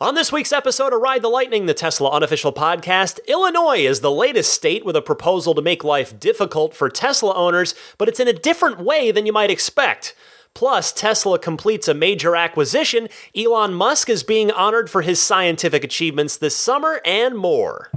On 0.00 0.14
this 0.14 0.30
week's 0.30 0.52
episode 0.52 0.92
of 0.92 1.00
Ride 1.00 1.22
the 1.22 1.28
Lightning, 1.28 1.66
the 1.66 1.74
Tesla 1.74 2.08
unofficial 2.10 2.52
podcast, 2.52 3.18
Illinois 3.26 3.80
is 3.80 3.98
the 3.98 4.12
latest 4.12 4.52
state 4.52 4.84
with 4.84 4.94
a 4.94 5.02
proposal 5.02 5.56
to 5.56 5.60
make 5.60 5.82
life 5.82 6.20
difficult 6.20 6.72
for 6.72 6.88
Tesla 6.88 7.34
owners, 7.34 7.74
but 7.98 8.08
it's 8.08 8.20
in 8.20 8.28
a 8.28 8.32
different 8.32 8.78
way 8.78 9.10
than 9.10 9.26
you 9.26 9.32
might 9.32 9.50
expect. 9.50 10.14
Plus, 10.54 10.92
Tesla 10.92 11.36
completes 11.36 11.88
a 11.88 11.94
major 11.94 12.36
acquisition, 12.36 13.08
Elon 13.34 13.74
Musk 13.74 14.08
is 14.08 14.22
being 14.22 14.52
honored 14.52 14.88
for 14.88 15.02
his 15.02 15.20
scientific 15.20 15.82
achievements 15.82 16.36
this 16.36 16.54
summer, 16.54 17.00
and 17.04 17.36
more. 17.36 17.90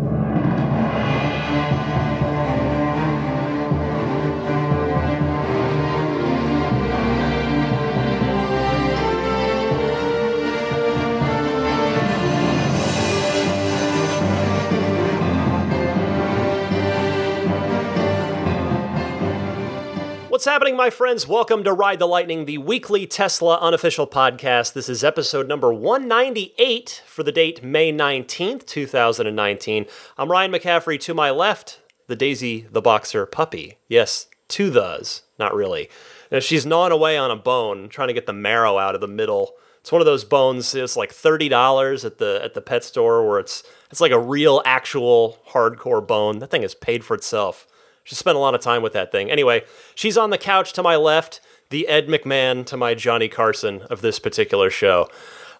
What's 20.41 20.49
happening, 20.49 20.75
my 20.75 20.89
friends? 20.89 21.27
Welcome 21.27 21.63
to 21.65 21.71
Ride 21.71 21.99
the 21.99 22.07
Lightning, 22.07 22.45
the 22.45 22.57
weekly 22.57 23.05
Tesla 23.05 23.59
unofficial 23.59 24.07
podcast. 24.07 24.73
This 24.73 24.89
is 24.89 25.03
episode 25.03 25.47
number 25.47 25.71
198 25.71 27.03
for 27.05 27.21
the 27.21 27.31
date 27.31 27.63
May 27.63 27.93
19th, 27.93 28.65
2019. 28.65 29.85
I'm 30.17 30.31
Ryan 30.31 30.51
McCaffrey. 30.51 30.99
To 31.01 31.13
my 31.13 31.29
left, 31.29 31.79
the 32.07 32.15
Daisy 32.15 32.65
the 32.71 32.81
Boxer 32.81 33.27
puppy. 33.27 33.77
Yes, 33.87 34.25
two 34.47 34.71
thes, 34.71 35.21
not 35.37 35.53
really. 35.53 35.91
Now, 36.31 36.39
she's 36.39 36.65
gnawing 36.65 36.91
away 36.91 37.19
on 37.19 37.29
a 37.29 37.35
bone, 37.35 37.87
trying 37.87 38.07
to 38.07 38.13
get 38.15 38.25
the 38.25 38.33
marrow 38.33 38.79
out 38.79 38.95
of 38.95 39.01
the 39.01 39.07
middle. 39.07 39.53
It's 39.81 39.91
one 39.91 40.01
of 40.01 40.07
those 40.07 40.23
bones. 40.23 40.73
It's 40.73 40.97
like 40.97 41.11
thirty 41.11 41.49
dollars 41.49 42.03
at 42.03 42.17
the 42.17 42.41
at 42.43 42.55
the 42.55 42.61
pet 42.61 42.83
store, 42.83 43.29
where 43.29 43.37
it's 43.37 43.61
it's 43.91 44.01
like 44.01 44.11
a 44.11 44.19
real, 44.19 44.63
actual, 44.65 45.37
hardcore 45.49 46.05
bone. 46.05 46.39
That 46.39 46.49
thing 46.49 46.63
has 46.63 46.73
paid 46.73 47.05
for 47.05 47.13
itself. 47.13 47.67
She 48.03 48.15
spent 48.15 48.35
a 48.35 48.39
lot 48.39 48.55
of 48.55 48.61
time 48.61 48.81
with 48.81 48.93
that 48.93 49.11
thing. 49.11 49.29
Anyway, 49.29 49.63
she's 49.95 50.17
on 50.17 50.29
the 50.29 50.37
couch 50.37 50.73
to 50.73 50.83
my 50.83 50.95
left, 50.95 51.39
the 51.69 51.87
Ed 51.87 52.07
McMahon 52.07 52.65
to 52.65 52.77
my 52.77 52.93
Johnny 52.93 53.27
Carson 53.27 53.81
of 53.83 54.01
this 54.01 54.19
particular 54.19 54.69
show. 54.69 55.07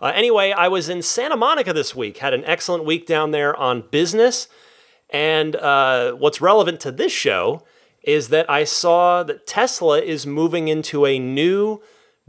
Uh, 0.01 0.11
anyway, 0.15 0.51
I 0.51 0.67
was 0.67 0.89
in 0.89 1.01
Santa 1.03 1.37
Monica 1.37 1.73
this 1.73 1.95
week, 1.95 2.17
had 2.17 2.33
an 2.33 2.43
excellent 2.45 2.85
week 2.85 3.05
down 3.05 3.31
there 3.31 3.55
on 3.55 3.83
business. 3.91 4.47
And 5.11 5.55
uh, 5.55 6.13
what's 6.13 6.41
relevant 6.41 6.79
to 6.81 6.91
this 6.91 7.11
show 7.11 7.63
is 8.03 8.29
that 8.29 8.49
I 8.49 8.63
saw 8.63 9.21
that 9.23 9.45
Tesla 9.45 10.01
is 10.01 10.25
moving 10.25 10.67
into 10.67 11.05
a 11.05 11.19
new, 11.19 11.81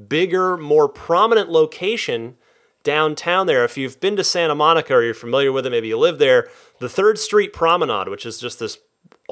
bigger, 0.08 0.56
more 0.58 0.88
prominent 0.88 1.48
location 1.48 2.36
downtown 2.82 3.46
there. 3.46 3.64
If 3.64 3.78
you've 3.78 4.00
been 4.00 4.16
to 4.16 4.24
Santa 4.24 4.54
Monica 4.54 4.94
or 4.94 5.02
you're 5.02 5.14
familiar 5.14 5.52
with 5.52 5.64
it, 5.64 5.70
maybe 5.70 5.88
you 5.88 5.98
live 5.98 6.18
there, 6.18 6.48
the 6.78 6.88
Third 6.88 7.18
Street 7.18 7.52
Promenade, 7.52 8.08
which 8.08 8.26
is 8.26 8.38
just 8.38 8.58
this 8.58 8.78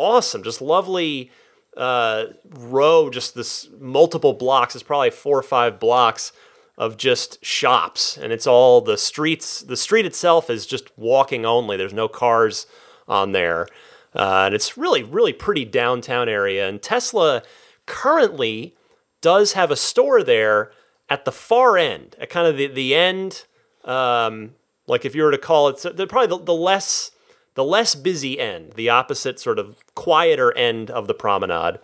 awesome, 0.00 0.42
just 0.42 0.62
lovely 0.62 1.30
uh, 1.76 2.24
row, 2.48 3.10
just 3.10 3.34
this 3.34 3.68
multiple 3.78 4.32
blocks. 4.32 4.74
It's 4.74 4.82
probably 4.82 5.10
four 5.10 5.38
or 5.38 5.42
five 5.42 5.78
blocks 5.78 6.32
of 6.78 6.96
just 6.96 7.44
shops, 7.44 8.16
and 8.16 8.32
it's 8.32 8.46
all 8.46 8.80
the 8.80 8.96
streets. 8.96 9.60
The 9.60 9.76
street 9.76 10.06
itself 10.06 10.48
is 10.48 10.66
just 10.66 10.96
walking 10.98 11.44
only. 11.44 11.76
There's 11.76 11.92
no 11.92 12.08
cars 12.08 12.66
on 13.06 13.32
there, 13.32 13.68
uh, 14.14 14.44
and 14.46 14.54
it's 14.54 14.78
really, 14.78 15.02
really 15.02 15.34
pretty 15.34 15.66
downtown 15.66 16.28
area. 16.28 16.66
And 16.66 16.80
Tesla 16.80 17.42
currently 17.84 18.74
does 19.20 19.52
have 19.52 19.70
a 19.70 19.76
store 19.76 20.22
there 20.22 20.72
at 21.10 21.26
the 21.26 21.32
far 21.32 21.76
end, 21.76 22.16
at 22.18 22.30
kind 22.30 22.48
of 22.48 22.56
the 22.56 22.66
the 22.66 22.94
end. 22.94 23.44
Um, 23.84 24.54
like 24.86 25.04
if 25.04 25.14
you 25.14 25.22
were 25.22 25.30
to 25.30 25.38
call 25.38 25.68
it, 25.68 25.78
so 25.78 25.92
probably 26.06 26.26
the, 26.26 26.44
the 26.44 26.54
less 26.54 27.12
the 27.54 27.64
less 27.64 27.94
busy 27.94 28.38
end, 28.38 28.74
the 28.74 28.88
opposite 28.88 29.40
sort 29.40 29.58
of 29.58 29.76
quieter 29.94 30.56
end 30.56 30.90
of 30.90 31.06
the 31.06 31.14
promenade. 31.14 31.78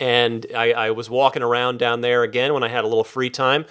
And 0.00 0.46
I, 0.54 0.72
I, 0.72 0.90
was 0.90 1.08
walking 1.08 1.42
around 1.42 1.78
down 1.78 2.00
there 2.00 2.22
again 2.22 2.52
when 2.52 2.64
I 2.64 2.68
had 2.68 2.84
a 2.84 2.88
little 2.88 3.04
free 3.04 3.30
time, 3.30 3.64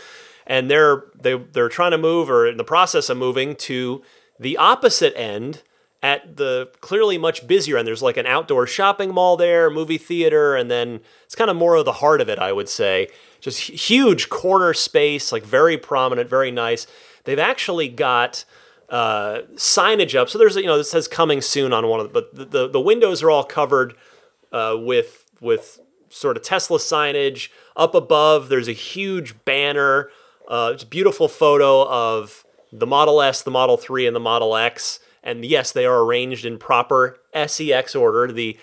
and 0.48 0.72
they're 0.72 1.04
they 1.20 1.36
they're 1.36 1.70
trying 1.70 1.92
to 1.92 1.98
move 1.98 2.30
or 2.30 2.48
in 2.48 2.56
the 2.56 2.64
process 2.64 3.10
of 3.10 3.18
moving 3.18 3.56
to 3.58 4.02
the 4.40 4.56
opposite 4.56 5.14
end 5.18 5.64
at 6.02 6.36
the 6.36 6.70
clearly 6.82 7.18
much 7.18 7.48
busier 7.48 7.78
end. 7.78 7.88
There's 7.88 8.02
like 8.02 8.18
an 8.18 8.26
outdoor 8.26 8.68
shopping 8.68 9.14
mall 9.14 9.38
there, 9.38 9.70
movie 9.70 9.98
theater, 9.98 10.56
and 10.56 10.72
then 10.72 11.00
it's 11.26 11.36
kind 11.36 11.50
of 11.50 11.58
more 11.58 11.76
of 11.76 11.86
the 11.86 11.94
heart 11.94 12.22
of 12.22 12.30
it, 12.30 12.40
I 12.40 12.52
would 12.52 12.70
say. 12.70 13.08
Just 13.42 13.90
huge 13.90 14.30
corner 14.30 14.74
space, 14.74 15.32
like 15.32 15.44
very 15.44 15.78
prominent, 15.78 16.30
very 16.30 16.52
nice. 16.52 16.88
They've 17.24 17.40
actually 17.40 17.88
got 17.88 18.46
uh, 18.90 19.42
signage 19.56 20.16
up. 20.16 20.30
So 20.30 20.38
there's 20.38 20.56
you 20.56 20.66
know 20.66 20.78
this 20.78 20.92
says 20.92 21.08
coming 21.08 21.42
soon 21.42 21.74
on 21.74 21.88
one 21.88 22.00
of 22.00 22.08
the, 22.08 22.14
but 22.14 22.36
the, 22.36 22.46
the, 22.46 22.70
the 22.70 22.82
windows 22.82 23.24
are 23.24 23.32
all 23.32 23.44
covered 23.44 23.96
uh, 24.52 24.76
with 24.78 25.26
with 25.42 25.80
sort 26.10 26.38
of 26.38 26.44
Tesla 26.44 26.78
signage. 26.78 27.50
Up 27.76 27.96
above, 27.96 28.50
there's 28.50 28.68
a 28.68 28.74
huge 28.74 29.44
banner. 29.46 30.10
Uh, 30.48 30.72
it's 30.74 30.84
a 30.84 30.88
beautiful 30.88 31.28
photo 31.28 31.88
of 31.88 32.46
the 32.72 32.86
Model 32.86 33.22
S, 33.22 33.42
the 33.42 33.52
Model 33.52 33.78
3, 33.78 34.08
and 34.08 34.16
the 34.16 34.20
Model 34.20 34.56
X. 34.56 35.00
And 35.24 35.46
yes, 35.46 35.72
they 35.72 35.86
are 35.86 36.04
arranged 36.04 36.46
in 36.46 36.58
proper 36.58 37.18
SEX 37.34 37.96
order, 37.96 38.32
the 38.32 38.58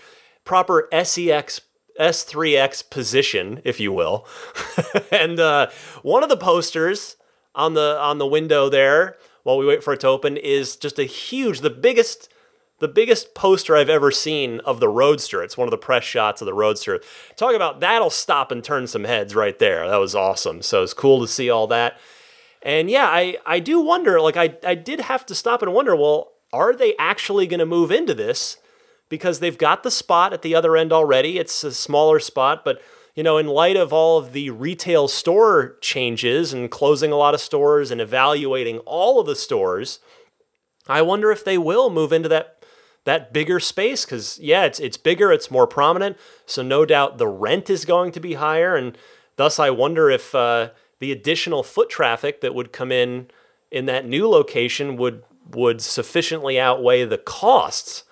proper 0.44 0.88
SEX 0.92 1.62
S3X 1.98 2.88
position, 2.90 3.60
if 3.64 3.80
you 3.80 3.92
will. 3.92 4.26
and 5.12 5.40
uh, 5.40 5.70
one 6.02 6.22
of 6.22 6.28
the 6.28 6.36
posters 6.36 7.16
on 7.54 7.74
the 7.74 7.98
on 7.98 8.18
the 8.18 8.26
window 8.26 8.68
there 8.68 9.16
while 9.42 9.58
we 9.58 9.66
wait 9.66 9.82
for 9.82 9.92
it 9.92 10.00
to 10.00 10.08
open 10.08 10.36
is 10.36 10.76
just 10.76 10.98
a 10.98 11.04
huge, 11.04 11.60
the 11.60 11.70
biggest, 11.70 12.28
the 12.78 12.88
biggest 12.88 13.34
poster 13.34 13.76
I've 13.76 13.88
ever 13.88 14.10
seen 14.10 14.60
of 14.60 14.80
the 14.80 14.88
Roadster. 14.88 15.42
It's 15.42 15.56
one 15.56 15.66
of 15.66 15.70
the 15.70 15.78
press 15.78 16.04
shots 16.04 16.40
of 16.40 16.46
the 16.46 16.54
Roadster. 16.54 17.00
Talk 17.36 17.54
about 17.54 17.80
that'll 17.80 18.10
stop 18.10 18.50
and 18.50 18.62
turn 18.62 18.86
some 18.86 19.04
heads 19.04 19.34
right 19.34 19.58
there. 19.58 19.88
That 19.88 19.96
was 19.96 20.14
awesome. 20.14 20.62
So 20.62 20.82
it's 20.82 20.94
cool 20.94 21.20
to 21.20 21.28
see 21.28 21.50
all 21.50 21.66
that. 21.68 21.98
And 22.62 22.90
yeah, 22.90 23.06
I, 23.06 23.38
I 23.46 23.58
do 23.58 23.80
wonder, 23.80 24.20
like 24.20 24.36
I, 24.36 24.56
I 24.64 24.74
did 24.74 25.00
have 25.00 25.24
to 25.26 25.34
stop 25.34 25.62
and 25.62 25.72
wonder, 25.72 25.96
well, 25.96 26.32
are 26.52 26.74
they 26.74 26.94
actually 26.98 27.46
going 27.46 27.60
to 27.60 27.66
move 27.66 27.90
into 27.90 28.12
this? 28.12 28.58
Because 29.08 29.40
they've 29.40 29.56
got 29.56 29.82
the 29.82 29.90
spot 29.90 30.32
at 30.32 30.42
the 30.42 30.54
other 30.54 30.76
end 30.76 30.92
already. 30.92 31.38
It's 31.38 31.64
a 31.64 31.72
smaller 31.72 32.20
spot, 32.20 32.64
but 32.64 32.80
you 33.14 33.22
know, 33.22 33.38
in 33.38 33.46
light 33.46 33.76
of 33.76 33.92
all 33.92 34.18
of 34.18 34.32
the 34.32 34.50
retail 34.50 35.08
store 35.08 35.76
changes 35.80 36.52
and 36.52 36.70
closing 36.70 37.12
a 37.12 37.16
lot 37.16 37.34
of 37.34 37.40
stores 37.40 37.90
and 37.90 38.00
evaluating 38.00 38.78
all 38.80 39.20
of 39.20 39.26
the 39.26 39.36
stores, 39.36 39.98
I 40.88 41.02
wonder 41.02 41.30
if 41.30 41.44
they 41.44 41.58
will 41.58 41.90
move 41.90 42.12
into 42.12 42.28
that 42.28 42.56
that 43.04 43.32
bigger 43.32 43.58
space 43.60 44.04
because 44.04 44.38
yeah, 44.40 44.64
it's 44.64 44.78
it's 44.78 44.96
bigger, 44.96 45.32
it's 45.32 45.50
more 45.50 45.66
prominent, 45.66 46.16
so 46.46 46.62
no 46.62 46.84
doubt 46.84 47.18
the 47.18 47.28
rent 47.28 47.70
is 47.70 47.84
going 47.84 48.12
to 48.12 48.20
be 48.20 48.34
higher, 48.34 48.76
and 48.76 48.96
thus 49.36 49.58
I 49.58 49.70
wonder 49.70 50.10
if 50.10 50.34
uh, 50.34 50.70
the 50.98 51.12
additional 51.12 51.62
foot 51.62 51.88
traffic 51.88 52.40
that 52.40 52.54
would 52.54 52.72
come 52.72 52.92
in 52.92 53.30
in 53.70 53.86
that 53.86 54.06
new 54.06 54.28
location 54.28 54.96
would 54.96 55.24
would 55.50 55.80
sufficiently 55.80 56.60
outweigh 56.60 57.04
the 57.04 57.18
costs 57.18 58.04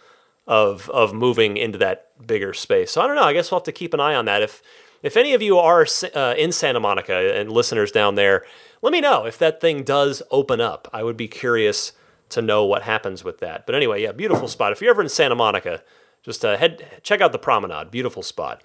of 0.47 0.89
of 0.91 1.13
moving 1.13 1.57
into 1.57 1.79
that 1.79 2.11
bigger 2.27 2.55
space. 2.55 2.93
So 2.93 3.03
I 3.03 3.07
don't 3.07 3.17
know. 3.17 3.23
I 3.23 3.33
guess 3.33 3.51
we'll 3.51 3.61
have 3.61 3.65
to 3.65 3.73
keep 3.73 3.95
an 3.95 4.01
eye 4.01 4.15
on 4.15 4.25
that. 4.25 4.43
If 4.43 4.63
if 5.03 5.17
any 5.17 5.35
of 5.35 5.43
you 5.43 5.59
are 5.59 5.87
uh, 6.15 6.35
in 6.37 6.53
Santa 6.53 6.81
Monica 6.81 7.39
and 7.39 7.51
listeners 7.51 7.93
down 7.93 8.15
there, 8.15 8.45
let 8.83 8.93
me 8.93 9.01
know 9.01 9.25
if 9.25 9.39
that 9.39 9.61
thing 9.61 9.83
does 9.83 10.23
open 10.31 10.61
up. 10.61 10.89
I 10.93 11.03
would 11.03 11.17
be 11.17 11.29
curious 11.29 11.93
to 12.31 12.43
know 12.43 12.65
what 12.65 12.83
happens 12.83 13.25
with 13.25 13.39
that. 13.39 13.67
But 13.67 13.75
anyway, 13.75 14.03
yeah, 14.03 14.13
beautiful 14.13 14.49
spot. 14.49 14.73
If 14.73 14.81
you're 14.81 14.91
ever 14.91 15.03
in 15.03 15.09
Santa 15.09 15.35
Monica, 15.35 15.83
just 16.23 16.45
uh, 16.45 16.57
head 16.57 17.01
check 17.03 17.21
out 17.21 17.33
the 17.33 17.39
promenade. 17.39 17.91
Beautiful 17.91 18.23
spot. 18.23 18.63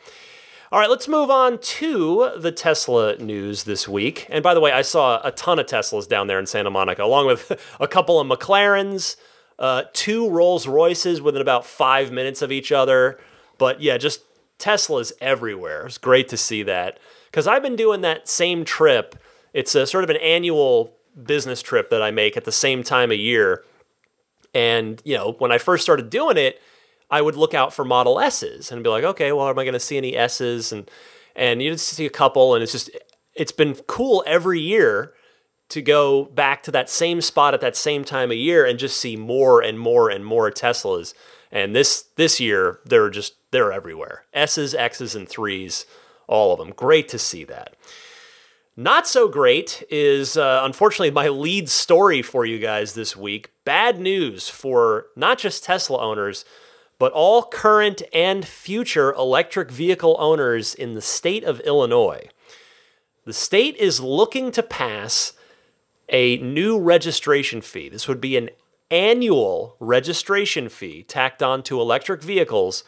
All 0.71 0.79
right, 0.79 0.89
let's 0.89 1.07
move 1.07 1.29
on 1.29 1.59
to 1.59 2.31
the 2.35 2.51
Tesla 2.51 3.15
news 3.17 3.65
this 3.65 3.87
week. 3.87 4.25
And 4.29 4.41
by 4.41 4.55
the 4.55 4.59
way, 4.59 4.71
I 4.71 4.81
saw 4.81 5.21
a 5.23 5.31
ton 5.31 5.59
of 5.59 5.67
Teslas 5.67 6.07
down 6.07 6.25
there 6.25 6.39
in 6.39 6.47
Santa 6.47 6.71
Monica, 6.71 7.03
along 7.03 7.27
with 7.27 7.51
a 7.79 7.87
couple 7.87 8.19
of 8.19 8.27
McLarens, 8.27 9.15
uh, 9.59 9.83
two 9.93 10.27
Rolls 10.29 10.67
Royces 10.67 11.21
within 11.21 11.41
about 11.41 11.65
five 11.65 12.11
minutes 12.11 12.41
of 12.41 12.51
each 12.51 12.71
other. 12.71 13.19
But 13.59 13.81
yeah, 13.81 13.99
just 13.99 14.21
Tesla's 14.63 15.11
everywhere. 15.19 15.85
It's 15.85 15.97
great 15.97 16.29
to 16.29 16.37
see 16.37 16.63
that 16.63 16.97
because 17.29 17.47
I've 17.47 17.61
been 17.61 17.75
doing 17.75 17.99
that 18.01 18.29
same 18.29 18.63
trip. 18.63 19.15
It's 19.53 19.75
a 19.75 19.85
sort 19.85 20.05
of 20.05 20.09
an 20.09 20.15
annual 20.15 20.93
business 21.21 21.61
trip 21.61 21.89
that 21.89 22.01
I 22.01 22.11
make 22.11 22.37
at 22.37 22.45
the 22.45 22.51
same 22.51 22.81
time 22.81 23.11
of 23.11 23.17
year. 23.17 23.65
And, 24.53 25.01
you 25.03 25.17
know, 25.17 25.33
when 25.39 25.51
I 25.51 25.57
first 25.57 25.83
started 25.83 26.09
doing 26.09 26.37
it, 26.37 26.61
I 27.11 27.21
would 27.21 27.35
look 27.35 27.53
out 27.53 27.73
for 27.73 27.83
Model 27.83 28.21
S's 28.21 28.71
and 28.71 28.85
be 28.85 28.89
like, 28.89 29.03
okay, 29.03 29.33
well, 29.33 29.49
am 29.49 29.59
I 29.59 29.65
going 29.65 29.73
to 29.73 29.81
see 29.81 29.97
any 29.97 30.15
S's? 30.15 30.71
And, 30.71 30.89
and 31.35 31.61
you 31.61 31.71
just 31.73 31.89
see 31.89 32.05
a 32.05 32.09
couple, 32.09 32.55
and 32.55 32.63
it's 32.63 32.71
just, 32.71 32.89
it's 33.33 33.51
been 33.51 33.75
cool 33.85 34.23
every 34.25 34.61
year 34.61 35.13
to 35.69 35.81
go 35.81 36.23
back 36.23 36.63
to 36.63 36.71
that 36.71 36.89
same 36.89 37.19
spot 37.19 37.53
at 37.53 37.59
that 37.59 37.75
same 37.75 38.05
time 38.05 38.31
of 38.31 38.37
year 38.37 38.65
and 38.65 38.79
just 38.79 38.95
see 38.97 39.17
more 39.17 39.61
and 39.61 39.77
more 39.77 40.09
and 40.09 40.25
more 40.25 40.49
Teslas. 40.49 41.13
And 41.53 41.75
this 41.75 42.05
this 42.15 42.39
year, 42.39 42.79
they're 42.83 43.11
just 43.11 43.35
they're 43.51 43.71
everywhere. 43.71 44.25
S's, 44.33 44.73
X's, 44.73 45.15
and 45.15 45.29
threes, 45.29 45.85
all 46.27 46.51
of 46.51 46.57
them. 46.57 46.71
Great 46.75 47.07
to 47.09 47.19
see 47.19 47.43
that. 47.45 47.75
Not 48.75 49.07
so 49.07 49.27
great 49.27 49.83
is 49.91 50.35
uh, 50.35 50.61
unfortunately 50.63 51.11
my 51.11 51.27
lead 51.27 51.69
story 51.69 52.23
for 52.23 52.43
you 52.43 52.57
guys 52.57 52.95
this 52.95 53.15
week. 53.15 53.51
Bad 53.65 53.99
news 53.99 54.49
for 54.49 55.05
not 55.15 55.37
just 55.37 55.63
Tesla 55.63 55.99
owners, 55.99 56.43
but 56.97 57.11
all 57.11 57.43
current 57.43 58.01
and 58.11 58.43
future 58.43 59.13
electric 59.13 59.69
vehicle 59.69 60.15
owners 60.17 60.73
in 60.73 60.93
the 60.93 61.03
state 61.03 61.43
of 61.43 61.59
Illinois. 61.59 62.29
The 63.25 63.33
state 63.33 63.75
is 63.77 63.99
looking 63.99 64.51
to 64.53 64.63
pass 64.63 65.33
a 66.09 66.37
new 66.37 66.79
registration 66.79 67.61
fee. 67.61 67.89
This 67.89 68.07
would 68.07 68.19
be 68.19 68.37
an 68.37 68.49
annual 68.93 69.75
registration 69.79 70.69
fee 70.69 71.01
tacked 71.01 71.41
on 71.41 71.63
to 71.63 71.81
electric 71.81 72.21
vehicles 72.21 72.83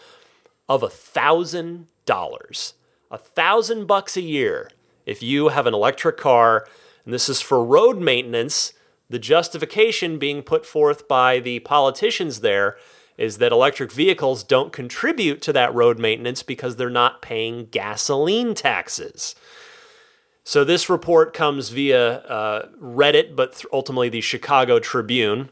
of 0.70 0.84
a 0.84 0.90
thousand 0.90 1.88
dollars. 2.06 2.76
A 3.10 3.18
thousand 3.18 3.88
bucks 3.88 4.16
a 4.16 4.22
year 4.22 4.70
if 5.06 5.22
you 5.22 5.50
have 5.50 5.68
an 5.68 5.74
electric 5.74 6.18
car, 6.18 6.68
and 7.04 7.14
this 7.14 7.28
is 7.28 7.42
for 7.42 7.64
road 7.64 7.98
maintenance. 7.98 8.74
The 9.10 9.20
justification 9.20 10.18
being 10.18 10.42
put 10.42 10.66
forth 10.66 11.08
by 11.08 11.40
the 11.40 11.60
politicians 11.60 12.42
there 12.42 12.78
is 13.18 13.38
that 13.38 13.52
electric 13.52 13.92
vehicles 13.92 14.44
don't 14.44 14.74
contribute 14.74 15.42
to 15.44 15.54
that 15.54 15.74
road 15.74 16.00
maintenance 16.00 16.44
because 16.44 16.76
they're 16.76 16.90
not 16.90 17.22
paying 17.22 17.68
gasoline 17.68 18.54
taxes. 18.54 19.36
So 20.44 20.64
this 20.64 20.90
report 20.90 21.34
comes 21.34 21.70
via 21.70 22.18
uh, 22.20 22.68
Reddit, 22.82 23.36
but 23.36 23.64
ultimately 23.72 24.10
the 24.10 24.22
Chicago 24.22 24.80
Tribune. 24.80 25.50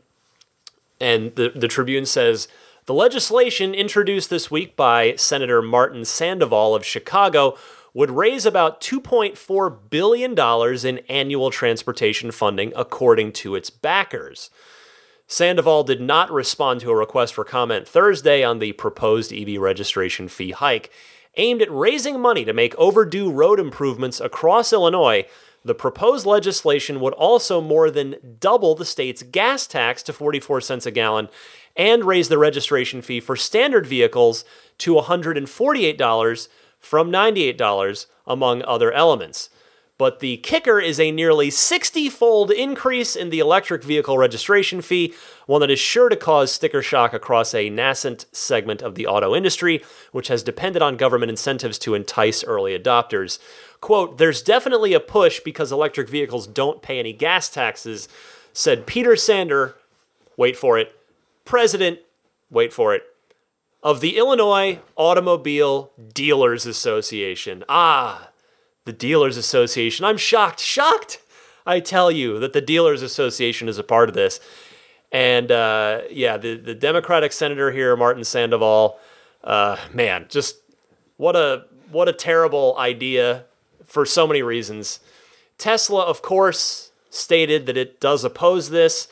And 1.04 1.36
the, 1.36 1.52
the 1.54 1.68
Tribune 1.68 2.06
says 2.06 2.48
the 2.86 2.94
legislation 2.94 3.76
introduced 3.76 4.30
this 4.30 4.50
week 4.50 4.78
by 4.78 5.16
Senator 5.18 5.62
Martin 5.62 6.06
Sandoval 6.06 6.74
of 6.74 6.86
Chicago 6.86 7.58
would 7.94 8.10
raise 8.10 8.46
about 8.46 8.80
$2.4 8.80 9.78
billion 9.90 10.40
in 10.88 11.06
annual 11.10 11.52
transportation 11.52 12.32
funding, 12.32 12.72
according 12.74 13.34
to 13.34 13.54
its 13.54 13.70
backers. 13.70 14.50
Sandoval 15.28 15.84
did 15.84 16.00
not 16.00 16.32
respond 16.32 16.80
to 16.80 16.92
a 16.92 16.96
request 16.96 17.34
for 17.34 17.44
comment 17.44 17.86
Thursday 17.86 18.42
on 18.42 18.60
the 18.60 18.72
proposed 18.72 19.34
EV 19.34 19.60
registration 19.60 20.30
fee 20.30 20.52
hike. 20.52 20.90
Aimed 21.36 21.62
at 21.62 21.72
raising 21.72 22.22
money 22.22 22.46
to 22.46 22.54
make 22.54 22.76
overdue 22.76 23.30
road 23.30 23.60
improvements 23.60 24.22
across 24.22 24.72
Illinois, 24.72 25.26
the 25.64 25.76
proposed 25.76 26.26
legislation 26.26 27.00
would 27.00 27.14
also 27.14 27.62
more 27.62 27.90
than 27.90 28.38
double 28.40 28.76
the 28.76 28.86
state's 28.86 29.24
gas 29.24 29.66
tax 29.66 30.04
to 30.04 30.14
44 30.14 30.62
cents 30.62 30.86
a 30.86 30.92
gallon 30.92 31.30
and 31.76 32.04
raise 32.04 32.30
the 32.30 32.38
registration 32.38 33.02
fee 33.02 33.20
for 33.20 33.36
standard 33.36 33.86
vehicles 33.86 34.46
to 34.78 34.94
$148 34.96 36.48
from 36.80 37.12
$98, 37.12 38.06
among 38.28 38.62
other 38.64 38.92
elements. 38.92 39.50
But 40.04 40.20
the 40.20 40.36
kicker 40.36 40.82
is 40.82 41.00
a 41.00 41.12
nearly 41.12 41.50
60 41.50 42.10
fold 42.10 42.52
increase 42.52 43.16
in 43.16 43.30
the 43.30 43.40
electric 43.40 43.86
vehicle 43.86 44.18
registration 44.18 44.82
fee, 44.82 45.14
one 45.46 45.62
that 45.62 45.72
is 45.72 45.80
sure 45.80 46.10
to 46.10 46.18
cause 46.18 46.52
sticker 46.52 46.82
shock 46.82 47.14
across 47.14 47.54
a 47.54 47.70
nascent 47.70 48.26
segment 48.34 48.82
of 48.82 48.96
the 48.96 49.08
auto 49.08 49.34
industry, 49.34 49.82
which 50.12 50.28
has 50.28 50.44
depended 50.44 50.82
on 50.82 50.98
government 50.98 51.30
incentives 51.30 51.80
to 51.80 51.96
entice 51.96 52.44
early 52.44 52.78
adopters. 52.78 53.40
Quote, 53.80 54.18
There's 54.18 54.42
definitely 54.42 54.94
a 54.94 55.00
push 55.00 55.40
because 55.40 55.72
electric 55.72 56.10
vehicles 56.10 56.48
don't 56.48 56.82
pay 56.82 57.00
any 57.00 57.14
gas 57.14 57.48
taxes, 57.48 58.10
said 58.52 58.86
Peter 58.86 59.16
Sander, 59.16 59.78
wait 60.36 60.58
for 60.58 60.78
it, 60.78 61.00
president, 61.46 62.00
wait 62.52 62.74
for 62.74 62.94
it, 62.94 63.04
of 63.82 64.02
the 64.02 64.18
Illinois 64.18 64.80
Automobile 64.98 65.92
Dealers 66.14 66.66
Association. 66.66 67.64
Ah, 67.70 68.32
the 68.86 68.94
Dealers 68.94 69.38
Association. 69.38 70.06
I'm 70.06 70.18
shocked, 70.18 70.60
shocked. 70.60 71.20
I 71.66 71.80
tell 71.80 72.12
you 72.12 72.40
that 72.40 72.54
the 72.54 72.62
Dealers 72.62 73.02
Association 73.02 73.70
is 73.70 73.78
a 73.78 73.84
part 73.84 74.10
of 74.10 74.16
this. 74.16 74.40
And 75.12 75.52
uh, 75.52 76.02
yeah, 76.10 76.38
the, 76.38 76.56
the 76.56 76.76
Democratic 76.76 77.32
senator 77.32 77.72
here, 77.72 77.96
Martin 77.96 78.24
Sandoval, 78.24 79.00
uh, 79.44 79.78
man, 79.94 80.26
just 80.30 80.58
what 81.18 81.36
a 81.36 81.66
what 81.92 82.10
a 82.10 82.14
terrible 82.14 82.76
idea 82.78 83.46
for 83.86 84.06
so 84.06 84.26
many 84.26 84.42
reasons. 84.42 85.00
Tesla, 85.58 86.04
of 86.04 86.22
course, 86.22 86.92
stated 87.12 87.68
that 87.68 87.78
it 87.78 88.00
does 88.00 88.24
oppose 88.24 88.72
this. 88.72 89.08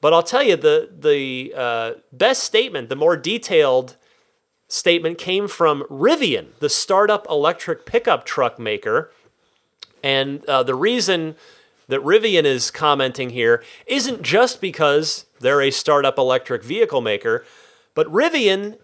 But 0.00 0.12
I'll 0.12 0.24
tell 0.24 0.42
you, 0.42 0.56
the 0.56 0.90
the 0.98 1.54
uh, 1.56 1.92
best 2.12 2.42
statement, 2.42 2.88
the 2.88 2.96
more 2.96 3.16
detailed 3.16 3.96
statement, 4.68 5.18
came 5.18 5.48
from 5.48 5.82
Rivian, 5.90 6.54
the 6.60 6.68
startup 6.68 7.26
electric 7.28 7.86
pickup 7.86 8.24
truck 8.24 8.58
maker. 8.58 9.10
And 10.02 10.44
uh, 10.44 10.62
the 10.62 10.74
reason 10.74 11.34
that 11.88 12.00
Rivian 12.00 12.44
is 12.44 12.70
commenting 12.70 13.30
here 13.30 13.64
isn't 13.86 14.22
just 14.22 14.60
because 14.60 15.24
they're 15.40 15.62
a 15.62 15.70
startup 15.70 16.18
electric 16.18 16.62
vehicle 16.62 17.00
maker, 17.00 17.44
but 17.94 18.06
Rivian, 18.08 18.78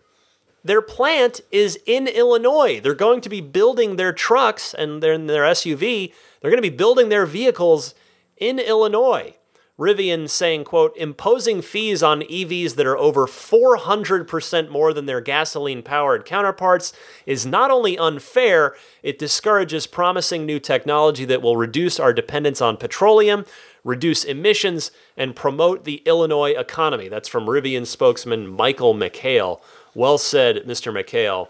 their 0.64 0.80
plant 0.80 1.42
is 1.52 1.78
in 1.86 2.08
Illinois. 2.08 2.80
They're 2.80 2.94
going 2.94 3.20
to 3.20 3.28
be 3.28 3.42
building 3.42 3.96
their 3.96 4.12
trucks 4.12 4.72
and 4.72 5.02
their, 5.02 5.16
their 5.18 5.44
SUV. 5.44 6.12
They're 6.40 6.50
going 6.50 6.62
to 6.62 6.70
be 6.70 6.74
building 6.74 7.10
their 7.10 7.26
vehicles 7.26 7.94
in 8.38 8.58
Illinois. 8.58 9.34
Rivian 9.78 10.30
saying, 10.30 10.64
quote, 10.64 10.96
imposing 10.96 11.60
fees 11.60 12.00
on 12.00 12.22
EVs 12.22 12.76
that 12.76 12.86
are 12.86 12.96
over 12.96 13.26
400% 13.26 14.68
more 14.68 14.92
than 14.92 15.06
their 15.06 15.20
gasoline 15.20 15.82
powered 15.82 16.24
counterparts 16.24 16.92
is 17.26 17.44
not 17.44 17.72
only 17.72 17.98
unfair, 17.98 18.76
it 19.02 19.18
discourages 19.18 19.88
promising 19.88 20.46
new 20.46 20.60
technology 20.60 21.24
that 21.24 21.42
will 21.42 21.56
reduce 21.56 21.98
our 21.98 22.12
dependence 22.12 22.62
on 22.62 22.76
petroleum, 22.76 23.44
reduce 23.82 24.22
emissions, 24.22 24.92
and 25.16 25.34
promote 25.34 25.84
the 25.84 26.02
Illinois 26.06 26.52
economy. 26.52 27.08
That's 27.08 27.28
from 27.28 27.46
Rivian 27.46 27.84
spokesman 27.86 28.46
Michael 28.46 28.94
McHale. 28.94 29.60
Well 29.92 30.18
said, 30.18 30.64
Mr. 30.66 30.92
McHale. 30.92 31.48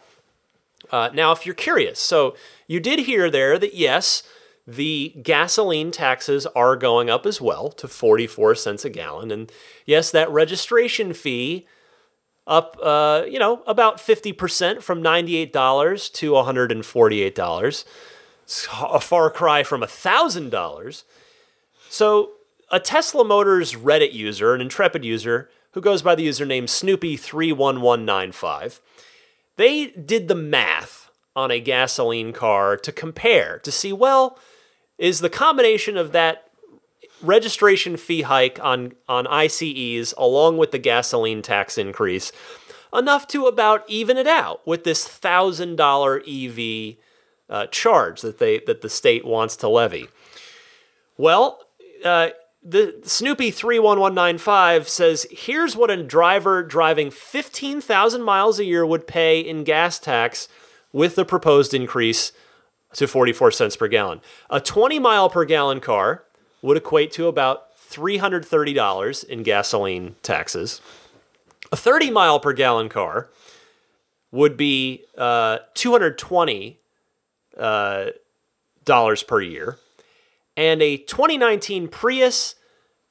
Uh, 0.90 1.10
now, 1.12 1.32
if 1.32 1.44
you're 1.44 1.54
curious, 1.54 1.98
so 1.98 2.34
you 2.66 2.80
did 2.80 3.00
hear 3.00 3.30
there 3.30 3.58
that 3.58 3.74
yes, 3.74 4.22
the 4.66 5.14
gasoline 5.22 5.90
taxes 5.90 6.46
are 6.46 6.76
going 6.76 7.10
up 7.10 7.26
as 7.26 7.40
well 7.40 7.68
to 7.70 7.86
44 7.86 8.54
cents 8.54 8.84
a 8.84 8.90
gallon. 8.90 9.30
And 9.30 9.52
yes, 9.84 10.10
that 10.10 10.30
registration 10.30 11.12
fee 11.12 11.66
up, 12.46 12.78
uh, 12.82 13.24
you 13.28 13.38
know, 13.38 13.62
about 13.66 13.98
50% 13.98 14.82
from 14.82 15.02
$98 15.02 16.12
to 16.12 16.32
$148. 16.32 17.84
It's 18.42 18.68
a 18.72 19.00
far 19.00 19.30
cry 19.30 19.62
from 19.62 19.82
$1,000. 19.82 21.04
So 21.88 22.32
a 22.70 22.80
Tesla 22.80 23.24
Motors 23.24 23.74
Reddit 23.74 24.12
user, 24.12 24.54
an 24.54 24.60
Intrepid 24.60 25.04
user, 25.04 25.48
who 25.72 25.80
goes 25.80 26.02
by 26.02 26.14
the 26.14 26.26
username 26.26 26.64
Snoopy31195, 26.64 28.80
they 29.56 29.86
did 29.88 30.28
the 30.28 30.34
math 30.34 31.10
on 31.36 31.50
a 31.50 31.60
gasoline 31.60 32.32
car 32.32 32.76
to 32.76 32.92
compare 32.92 33.58
to 33.60 33.72
see, 33.72 33.92
well, 33.92 34.38
is 34.98 35.20
the 35.20 35.30
combination 35.30 35.96
of 35.96 36.12
that 36.12 36.48
registration 37.22 37.96
fee 37.96 38.22
hike 38.22 38.58
on, 38.62 38.92
on 39.08 39.26
ICEs 39.26 40.14
along 40.18 40.58
with 40.58 40.72
the 40.72 40.78
gasoline 40.78 41.42
tax 41.42 41.78
increase 41.78 42.32
enough 42.94 43.26
to 43.28 43.46
about 43.46 43.84
even 43.88 44.16
it 44.16 44.26
out 44.26 44.64
with 44.66 44.84
this 44.84 45.06
thousand 45.06 45.76
dollar 45.76 46.22
EV 46.28 46.96
uh, 47.48 47.66
charge 47.66 48.20
that 48.22 48.38
they 48.38 48.60
that 48.60 48.80
the 48.80 48.88
state 48.88 49.24
wants 49.24 49.56
to 49.56 49.68
levy. 49.68 50.08
Well, 51.16 51.60
uh, 52.04 52.30
the 52.62 53.00
Snoopy 53.04 53.50
three 53.50 53.78
one 53.78 54.00
one 54.00 54.14
nine 54.14 54.38
five 54.38 54.88
says 54.88 55.26
here's 55.30 55.76
what 55.76 55.90
a 55.90 56.02
driver 56.02 56.62
driving 56.62 57.10
fifteen 57.10 57.80
thousand 57.80 58.22
miles 58.22 58.58
a 58.58 58.64
year 58.64 58.86
would 58.86 59.06
pay 59.06 59.40
in 59.40 59.64
gas 59.64 59.98
tax 59.98 60.48
with 60.92 61.16
the 61.16 61.24
proposed 61.24 61.74
increase 61.74 62.32
to 62.94 63.06
44 63.06 63.50
cents 63.50 63.76
per 63.76 63.88
gallon. 63.88 64.20
A 64.50 64.60
20 64.60 64.98
mile 64.98 65.28
per 65.28 65.44
gallon 65.44 65.80
car 65.80 66.24
would 66.62 66.76
equate 66.76 67.12
to 67.12 67.28
about 67.28 67.76
$330 67.78 69.24
in 69.24 69.42
gasoline 69.42 70.16
taxes. 70.22 70.80
A 71.70 71.76
30 71.76 72.10
mile 72.10 72.40
per 72.40 72.52
gallon 72.52 72.88
car 72.88 73.28
would 74.30 74.56
be 74.56 75.04
uh, 75.16 75.58
220 75.74 76.78
uh, 77.58 78.06
dollars 78.84 79.22
per 79.22 79.40
year, 79.40 79.78
and 80.56 80.82
a 80.82 80.96
2019 80.96 81.88
Prius 81.88 82.56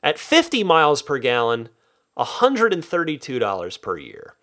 at 0.02 0.20
50 0.20 0.64
miles 0.64 1.02
per 1.02 1.18
gallon, 1.18 1.70
$132 2.18 3.82
per 3.82 3.98
year. 3.98 4.36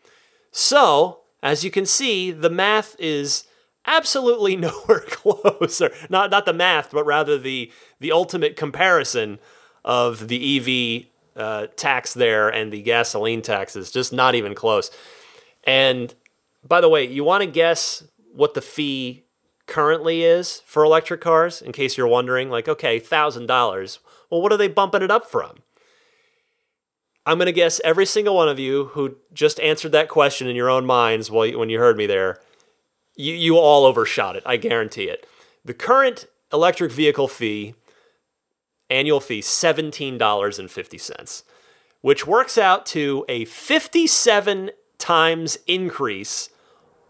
So, 0.51 1.21
as 1.43 1.63
you 1.65 1.71
can 1.71 1.87
see, 1.87 2.31
the 2.31 2.51
math 2.51 2.97
is 2.99 3.45
absolutely 3.87 4.57
nowhere 4.57 5.05
close. 5.07 5.81
Or 5.81 5.91
not 6.09 6.31
not 6.31 6.47
the 6.47 6.53
math, 6.53 6.91
but 6.91 7.05
rather 7.05 7.39
the 7.39 7.73
the 7.99 8.13
ultimate 8.13 8.57
comparison 8.57 9.39
of 9.85 10.29
the 10.29 11.07
EV 11.37 11.41
uh, 11.41 11.67
tax 11.77 12.15
there 12.15 12.49
and 12.49 12.73
the 12.73 12.83
gasoline 12.83 13.43
taxes. 13.43 13.91
Just 13.91 14.13
not 14.13 14.35
even 14.35 14.55
close. 14.55 14.91
And 15.65 16.15
by 16.67 16.81
the 16.81 16.89
way, 16.89 17.07
you 17.07 17.25
want 17.25 17.43
to 17.43 17.51
guess 17.51 18.05
what 18.33 18.55
the 18.55 18.61
fee 18.61 19.25
currently 19.67 20.23
is 20.23 20.63
for 20.67 20.85
electric 20.85 21.21
cars, 21.21 21.63
in 21.63 21.73
case 21.73 21.97
you're 21.97 22.07
wondering, 22.07 22.51
like, 22.51 22.69
okay, 22.69 23.01
$1,000. 23.01 23.99
Well, 24.29 24.43
what 24.43 24.53
are 24.53 24.57
they 24.57 24.69
bumping 24.69 25.03
it 25.03 25.11
up 25.11 25.31
from? 25.31 25.59
I'm 27.27 27.39
going 27.39 27.47
to 27.47 27.53
guess 27.53 27.81
every 27.85 28.07
single 28.07 28.35
one 28.35 28.49
of 28.49 28.59
you 28.59 28.87
who 28.87 29.17
just 29.33 29.61
answered 29.61 29.93
that 29.93 30.09
question 30.09 30.49
in 30.49 30.57
your 30.57 30.71
own 30.71 30.87
minds 30.87 31.31
while 31.31 31.47
you, 31.47 31.59
when 31.59 31.71
you 31.71 31.79
heard 31.79 31.97
me 31.97 32.07
there, 32.07 32.41
you, 33.21 33.35
you 33.35 33.57
all 33.57 33.85
overshot 33.85 34.37
it. 34.37 34.43
I 34.47 34.57
guarantee 34.57 35.05
it. 35.05 35.27
The 35.65 35.75
current 35.75 36.27
electric 36.53 36.91
vehicle 36.91 37.29
fee, 37.29 37.75
annual 38.89 39.21
fee, 39.21 39.41
$17.50, 39.41 41.43
which 42.01 42.27
works 42.27 42.59
out 42.59 42.87
to 42.87 43.25
a 43.29 43.45
57 43.45 44.71
times 44.99 45.59
increase 45.67 46.49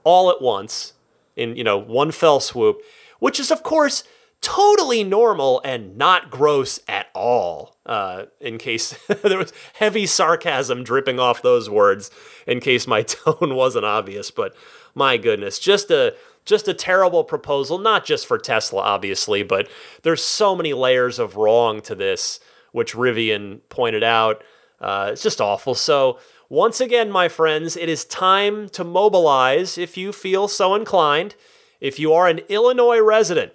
all 0.05 0.31
at 0.31 0.43
once 0.43 0.95
in, 1.37 1.57
you 1.57 1.65
know, 1.65 1.79
one 1.79 2.11
fell 2.11 2.41
swoop, 2.41 2.83
which 3.19 3.39
is, 3.39 3.51
of 3.51 3.63
course, 3.63 4.05
totally 4.41 5.05
normal 5.05 5.61
and 5.65 5.97
not 5.97 6.31
gross 6.31 6.81
at 6.89 7.09
all. 7.15 7.77
Uh, 7.85 8.25
in 8.41 8.59
case 8.59 8.99
there 9.23 9.39
was 9.39 9.53
heavy 9.75 10.07
sarcasm 10.07 10.83
dripping 10.83 11.19
off 11.19 11.43
those 11.43 11.69
words, 11.69 12.11
in 12.47 12.61
case 12.61 12.87
my 12.87 13.03
tone 13.03 13.55
wasn't 13.55 13.85
obvious, 13.85 14.31
but 14.31 14.55
my 14.95 15.17
goodness, 15.17 15.59
just 15.59 15.91
a 15.91 16.15
just 16.45 16.69
a 16.69 16.75
terrible 16.75 17.23
proposal, 17.23 17.79
not 17.79 18.05
just 18.05 18.27
for 18.27 18.39
Tesla, 18.39 18.83
obviously, 18.83 19.43
but 19.43 19.69
there's 20.03 20.25
so 20.25 20.57
many 20.57 20.73
layers 20.73 21.19
of 21.19 21.37
wrong 21.37 21.81
to 21.83 21.95
this, 21.95 22.41
which 22.73 22.95
Rivian 22.95 23.61
pointed 23.69 24.03
out. 24.03 24.43
Uh, 24.81 25.11
it's 25.13 25.23
just 25.23 25.41
awful. 25.41 25.75
So, 25.75 26.19
once 26.49 26.81
again, 26.81 27.11
my 27.11 27.29
friends, 27.29 27.77
it 27.77 27.89
is 27.89 28.05
time 28.05 28.69
to 28.71 28.83
mobilize 28.83 29.79
if 29.79 29.97
you 29.97 30.13
feel 30.13 30.49
so 30.49 30.75
inclined. 30.75 31.37
If 31.81 31.99
you 31.99 32.13
are 32.13 32.27
an 32.27 32.41
Illinois 32.49 32.99
resident, 32.99 33.53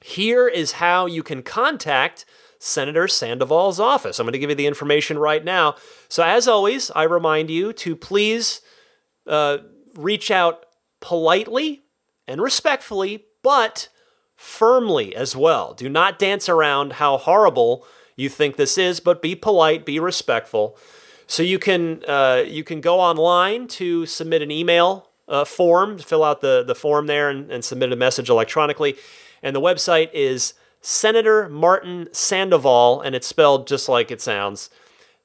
here 0.00 0.46
is 0.46 0.72
how 0.72 1.06
you 1.06 1.22
can 1.22 1.42
contact 1.42 2.24
Senator 2.58 3.08
Sandoval's 3.08 3.80
office. 3.80 4.18
I'm 4.18 4.26
going 4.26 4.32
to 4.34 4.38
give 4.38 4.50
you 4.50 4.56
the 4.56 4.66
information 4.66 5.18
right 5.18 5.44
now. 5.44 5.74
So, 6.08 6.22
as 6.22 6.46
always, 6.46 6.90
I 6.92 7.02
remind 7.04 7.50
you 7.50 7.72
to 7.72 7.96
please 7.96 8.60
uh, 9.26 9.58
reach 9.96 10.30
out 10.30 10.66
politely 11.00 11.82
and 12.26 12.40
respectfully, 12.40 13.24
but 13.42 13.88
firmly 14.36 15.14
as 15.14 15.36
well. 15.36 15.74
Do 15.74 15.88
not 15.88 16.18
dance 16.18 16.48
around 16.48 16.94
how 16.94 17.18
horrible 17.18 17.86
you 18.16 18.28
think 18.28 18.56
this 18.56 18.78
is, 18.78 19.00
but 19.00 19.22
be 19.22 19.34
polite, 19.34 19.84
be 19.84 19.98
respectful. 19.98 20.76
So 21.26 21.42
you 21.42 21.58
can 21.58 22.04
uh, 22.06 22.44
you 22.46 22.64
can 22.64 22.80
go 22.80 23.00
online 23.00 23.66
to 23.68 24.06
submit 24.06 24.42
an 24.42 24.50
email 24.50 25.08
uh, 25.26 25.44
form, 25.44 25.98
fill 25.98 26.22
out 26.22 26.40
the 26.40 26.62
the 26.62 26.74
form 26.74 27.06
there, 27.06 27.30
and, 27.30 27.50
and 27.50 27.64
submit 27.64 27.92
a 27.92 27.96
message 27.96 28.28
electronically. 28.28 28.96
And 29.42 29.54
the 29.56 29.60
website 29.60 30.10
is 30.12 30.54
Senator 30.80 31.48
Martin 31.48 32.08
Sandoval, 32.12 33.00
and 33.00 33.14
it's 33.14 33.26
spelled 33.26 33.66
just 33.66 33.88
like 33.88 34.10
it 34.10 34.20
sounds. 34.20 34.70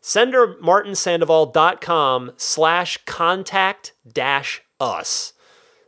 SenatorMartinSandoval.com 0.01 2.31
slash 2.37 2.97
contact 3.05 3.93
dash 4.11 4.61
us. 4.79 5.33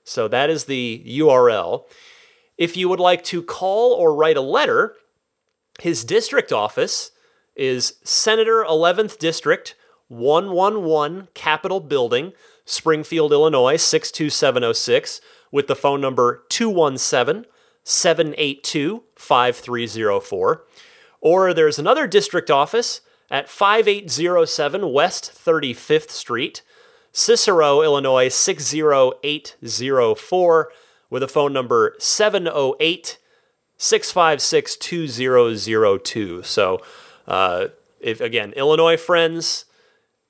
So 0.04 0.28
that 0.28 0.50
is 0.50 0.66
the 0.66 1.04
URL. 1.08 1.86
If 2.58 2.76
you 2.76 2.90
would 2.90 3.00
like 3.00 3.24
to 3.26 3.42
call 3.42 3.94
or 3.94 4.14
write 4.14 4.38
a 4.38 4.42
letter, 4.42 4.96
his 5.80 6.04
district 6.04 6.52
office 6.52 7.12
is 7.56 7.94
Senator 8.04 8.66
11th 8.68 9.18
District, 9.18 9.76
111 10.10 11.30
Capitol 11.34 11.80
Building, 11.80 12.34
Springfield, 12.66 13.32
Illinois 13.32 13.78
62706, 13.78 15.22
with 15.52 15.68
the 15.68 15.76
phone 15.76 16.02
number 16.02 16.44
217 16.50 17.46
782 17.84 19.04
5304. 19.16 20.64
Or 21.20 21.54
there's 21.54 21.80
another 21.80 22.08
district 22.08 22.52
office 22.52 23.02
at 23.32 23.50
5807 23.50 24.92
West 24.92 25.32
35th 25.34 26.12
Street, 26.12 26.62
Cicero, 27.14 27.82
Illinois 27.82 28.30
60804, 28.30 30.72
with 31.10 31.24
a 31.24 31.28
phone 31.28 31.52
number 31.54 31.96
708 31.98 33.18
656 33.78 34.76
2002. 34.76 36.44
So, 36.44 36.82
uh, 37.28 37.68
if 38.00 38.22
again, 38.22 38.54
Illinois 38.54 38.98
friends, 38.98 39.66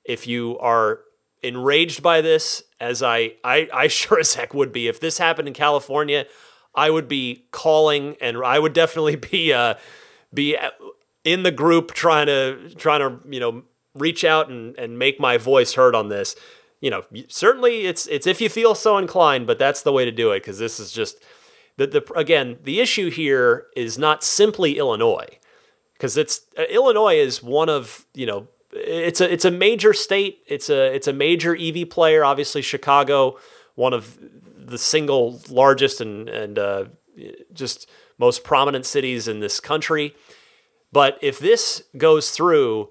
if 0.04 0.26
you 0.26 0.58
are 0.58 1.00
enraged 1.42 2.02
by 2.02 2.20
this, 2.20 2.64
as 2.80 3.00
I, 3.02 3.34
I, 3.44 3.68
I 3.72 3.86
sure 3.88 4.20
as 4.20 4.34
heck 4.34 4.52
would 4.54 4.72
be, 4.72 4.88
if 4.88 4.98
this 5.00 5.18
happened 5.18 5.48
in 5.48 5.54
California, 5.54 6.26
I 6.74 6.90
would 6.90 7.08
be 7.08 7.44
calling, 7.50 8.16
and 8.20 8.38
I 8.38 8.58
would 8.58 8.72
definitely 8.72 9.16
be 9.16 9.52
uh, 9.52 9.74
be 10.32 10.56
in 11.24 11.42
the 11.42 11.50
group 11.50 11.92
trying 11.92 12.26
to 12.26 12.70
trying 12.76 13.00
to 13.00 13.28
you 13.28 13.40
know 13.40 13.62
reach 13.94 14.24
out 14.24 14.48
and, 14.48 14.76
and 14.78 14.98
make 14.98 15.20
my 15.20 15.36
voice 15.36 15.74
heard 15.74 15.94
on 15.94 16.08
this. 16.08 16.34
You 16.80 16.90
know, 16.90 17.04
certainly 17.28 17.86
it's 17.86 18.06
it's 18.06 18.26
if 18.26 18.40
you 18.40 18.48
feel 18.48 18.74
so 18.74 18.98
inclined, 18.98 19.46
but 19.46 19.58
that's 19.58 19.82
the 19.82 19.92
way 19.92 20.04
to 20.04 20.10
do 20.10 20.32
it 20.32 20.40
because 20.40 20.58
this 20.58 20.80
is 20.80 20.92
just 20.92 21.22
the 21.76 21.86
the 21.86 22.12
again 22.14 22.58
the 22.62 22.80
issue 22.80 23.10
here 23.10 23.66
is 23.76 23.98
not 23.98 24.24
simply 24.24 24.78
Illinois 24.78 25.38
because 25.94 26.16
it's 26.16 26.42
uh, 26.58 26.62
Illinois 26.70 27.16
is 27.16 27.42
one 27.42 27.68
of 27.68 28.06
you 28.14 28.26
know 28.26 28.48
it's 28.72 29.20
a 29.20 29.32
it's 29.32 29.44
a 29.44 29.50
major 29.50 29.92
state 29.92 30.40
it's 30.46 30.70
a 30.70 30.94
it's 30.94 31.06
a 31.06 31.12
major 31.12 31.54
EV 31.54 31.88
player 31.90 32.24
obviously 32.24 32.62
Chicago 32.62 33.38
one 33.74 33.92
of 33.92 34.18
the 34.56 34.78
single 34.78 35.40
largest 35.50 36.00
and 36.00 36.28
and 36.28 36.58
uh, 36.58 36.84
just 37.52 37.88
most 38.18 38.44
prominent 38.44 38.86
cities 38.86 39.28
in 39.28 39.40
this 39.40 39.60
country. 39.60 40.14
But 40.92 41.18
if 41.22 41.38
this 41.38 41.84
goes 41.96 42.30
through, 42.30 42.90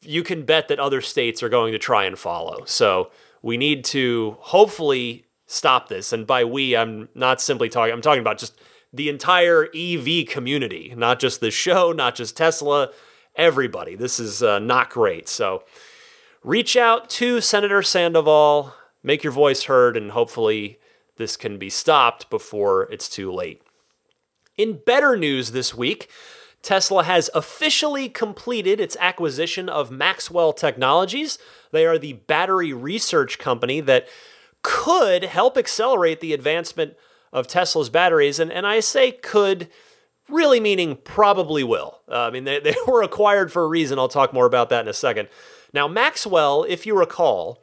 you 0.00 0.22
can 0.22 0.44
bet 0.44 0.68
that 0.68 0.80
other 0.80 1.00
states 1.00 1.42
are 1.42 1.48
going 1.48 1.72
to 1.72 1.78
try 1.78 2.04
and 2.04 2.18
follow. 2.18 2.64
So 2.64 3.10
we 3.42 3.56
need 3.56 3.84
to 3.86 4.36
hopefully 4.40 5.26
stop 5.46 5.88
this. 5.88 6.12
And 6.12 6.26
by 6.26 6.44
we, 6.44 6.76
I'm 6.76 7.08
not 7.14 7.40
simply 7.40 7.68
talking, 7.68 7.92
I'm 7.92 8.00
talking 8.00 8.20
about 8.20 8.38
just 8.38 8.58
the 8.92 9.08
entire 9.08 9.68
EV 9.74 10.26
community, 10.26 10.94
not 10.96 11.20
just 11.20 11.40
the 11.40 11.50
show, 11.50 11.92
not 11.92 12.14
just 12.14 12.36
Tesla, 12.36 12.90
everybody. 13.36 13.94
This 13.94 14.18
is 14.18 14.42
uh, 14.42 14.58
not 14.58 14.90
great. 14.90 15.28
So 15.28 15.64
reach 16.42 16.76
out 16.76 17.10
to 17.10 17.40
Senator 17.40 17.82
Sandoval, 17.82 18.74
make 19.02 19.22
your 19.22 19.32
voice 19.32 19.64
heard, 19.64 19.96
and 19.96 20.12
hopefully 20.12 20.78
this 21.16 21.36
can 21.36 21.58
be 21.58 21.70
stopped 21.70 22.30
before 22.30 22.90
it's 22.90 23.08
too 23.08 23.30
late. 23.30 23.62
In 24.56 24.80
better 24.84 25.16
news 25.16 25.52
this 25.52 25.74
week, 25.74 26.10
Tesla 26.62 27.04
has 27.04 27.30
officially 27.34 28.08
completed 28.08 28.80
its 28.80 28.96
acquisition 29.00 29.68
of 29.68 29.90
Maxwell 29.90 30.52
Technologies. 30.52 31.38
They 31.72 31.86
are 31.86 31.98
the 31.98 32.14
battery 32.14 32.72
research 32.72 33.38
company 33.38 33.80
that 33.80 34.06
could 34.62 35.24
help 35.24 35.56
accelerate 35.56 36.20
the 36.20 36.34
advancement 36.34 36.94
of 37.32 37.46
Tesla's 37.46 37.88
batteries. 37.88 38.38
And, 38.38 38.52
and 38.52 38.66
I 38.66 38.80
say 38.80 39.12
could, 39.12 39.68
really 40.28 40.60
meaning 40.60 40.96
probably 40.96 41.64
will. 41.64 42.00
Uh, 42.08 42.26
I 42.26 42.30
mean, 42.30 42.44
they, 42.44 42.60
they 42.60 42.74
were 42.86 43.02
acquired 43.02 43.50
for 43.50 43.64
a 43.64 43.68
reason. 43.68 43.98
I'll 43.98 44.08
talk 44.08 44.32
more 44.32 44.46
about 44.46 44.68
that 44.68 44.82
in 44.82 44.88
a 44.88 44.94
second. 44.94 45.28
Now, 45.72 45.88
Maxwell, 45.88 46.64
if 46.68 46.84
you 46.84 46.98
recall, 46.98 47.62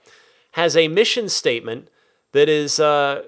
has 0.54 0.76
a 0.76 0.88
mission 0.88 1.30
statement 1.30 1.90
that 2.32 2.50
is 2.50 2.80
uh, 2.80 3.24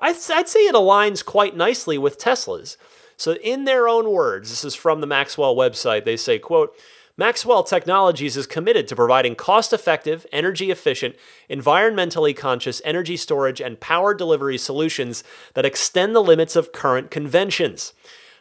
I'd, 0.00 0.16
I'd 0.32 0.48
say 0.48 0.66
it 0.66 0.74
aligns 0.74 1.24
quite 1.24 1.56
nicely 1.56 1.98
with 1.98 2.18
Tesla's. 2.18 2.76
So 3.20 3.34
in 3.34 3.66
their 3.66 3.86
own 3.86 4.10
words, 4.10 4.48
this 4.48 4.64
is 4.64 4.74
from 4.74 5.02
the 5.02 5.06
Maxwell 5.06 5.54
website, 5.54 6.06
they 6.06 6.16
say, 6.16 6.38
quote, 6.38 6.74
Maxwell 7.18 7.62
Technologies 7.62 8.34
is 8.34 8.46
committed 8.46 8.88
to 8.88 8.96
providing 8.96 9.34
cost 9.34 9.74
effective, 9.74 10.24
energy 10.32 10.70
efficient, 10.70 11.16
environmentally 11.50 12.34
conscious 12.34 12.80
energy 12.82 13.18
storage 13.18 13.60
and 13.60 13.78
power 13.78 14.14
delivery 14.14 14.56
solutions 14.56 15.22
that 15.52 15.66
extend 15.66 16.16
the 16.16 16.22
limits 16.22 16.56
of 16.56 16.72
current 16.72 17.10
conventions. 17.10 17.92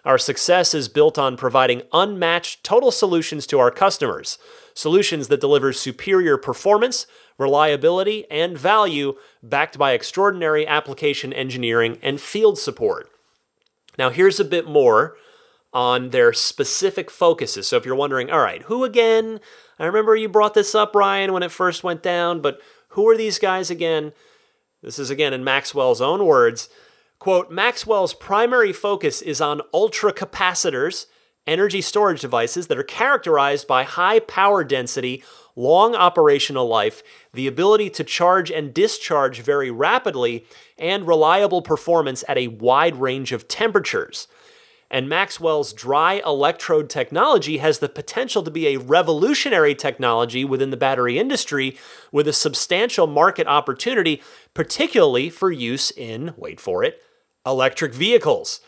Our 0.05 0.17
success 0.17 0.73
is 0.73 0.87
built 0.87 1.17
on 1.17 1.35
providing 1.35 1.81
unmatched 1.91 2.63
total 2.63 2.91
solutions 2.91 3.45
to 3.47 3.59
our 3.59 3.71
customers, 3.71 4.37
solutions 4.73 5.27
that 5.27 5.41
deliver 5.41 5.73
superior 5.73 6.37
performance, 6.37 7.05
reliability, 7.37 8.31
and 8.31 8.57
value 8.57 9.17
backed 9.43 9.77
by 9.77 9.91
extraordinary 9.91 10.65
application 10.65 11.33
engineering 11.33 11.99
and 12.01 12.21
field 12.21 12.57
support. 12.57 13.11
Now, 13.99 14.09
here's 14.09 14.39
a 14.39 14.45
bit 14.45 14.65
more 14.65 15.17
on 15.73 16.11
their 16.11 16.31
specific 16.31 17.11
focuses. 17.11 17.67
So, 17.67 17.75
if 17.75 17.85
you're 17.85 17.95
wondering, 17.95 18.31
all 18.31 18.39
right, 18.39 18.63
who 18.63 18.85
again? 18.85 19.41
I 19.77 19.85
remember 19.85 20.15
you 20.15 20.29
brought 20.29 20.53
this 20.53 20.73
up, 20.73 20.95
Ryan, 20.95 21.33
when 21.33 21.43
it 21.43 21.51
first 21.51 21.83
went 21.83 22.01
down, 22.01 22.41
but 22.41 22.61
who 22.89 23.07
are 23.09 23.17
these 23.17 23.37
guys 23.39 23.69
again? 23.69 24.13
This 24.81 24.99
is 24.99 25.09
again 25.09 25.33
in 25.33 25.43
Maxwell's 25.43 25.99
own 25.99 26.25
words. 26.25 26.69
Quote 27.19 27.51
Maxwell's 27.51 28.13
primary 28.13 28.71
focus 28.71 29.21
is 29.21 29.41
on 29.41 29.61
ultra 29.73 30.13
capacitors 30.13 31.07
energy 31.47 31.81
storage 31.81 32.21
devices 32.21 32.67
that 32.67 32.77
are 32.77 32.83
characterized 32.83 33.67
by 33.67 33.83
high 33.83 34.19
power 34.19 34.63
density, 34.63 35.23
long 35.55 35.95
operational 35.95 36.67
life, 36.67 37.03
the 37.33 37.47
ability 37.47 37.89
to 37.89 38.03
charge 38.03 38.51
and 38.51 38.73
discharge 38.73 39.41
very 39.41 39.71
rapidly, 39.71 40.45
and 40.77 41.07
reliable 41.07 41.61
performance 41.61 42.23
at 42.27 42.37
a 42.37 42.47
wide 42.47 42.95
range 42.95 43.31
of 43.31 43.47
temperatures. 43.47 44.27
And 44.91 45.07
Maxwell's 45.07 45.71
dry 45.71 46.21
electrode 46.25 46.89
technology 46.89 47.57
has 47.57 47.77
the 47.77 47.89
potential 47.89 48.41
to 48.41 48.49
be 48.49 48.67
a 48.67 48.79
revolutionary 48.79 49.75
technology 49.75 50.43
within 50.43 50.71
the 50.71 50.77
battery 50.77 51.19
industry 51.19 51.77
with 52.11 52.27
a 52.27 52.33
substantial 52.33 53.05
market 53.05 53.45
opportunity, 53.45 54.21
particularly 54.55 55.29
for 55.29 55.51
use 55.51 55.91
in, 55.91 56.33
wait 56.37 56.59
for 56.59 56.83
it, 56.83 57.01
electric 57.45 57.93
vehicles. 57.93 58.61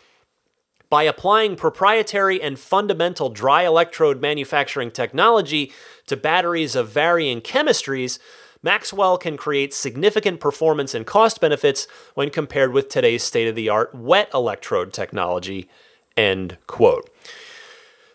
By 0.91 1.03
applying 1.03 1.55
proprietary 1.55 2.41
and 2.41 2.60
fundamental 2.60 3.29
dry 3.29 3.63
electrode 3.63 4.19
manufacturing 4.19 4.91
technology 4.91 5.71
to 6.07 6.17
batteries 6.17 6.75
of 6.75 6.89
varying 6.89 7.39
chemistries, 7.39 8.19
Maxwell 8.62 9.17
can 9.17 9.38
create 9.38 9.74
significant 9.74 10.41
performance 10.41 10.93
and 10.93 11.07
cost 11.07 11.39
benefits 11.39 11.88
when 12.13 12.29
compared 12.29 12.74
with 12.74 12.89
today's 12.89 13.24
state 13.24 13.48
of 13.48 13.55
the 13.55 13.69
art 13.69 13.95
wet 13.95 14.29
electrode 14.33 14.91
technology. 14.91 15.69
End 16.17 16.57
quote. 16.67 17.10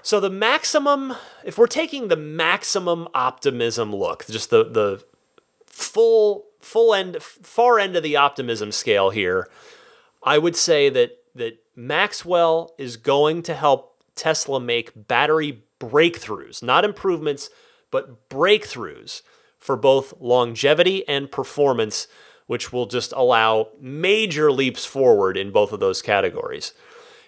So 0.02 0.20
the 0.20 0.28
maximum, 0.28 1.14
if 1.46 1.56
we're 1.56 1.66
taking 1.68 2.08
the 2.08 2.16
maximum 2.16 3.08
optimism 3.14 3.96
look, 3.96 4.26
just 4.26 4.50
the 4.50 4.64
the 4.64 5.02
full 5.64 6.44
full 6.60 6.92
end 6.92 7.22
far 7.22 7.78
end 7.78 7.96
of 7.96 8.02
the 8.02 8.16
optimism 8.16 8.70
scale 8.70 9.08
here, 9.08 9.48
I 10.22 10.36
would 10.36 10.56
say 10.56 10.90
that 10.90 11.22
that 11.34 11.62
Maxwell 11.76 12.74
is 12.78 12.96
going 12.96 13.42
to 13.42 13.54
help 13.54 14.02
Tesla 14.14 14.58
make 14.58 15.06
battery 15.06 15.62
breakthroughs, 15.78 16.62
not 16.62 16.84
improvements, 16.84 17.50
but 17.90 18.30
breakthroughs 18.30 19.20
for 19.58 19.76
both 19.76 20.14
longevity 20.18 21.06
and 21.06 21.30
performance, 21.30 22.08
which 22.46 22.72
will 22.72 22.86
just 22.86 23.12
allow 23.12 23.68
major 23.78 24.50
leaps 24.50 24.86
forward 24.86 25.36
in 25.36 25.50
both 25.50 25.72
of 25.72 25.80
those 25.80 26.00
categories. 26.00 26.72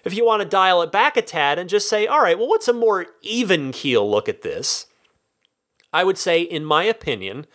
If 0.03 0.15
you 0.15 0.25
want 0.25 0.41
to 0.41 0.47
dial 0.47 0.81
it 0.81 0.91
back 0.91 1.15
a 1.15 1.21
tad 1.21 1.59
and 1.59 1.69
just 1.69 1.87
say, 1.87 2.07
all 2.07 2.21
right, 2.21 2.37
well, 2.37 2.47
what's 2.47 2.67
a 2.67 2.73
more 2.73 3.07
even 3.21 3.71
keel 3.71 4.09
look 4.09 4.27
at 4.27 4.41
this? 4.41 4.87
I 5.93 6.03
would 6.03 6.17
say, 6.17 6.41
in 6.41 6.65
my 6.65 6.85
opinion, 6.85 7.45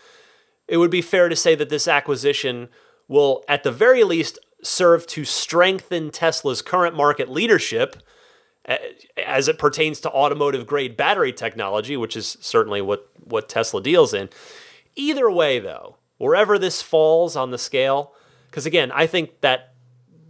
it 0.69 0.77
would 0.77 0.91
be 0.91 1.03
fair 1.03 1.29
to 1.29 1.37
say 1.37 1.55
that 1.55 1.71
this 1.71 1.89
acquisition 1.89 2.69
will, 3.09 3.45
at 3.49 3.63
the 3.65 3.73
very 3.73 4.05
least, 4.05 4.39
serve 4.65 5.07
to 5.09 5.25
strengthen 5.25 6.11
Tesla's 6.11 6.63
current 6.63 6.97
market 6.97 7.31
leadership 7.31 7.97
as 9.17 9.47
it 9.49 9.59
pertains 9.59 10.01
to 10.01 10.11
automotive 10.11 10.67
grade 10.67 10.97
battery 10.97 11.33
technology, 11.33 11.97
which 11.97 12.17
is 12.17 12.39
certainly 12.41 12.81
what, 12.81 13.11
what 13.23 13.49
Tesla 13.49 13.83
deals 13.83 14.15
in. 14.15 14.29
Either 14.97 15.31
way, 15.31 15.59
though, 15.59 15.97
wherever 16.17 16.59
this 16.59 16.81
falls 16.81 17.37
on 17.37 17.51
the 17.51 17.59
scale, 17.59 18.15
because 18.51 18.67
again, 18.67 18.91
I 18.93 19.07
think 19.07 19.41
that 19.41 19.75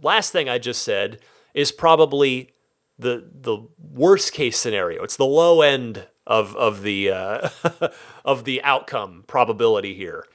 last 0.01 0.31
thing 0.31 0.49
I 0.49 0.57
just 0.57 0.83
said 0.83 1.19
is 1.53 1.71
probably 1.71 2.51
the 2.97 3.29
the 3.33 3.67
worst 3.77 4.33
case 4.33 4.57
scenario. 4.57 5.03
It's 5.03 5.17
the 5.17 5.25
low 5.25 5.61
end 5.61 6.07
of 6.25 6.55
of 6.55 6.81
the 6.81 7.11
uh, 7.11 7.49
of 8.25 8.45
the 8.45 8.63
outcome 8.63 9.23
probability 9.27 9.93
here, 9.93 10.25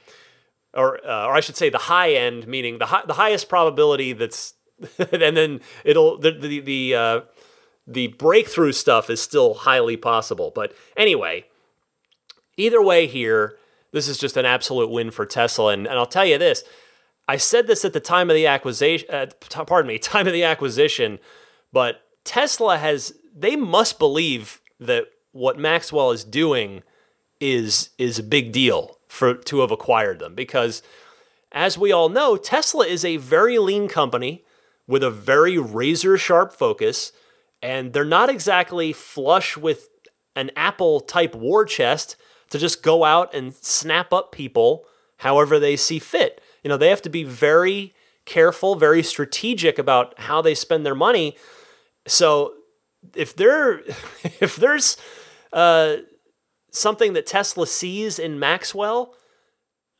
or 0.73 1.05
uh, 1.05 1.27
or 1.27 1.33
I 1.33 1.39
should 1.39 1.57
say 1.57 1.69
the 1.69 1.77
high 1.77 2.13
end, 2.13 2.47
meaning 2.47 2.79
the 2.79 3.03
the 3.05 3.13
highest 3.13 3.49
probability 3.49 4.13
that's, 4.13 4.53
and 5.11 5.37
then 5.37 5.61
it'll 5.83 6.17
the 6.17 6.31
the 6.31 6.59
the, 6.59 6.95
uh, 6.95 7.21
the 7.87 8.07
breakthrough 8.07 8.71
stuff 8.71 9.09
is 9.09 9.21
still 9.21 9.53
highly 9.53 9.97
possible. 9.97 10.51
But 10.53 10.73
anyway, 10.95 11.45
either 12.57 12.81
way 12.81 13.07
here, 13.07 13.57
this 13.91 14.07
is 14.07 14.17
just 14.17 14.37
an 14.37 14.45
absolute 14.45 14.89
win 14.89 15.11
for 15.11 15.25
Tesla, 15.25 15.73
and 15.73 15.87
and 15.87 15.97
I'll 15.97 16.05
tell 16.05 16.25
you 16.25 16.37
this. 16.37 16.63
I 17.27 17.37
said 17.37 17.67
this 17.67 17.85
at 17.85 17.93
the 17.93 17.99
time 17.99 18.29
of 18.29 18.35
the 18.35 18.47
acquisition. 18.47 19.07
Uh, 19.09 19.27
pardon 19.65 19.87
me, 19.87 19.99
time 19.99 20.27
of 20.27 20.33
the 20.33 20.43
acquisition, 20.43 21.19
but 21.71 22.01
Tesla 22.23 22.77
has. 22.77 23.13
They 23.33 23.55
must 23.55 23.97
believe 23.97 24.61
that 24.79 25.05
what 25.31 25.57
Maxwell 25.57 26.11
is 26.11 26.23
doing 26.23 26.83
is 27.39 27.89
is 27.97 28.19
a 28.19 28.23
big 28.23 28.51
deal 28.51 28.97
for 29.11 29.33
to 29.33 29.59
have 29.59 29.71
acquired 29.71 30.19
them 30.19 30.33
because, 30.33 30.81
as 31.51 31.77
we 31.77 31.91
all 31.91 32.07
know, 32.07 32.37
Tesla 32.37 32.85
is 32.85 33.03
a 33.03 33.17
very 33.17 33.59
lean 33.59 33.89
company 33.89 34.45
with 34.87 35.03
a 35.03 35.11
very 35.11 35.57
razor 35.57 36.17
sharp 36.17 36.53
focus, 36.53 37.11
and 37.61 37.91
they're 37.91 38.05
not 38.05 38.29
exactly 38.29 38.93
flush 38.93 39.57
with 39.57 39.89
an 40.33 40.49
Apple 40.55 41.01
type 41.01 41.35
war 41.35 41.65
chest 41.65 42.15
to 42.51 42.57
just 42.57 42.83
go 42.83 43.03
out 43.03 43.33
and 43.33 43.53
snap 43.53 44.13
up 44.13 44.31
people 44.31 44.85
however 45.17 45.59
they 45.59 45.75
see 45.75 45.99
fit. 45.99 46.39
You 46.63 46.69
know, 46.69 46.77
they 46.77 46.89
have 46.89 47.01
to 47.01 47.09
be 47.09 47.25
very 47.25 47.93
careful, 48.23 48.75
very 48.75 49.03
strategic 49.03 49.77
about 49.77 50.17
how 50.21 50.41
they 50.41 50.55
spend 50.55 50.85
their 50.85 50.95
money. 50.95 51.35
So 52.07 52.53
if 53.13 53.35
there 53.35 53.79
if 54.39 54.55
there's 54.55 54.95
uh, 55.51 55.97
something 56.71 57.13
that 57.13 57.25
Tesla 57.27 57.67
sees 57.67 58.17
in 58.17 58.39
Maxwell, 58.39 59.13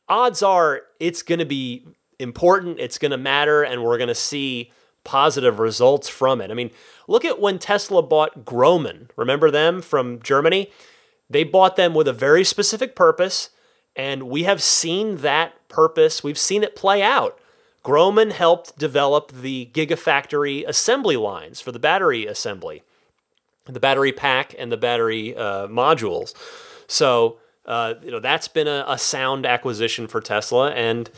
odds 0.08 0.42
are 0.42 0.82
it's 0.98 1.22
going 1.22 1.38
to 1.38 1.44
be 1.44 1.86
important, 2.18 2.80
it's 2.80 2.98
going 2.98 3.10
to 3.10 3.18
matter, 3.18 3.62
and 3.62 3.82
we're 3.82 3.98
going 3.98 4.08
to 4.08 4.14
see 4.14 4.72
positive 5.04 5.58
results 5.58 6.08
from 6.08 6.40
it. 6.40 6.50
I 6.50 6.54
mean, 6.54 6.70
look 7.08 7.24
at 7.24 7.40
when 7.40 7.58
Tesla 7.58 8.02
bought 8.02 8.44
Grohmann. 8.44 9.08
Remember 9.16 9.50
them 9.50 9.82
from 9.82 10.20
Germany? 10.22 10.70
They 11.28 11.44
bought 11.44 11.76
them 11.76 11.94
with 11.94 12.08
a 12.08 12.12
very 12.12 12.44
specific 12.44 12.94
purpose, 12.94 13.50
and 13.96 14.24
we 14.24 14.44
have 14.44 14.62
seen 14.62 15.16
that 15.18 15.54
purpose. 15.68 16.22
We've 16.22 16.38
seen 16.38 16.62
it 16.62 16.76
play 16.76 17.02
out. 17.02 17.38
Grohmann 17.82 18.30
helped 18.30 18.78
develop 18.78 19.32
the 19.32 19.70
Gigafactory 19.72 20.66
assembly 20.68 21.16
lines 21.16 21.60
for 21.60 21.72
the 21.72 21.80
battery 21.80 22.26
assembly, 22.26 22.82
the 23.66 23.80
battery 23.80 24.12
pack, 24.12 24.54
and 24.58 24.72
the 24.72 24.76
battery 24.76 25.36
uh, 25.36 25.68
modules. 25.68 26.34
So, 26.86 27.38
uh, 27.64 27.94
you 28.02 28.10
know, 28.10 28.20
that's 28.20 28.48
been 28.48 28.66
a, 28.66 28.84
a, 28.88 28.98
sound 28.98 29.46
acquisition 29.46 30.08
for 30.08 30.20
Tesla, 30.20 30.72
and 30.72 31.10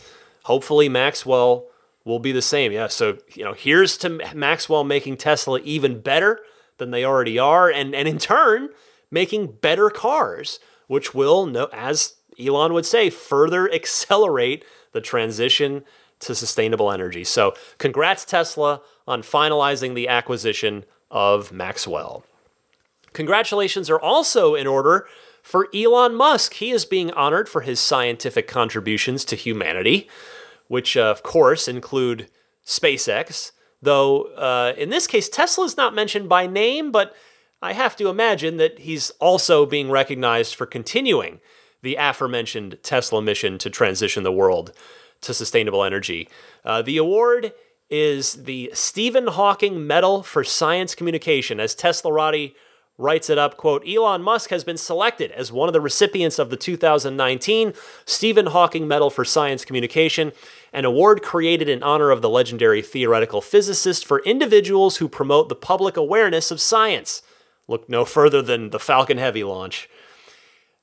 hopefully 0.44 0.88
Maxwell 0.88 1.66
will 2.04 2.18
be 2.18 2.32
the 2.32 2.42
same. 2.42 2.70
Yeah. 2.70 2.88
So, 2.88 3.18
you 3.34 3.44
know, 3.44 3.54
here's 3.54 3.96
to 3.98 4.20
Maxwell 4.34 4.84
making 4.84 5.16
Tesla 5.16 5.60
even 5.60 6.00
better 6.00 6.40
than 6.76 6.90
they 6.90 7.04
already 7.04 7.38
are, 7.38 7.70
and 7.70 7.94
and 7.94 8.06
in 8.06 8.18
turn 8.18 8.68
making 9.10 9.46
better 9.62 9.88
cars, 9.90 10.58
which 10.86 11.14
will, 11.14 11.46
no 11.46 11.68
as 11.72 12.16
Elon 12.38 12.72
would 12.72 12.86
say, 12.86 13.10
further 13.10 13.70
accelerate 13.72 14.64
the 14.92 15.00
transition 15.00 15.84
to 16.20 16.34
sustainable 16.34 16.90
energy. 16.90 17.24
So, 17.24 17.54
congrats, 17.78 18.24
Tesla, 18.24 18.80
on 19.06 19.22
finalizing 19.22 19.94
the 19.94 20.08
acquisition 20.08 20.84
of 21.10 21.52
Maxwell. 21.52 22.24
Congratulations 23.14 23.88
are 23.88 24.00
also 24.00 24.54
in 24.54 24.66
order 24.66 25.06
for 25.42 25.68
Elon 25.74 26.14
Musk. 26.14 26.54
He 26.54 26.70
is 26.70 26.84
being 26.84 27.10
honored 27.12 27.48
for 27.48 27.62
his 27.62 27.80
scientific 27.80 28.46
contributions 28.46 29.24
to 29.26 29.36
humanity, 29.36 30.08
which, 30.68 30.96
uh, 30.96 31.04
of 31.04 31.22
course, 31.22 31.66
include 31.66 32.28
SpaceX. 32.66 33.52
Though 33.80 34.24
uh, 34.34 34.74
in 34.76 34.90
this 34.90 35.06
case, 35.06 35.28
Tesla 35.28 35.64
is 35.64 35.76
not 35.76 35.94
mentioned 35.94 36.28
by 36.28 36.46
name, 36.46 36.90
but 36.90 37.14
I 37.62 37.72
have 37.72 37.96
to 37.96 38.08
imagine 38.08 38.56
that 38.58 38.80
he's 38.80 39.10
also 39.20 39.64
being 39.64 39.90
recognized 39.90 40.54
for 40.54 40.66
continuing 40.66 41.40
the 41.82 41.96
aforementioned 41.96 42.78
Tesla 42.82 43.22
mission 43.22 43.58
to 43.58 43.70
transition 43.70 44.22
the 44.22 44.32
world 44.32 44.72
to 45.20 45.32
sustainable 45.32 45.84
energy. 45.84 46.28
Uh, 46.64 46.82
the 46.82 46.96
award 46.96 47.52
is 47.90 48.44
the 48.44 48.70
Stephen 48.74 49.26
Hawking 49.26 49.86
Medal 49.86 50.22
for 50.22 50.42
Science 50.42 50.94
Communication, 50.94 51.60
as 51.60 51.76
Teslarati 51.76 52.54
writes 52.96 53.28
it 53.28 53.38
up, 53.38 53.56
quote, 53.56 53.86
Elon 53.86 54.22
Musk 54.22 54.50
has 54.50 54.62
been 54.62 54.76
selected 54.76 55.32
as 55.32 55.50
one 55.50 55.68
of 55.68 55.72
the 55.72 55.80
recipients 55.80 56.38
of 56.38 56.50
the 56.50 56.56
2019 56.56 57.74
Stephen 58.04 58.46
Hawking 58.46 58.86
Medal 58.86 59.10
for 59.10 59.24
Science 59.24 59.64
Communication, 59.64 60.32
an 60.72 60.84
award 60.84 61.22
created 61.22 61.68
in 61.68 61.82
honor 61.82 62.10
of 62.10 62.22
the 62.22 62.28
legendary 62.28 62.82
theoretical 62.82 63.40
physicist 63.40 64.06
for 64.06 64.20
individuals 64.20 64.98
who 64.98 65.08
promote 65.08 65.48
the 65.48 65.56
public 65.56 65.96
awareness 65.96 66.50
of 66.50 66.60
science. 66.60 67.22
Look 67.66 67.88
no 67.88 68.04
further 68.04 68.42
than 68.42 68.70
the 68.70 68.78
Falcon 68.78 69.18
Heavy 69.18 69.42
launch. 69.42 69.88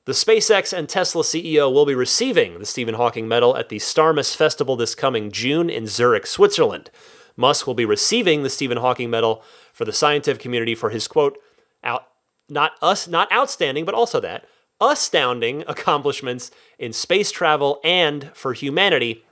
The 0.04 0.12
SpaceX 0.12 0.76
and 0.76 0.88
Tesla 0.88 1.22
CEO 1.22 1.72
will 1.72 1.86
be 1.86 1.94
receiving 1.94 2.58
the 2.58 2.66
Stephen 2.66 2.96
Hawking 2.96 3.28
Medal 3.28 3.56
at 3.56 3.68
the 3.68 3.76
Starmus 3.76 4.34
Festival 4.34 4.74
this 4.74 4.96
coming 4.96 5.30
June 5.30 5.70
in 5.70 5.86
Zurich, 5.86 6.26
Switzerland. 6.26 6.90
Musk 7.36 7.66
will 7.66 7.74
be 7.74 7.84
receiving 7.84 8.42
the 8.42 8.50
Stephen 8.50 8.78
Hawking 8.78 9.10
Medal 9.10 9.42
for 9.72 9.84
the 9.84 9.92
scientific 9.92 10.42
community 10.42 10.74
for 10.74 10.90
his 10.90 11.06
quote, 11.06 11.38
out, 11.84 12.08
not 12.48 12.72
us, 12.82 13.08
not 13.08 13.32
outstanding, 13.32 13.84
but 13.84 13.94
also 13.94 14.20
that 14.20 14.46
astounding 14.82 15.62
accomplishments 15.68 16.50
in 16.78 16.92
space 16.92 17.30
travel 17.30 17.80
and 17.84 18.30
for 18.34 18.52
humanity, 18.52 19.24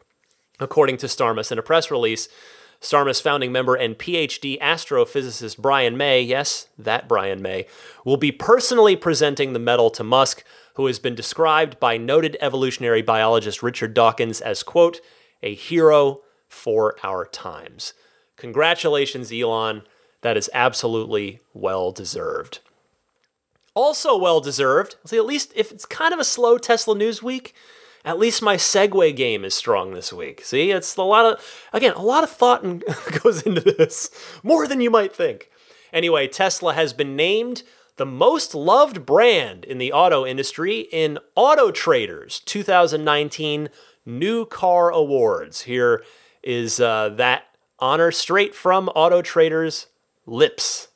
according 0.60 0.96
to 0.98 1.06
Starmus 1.06 1.50
in 1.50 1.58
a 1.58 1.62
press 1.62 1.90
release. 1.90 2.28
Starmus 2.80 3.20
founding 3.20 3.52
member 3.52 3.74
and 3.74 3.98
PhD 3.98 4.58
astrophysicist 4.60 5.58
Brian 5.58 5.98
May, 5.98 6.22
yes, 6.22 6.68
that 6.78 7.08
Brian 7.08 7.42
May, 7.42 7.66
will 8.06 8.16
be 8.16 8.32
personally 8.32 8.96
presenting 8.96 9.52
the 9.52 9.58
medal 9.58 9.90
to 9.90 10.04
Musk, 10.04 10.44
who 10.74 10.86
has 10.86 10.98
been 10.98 11.14
described 11.14 11.78
by 11.78 11.98
noted 11.98 12.38
evolutionary 12.40 13.02
biologist 13.02 13.62
Richard 13.62 13.92
Dawkins 13.92 14.40
as, 14.40 14.62
quote, 14.62 15.00
a 15.42 15.54
hero 15.54 16.20
for 16.48 16.96
our 17.02 17.26
times. 17.26 17.92
Congratulations, 18.36 19.30
Elon. 19.30 19.82
That 20.22 20.37
is 20.37 20.50
absolutely 20.52 21.40
well 21.54 21.92
deserved. 21.92 22.61
Also 23.74 24.16
well 24.16 24.40
deserved. 24.40 24.96
See, 25.04 25.16
at 25.16 25.24
least 25.24 25.52
if 25.56 25.72
it's 25.72 25.87
kind 25.87 26.12
of 26.12 26.20
a 26.20 26.24
slow 26.24 26.59
Tesla 26.59 26.94
news 26.94 27.22
week, 27.22 27.54
at 28.04 28.18
least 28.18 28.42
my 28.42 28.56
segue 28.56 29.14
game 29.16 29.44
is 29.44 29.54
strong 29.54 29.94
this 29.94 30.12
week. 30.12 30.44
See, 30.44 30.70
it's 30.70 30.96
a 30.96 31.02
lot 31.02 31.26
of, 31.26 31.68
again, 31.72 31.92
a 31.94 32.02
lot 32.02 32.24
of 32.24 32.30
thought 32.30 32.62
goes 33.22 33.42
into 33.42 33.61
this, 33.61 34.11
more 34.42 34.66
than 34.66 34.80
you 34.80 34.90
might 34.90 35.14
think. 35.14 35.50
Anyway, 35.92 36.28
Tesla 36.28 36.74
has 36.74 36.92
been 36.92 37.16
named 37.16 37.62
the 37.96 38.06
most 38.06 38.54
loved 38.54 39.04
brand 39.04 39.64
in 39.64 39.78
the 39.78 39.92
auto 39.92 40.24
industry 40.24 40.88
in 40.90 41.18
Auto 41.35 41.70
Trader's 41.70 42.40
2019 42.40 43.68
New 44.06 44.46
Car 44.46 44.90
Awards. 44.90 45.62
Here 45.62 46.02
is 46.42 46.80
uh, 46.80 47.11
that 47.11 47.44
honor 47.78 48.11
straight 48.11 48.54
from 48.54 48.88
Auto 48.90 49.20
Trader's 49.20 49.88
lips. 50.26 50.88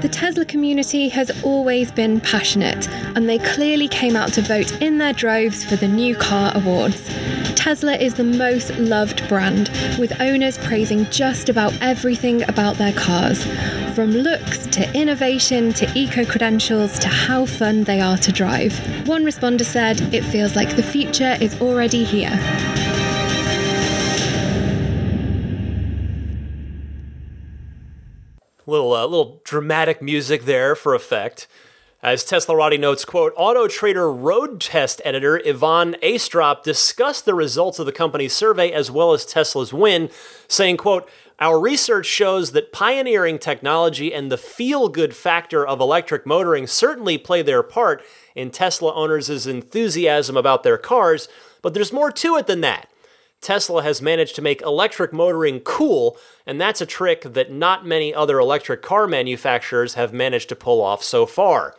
The 0.00 0.08
Tesla 0.10 0.44
community 0.44 1.08
has 1.08 1.30
always 1.42 1.90
been 1.92 2.20
passionate, 2.20 2.88
and 3.16 3.28
they 3.28 3.38
clearly 3.38 3.88
came 3.88 4.16
out 4.16 4.32
to 4.34 4.42
vote 4.42 4.80
in 4.80 4.98
their 4.98 5.12
droves 5.12 5.64
for 5.64 5.76
the 5.76 5.88
New 5.88 6.16
Car 6.16 6.52
Awards. 6.54 7.02
Tesla 7.54 7.94
is 7.96 8.14
the 8.14 8.24
most 8.24 8.70
loved 8.78 9.28
brand, 9.28 9.68
with 9.98 10.20
owners 10.20 10.56
praising 10.58 11.04
just 11.10 11.48
about 11.48 11.72
everything 11.82 12.48
about 12.48 12.76
their 12.76 12.92
cars 12.92 13.44
from 13.98 14.12
looks 14.12 14.64
to 14.68 14.88
innovation 14.96 15.72
to 15.72 15.90
eco 15.98 16.24
credentials 16.24 17.00
to 17.00 17.08
how 17.08 17.44
fun 17.44 17.82
they 17.82 18.00
are 18.00 18.16
to 18.16 18.30
drive. 18.30 18.78
One 19.08 19.24
responder 19.24 19.64
said, 19.64 20.14
It 20.14 20.22
feels 20.22 20.54
like 20.54 20.76
the 20.76 20.84
future 20.84 21.36
is 21.40 21.60
already 21.60 22.04
here. 22.04 22.38
Little, 28.68 28.92
uh, 28.92 29.06
little 29.06 29.40
dramatic 29.44 30.02
music 30.02 30.44
there 30.44 30.76
for 30.76 30.94
effect. 30.94 31.46
As 32.02 32.22
Teslarati 32.22 32.78
notes, 32.78 33.02
quote, 33.02 33.32
Auto 33.34 33.66
Trader 33.66 34.12
road 34.12 34.60
test 34.60 35.00
editor 35.06 35.40
Ivan 35.42 35.96
Aistrop 36.02 36.64
discussed 36.64 37.24
the 37.24 37.34
results 37.34 37.78
of 37.78 37.86
the 37.86 37.92
company's 37.92 38.34
survey 38.34 38.70
as 38.70 38.90
well 38.90 39.14
as 39.14 39.24
Tesla's 39.24 39.72
win, 39.72 40.10
saying, 40.48 40.76
quote, 40.76 41.08
our 41.40 41.58
research 41.58 42.04
shows 42.04 42.52
that 42.52 42.70
pioneering 42.70 43.38
technology 43.38 44.12
and 44.12 44.30
the 44.30 44.36
feel 44.36 44.90
good 44.90 45.16
factor 45.16 45.66
of 45.66 45.80
electric 45.80 46.26
motoring 46.26 46.66
certainly 46.66 47.16
play 47.16 47.40
their 47.40 47.62
part 47.62 48.04
in 48.34 48.50
Tesla 48.50 48.92
owners' 48.92 49.46
enthusiasm 49.46 50.36
about 50.36 50.62
their 50.62 50.76
cars, 50.76 51.26
but 51.62 51.72
there's 51.72 51.90
more 51.90 52.12
to 52.12 52.36
it 52.36 52.46
than 52.46 52.60
that. 52.60 52.90
Tesla 53.40 53.82
has 53.82 54.02
managed 54.02 54.34
to 54.36 54.42
make 54.42 54.62
electric 54.62 55.12
motoring 55.12 55.60
cool, 55.60 56.16
and 56.46 56.60
that's 56.60 56.80
a 56.80 56.86
trick 56.86 57.22
that 57.22 57.52
not 57.52 57.86
many 57.86 58.12
other 58.12 58.38
electric 58.38 58.82
car 58.82 59.06
manufacturers 59.06 59.94
have 59.94 60.12
managed 60.12 60.48
to 60.48 60.56
pull 60.56 60.82
off 60.82 61.02
so 61.02 61.24
far. 61.24 61.76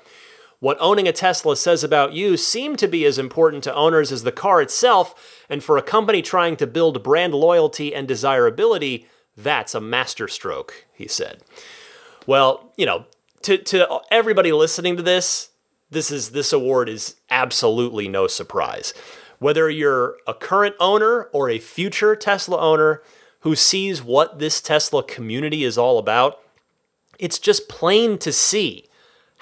What 0.60 0.78
owning 0.80 1.08
a 1.08 1.14
Tesla 1.14 1.56
says 1.56 1.84
about 1.84 2.14
you 2.14 2.36
seem 2.36 2.76
to 2.78 2.88
be 2.88 3.06
as 3.06 3.18
important 3.18 3.64
to 3.64 3.76
owners 3.76 4.12
as 4.12 4.24
the 4.24 4.32
car 4.32 4.62
itself, 4.62 5.46
and 5.50 5.64
for 5.64 5.78
a 5.78 5.82
company 5.82 6.22
trying 6.22 6.58
to 6.58 6.68
build 6.68 7.04
brand 7.04 7.34
loyalty 7.34 7.94
and 7.96 8.08
desirability, 8.08 9.08
that's 9.38 9.74
a 9.74 9.82
masterstroke, 9.82 10.86
he 10.94 11.08
said. 11.08 11.42
Well, 12.28 12.74
you 12.76 12.86
know, 12.86 13.06
to, 13.44 13.58
to 13.58 14.02
everybody 14.12 14.52
listening 14.52 14.98
to 14.98 15.04
this, 15.04 15.50
this 15.90 16.12
is 16.12 16.32
this 16.32 16.54
award 16.54 16.90
is 16.90 17.16
absolutely 17.30 18.08
no 18.08 18.28
surprise. 18.28 18.94
Whether 19.40 19.70
you're 19.70 20.18
a 20.28 20.34
current 20.34 20.76
owner 20.80 21.24
or 21.32 21.50
a 21.50 21.60
future 21.60 22.16
Tesla 22.16 22.58
owner 22.60 23.02
who 23.42 23.56
sees 23.56 24.04
what 24.04 24.40
this 24.40 24.62
Tesla 24.62 25.02
community 25.02 25.64
is 25.64 25.78
all 25.78 25.98
about, 25.98 26.40
it's 27.18 27.40
just 27.40 27.70
plain 27.70 28.18
to 28.20 28.32
see 28.32 28.86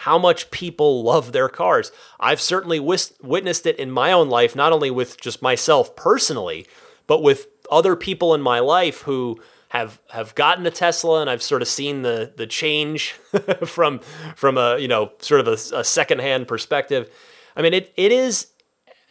how 0.02 0.20
much 0.20 0.52
people 0.52 1.04
love 1.04 1.32
their 1.32 1.50
cars. 1.50 1.92
I've 2.20 2.40
certainly 2.40 2.80
wis- 2.80 3.14
witnessed 3.22 3.66
it 3.66 3.80
in 3.80 3.90
my 3.90 4.12
own 4.12 4.30
life, 4.30 4.56
not 4.56 4.72
only 4.72 4.92
with 4.92 5.20
just 5.20 5.42
myself 5.42 5.96
personally, 5.96 6.68
but 7.08 7.24
with 7.24 7.48
other 7.72 7.96
people 7.96 8.36
in 8.36 8.42
my 8.42 8.60
life 8.60 9.02
who 9.02 9.42
have 9.70 10.00
have 10.12 10.34
gotten 10.36 10.66
a 10.66 10.72
Tesla, 10.72 11.22
and 11.22 11.30
I've 11.30 11.42
sort 11.42 11.62
of 11.62 11.68
seen 11.68 12.04
the 12.04 12.32
the 12.36 12.48
change 12.48 13.12
from 13.66 14.00
from 14.36 14.58
a 14.58 14.78
you 14.78 14.88
know 14.88 15.12
sort 15.20 15.42
of 15.42 15.48
a, 15.48 15.78
a 15.78 15.84
secondhand 15.84 16.48
perspective. 16.48 17.10
I 17.56 17.62
mean, 17.62 17.74
it 17.74 17.92
it 17.98 18.12
is 18.12 18.48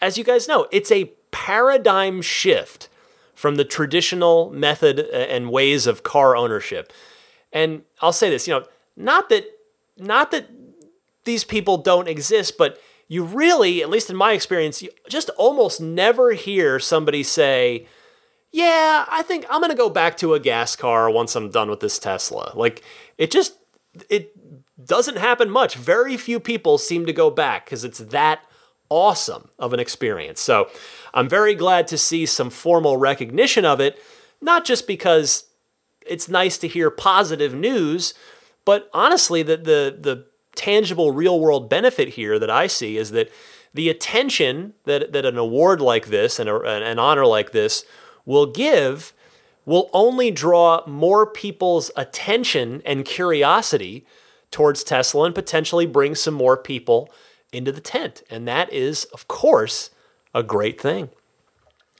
as 0.00 0.18
you 0.18 0.24
guys 0.24 0.48
know, 0.48 0.66
it's 0.70 0.90
a 0.90 1.12
paradigm 1.30 2.22
shift 2.22 2.88
from 3.34 3.56
the 3.56 3.64
traditional 3.64 4.50
method 4.50 5.00
uh, 5.00 5.16
and 5.16 5.50
ways 5.50 5.86
of 5.86 6.02
car 6.02 6.36
ownership. 6.36 6.92
And 7.52 7.82
I'll 8.00 8.12
say 8.12 8.30
this, 8.30 8.48
you 8.48 8.54
know, 8.54 8.66
not 8.96 9.28
that 9.28 9.44
not 9.98 10.30
that 10.30 10.48
these 11.24 11.44
people 11.44 11.78
don't 11.78 12.08
exist, 12.08 12.58
but 12.58 12.78
you 13.08 13.24
really, 13.24 13.82
at 13.82 13.90
least 13.90 14.10
in 14.10 14.16
my 14.16 14.32
experience, 14.32 14.82
you 14.82 14.90
just 15.08 15.30
almost 15.36 15.80
never 15.80 16.32
hear 16.32 16.80
somebody 16.80 17.22
say, 17.22 17.86
"Yeah, 18.50 19.04
I 19.08 19.22
think 19.22 19.46
I'm 19.48 19.60
going 19.60 19.70
to 19.70 19.76
go 19.76 19.90
back 19.90 20.16
to 20.18 20.34
a 20.34 20.40
gas 20.40 20.74
car 20.76 21.10
once 21.10 21.36
I'm 21.36 21.50
done 21.50 21.70
with 21.70 21.80
this 21.80 21.98
Tesla." 21.98 22.52
Like 22.54 22.82
it 23.16 23.30
just 23.30 23.54
it 24.10 24.34
doesn't 24.82 25.18
happen 25.18 25.50
much. 25.50 25.76
Very 25.76 26.16
few 26.16 26.40
people 26.40 26.78
seem 26.78 27.06
to 27.06 27.12
go 27.12 27.30
back 27.30 27.64
because 27.64 27.84
it's 27.84 27.98
that 27.98 28.40
awesome 28.88 29.48
of 29.58 29.72
an 29.72 29.80
experience. 29.80 30.40
So 30.40 30.68
I'm 31.14 31.28
very 31.28 31.54
glad 31.54 31.86
to 31.88 31.98
see 31.98 32.26
some 32.26 32.50
formal 32.50 32.96
recognition 32.96 33.64
of 33.64 33.80
it, 33.80 34.02
not 34.40 34.64
just 34.64 34.86
because 34.86 35.44
it's 36.06 36.28
nice 36.28 36.58
to 36.58 36.68
hear 36.68 36.90
positive 36.90 37.54
news, 37.54 38.14
but 38.64 38.88
honestly, 38.92 39.42
the, 39.42 39.56
the, 39.56 39.96
the 39.98 40.26
tangible 40.54 41.12
real 41.12 41.38
world 41.40 41.68
benefit 41.68 42.10
here 42.10 42.38
that 42.38 42.50
I 42.50 42.66
see 42.66 42.96
is 42.96 43.10
that 43.12 43.30
the 43.74 43.88
attention 43.88 44.74
that, 44.84 45.12
that 45.12 45.24
an 45.24 45.36
award 45.36 45.80
like 45.80 46.06
this 46.06 46.38
and 46.38 46.48
a, 46.48 46.60
an 46.62 46.98
honor 46.98 47.26
like 47.26 47.52
this 47.52 47.84
will 48.24 48.46
give 48.46 49.12
will 49.64 49.90
only 49.92 50.30
draw 50.30 50.82
more 50.86 51.26
people's 51.26 51.90
attention 51.96 52.80
and 52.84 53.04
curiosity 53.04 54.06
towards 54.50 54.84
Tesla 54.84 55.24
and 55.24 55.34
potentially 55.34 55.86
bring 55.86 56.14
some 56.14 56.34
more 56.34 56.56
people 56.56 57.10
into 57.56 57.72
the 57.72 57.80
tent. 57.80 58.22
And 58.30 58.46
that 58.46 58.72
is, 58.72 59.04
of 59.06 59.26
course, 59.28 59.90
a 60.34 60.42
great 60.42 60.80
thing. 60.80 61.10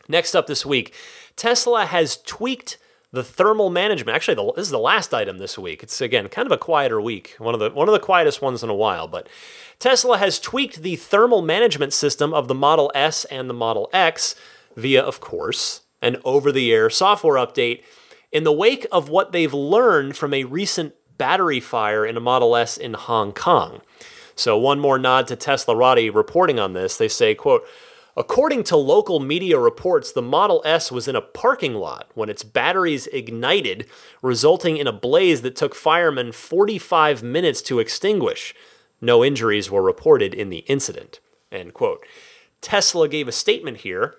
Next 0.09 0.35
up 0.35 0.47
this 0.47 0.65
week, 0.65 0.95
Tesla 1.35 1.87
has 1.87 2.19
tweaked 2.19 2.79
the 3.13 3.25
thermal 3.25 3.71
management. 3.71 4.15
Actually, 4.15 4.35
the, 4.35 4.53
this 4.53 4.67
is 4.67 4.71
the 4.71 4.79
last 4.79 5.15
item 5.15 5.39
this 5.39 5.59
week. 5.59 5.83
It's 5.83 6.01
again 6.01 6.29
kind 6.29 6.47
of 6.47 6.53
a 6.53 6.59
quieter 6.59 7.01
week, 7.01 7.35
one 7.39 7.55
of 7.55 7.61
the 7.61 7.71
one 7.71 7.89
of 7.89 7.93
the 7.93 7.99
quietest 8.01 8.43
ones 8.43 8.63
in 8.63 8.69
a 8.69 8.75
while. 8.75 9.09
But 9.09 9.29
Tesla 9.79 10.19
has 10.19 10.39
tweaked 10.39 10.83
the 10.83 10.97
thermal 10.97 11.43
management 11.43 11.93
system 11.93 12.35
of 12.35 12.47
the 12.47 12.55
Model 12.55 12.93
S 12.95 13.25
and 13.27 13.49
the 13.49 13.55
Model 13.55 13.89
X 13.93 14.35
via, 14.77 15.03
of 15.03 15.21
course, 15.21 15.83
an 16.03 16.19
over-the-air 16.25 16.91
software 16.91 17.37
update 17.37 17.83
in 18.31 18.45
the 18.45 18.53
wake 18.53 18.87
of 18.93 19.09
what 19.09 19.33
they've 19.33 19.55
learned 19.55 20.17
from 20.17 20.35
a 20.35 20.45
recent 20.45 20.95
battery 21.17 21.61
fire 21.61 22.05
in 22.05 22.17
a 22.17 22.21
Model 22.21 22.55
S 22.55 22.77
in 22.77 22.93
Hong 22.95 23.33
Kong. 23.33 23.81
So 24.37 24.57
one 24.57 24.79
more 24.79 24.99
nod 24.99 25.27
to 25.29 25.37
Teslarati 25.37 26.15
reporting 26.15 26.61
on 26.61 26.75
this. 26.75 26.97
They 26.97 27.09
say, 27.09 27.35
quote, 27.35 27.67
According 28.19 28.65
to 28.65 28.77
local 28.77 29.21
media 29.21 29.59
reports, 29.59 30.11
the 30.11 30.23
Model 30.23 30.63
S 30.65 30.91
was 30.91 31.07
in 31.07 31.17
a 31.17 31.21
parking 31.21 31.75
lot 31.75 32.11
when 32.15 32.31
its 32.31 32.45
batteries 32.45 33.07
ignited, 33.09 33.87
resulting 34.23 34.79
in 34.79 34.87
a 34.87 34.93
blaze 34.93 35.43
that 35.43 35.55
took 35.55 35.75
firemen 35.75 36.33
45 36.33 37.23
minutes 37.23 37.61
to 37.63 37.79
extinguish. 37.79 38.55
No 39.03 39.23
injuries 39.23 39.71
were 39.71 39.83
reported 39.83 40.33
in 40.33 40.49
the 40.49 40.65
incident. 40.67 41.21
End 41.53 41.75
quote. 41.75 42.07
Tesla 42.63 43.07
gave 43.07 43.29
a 43.29 43.33
statement 43.33 43.79
here, 43.79 44.15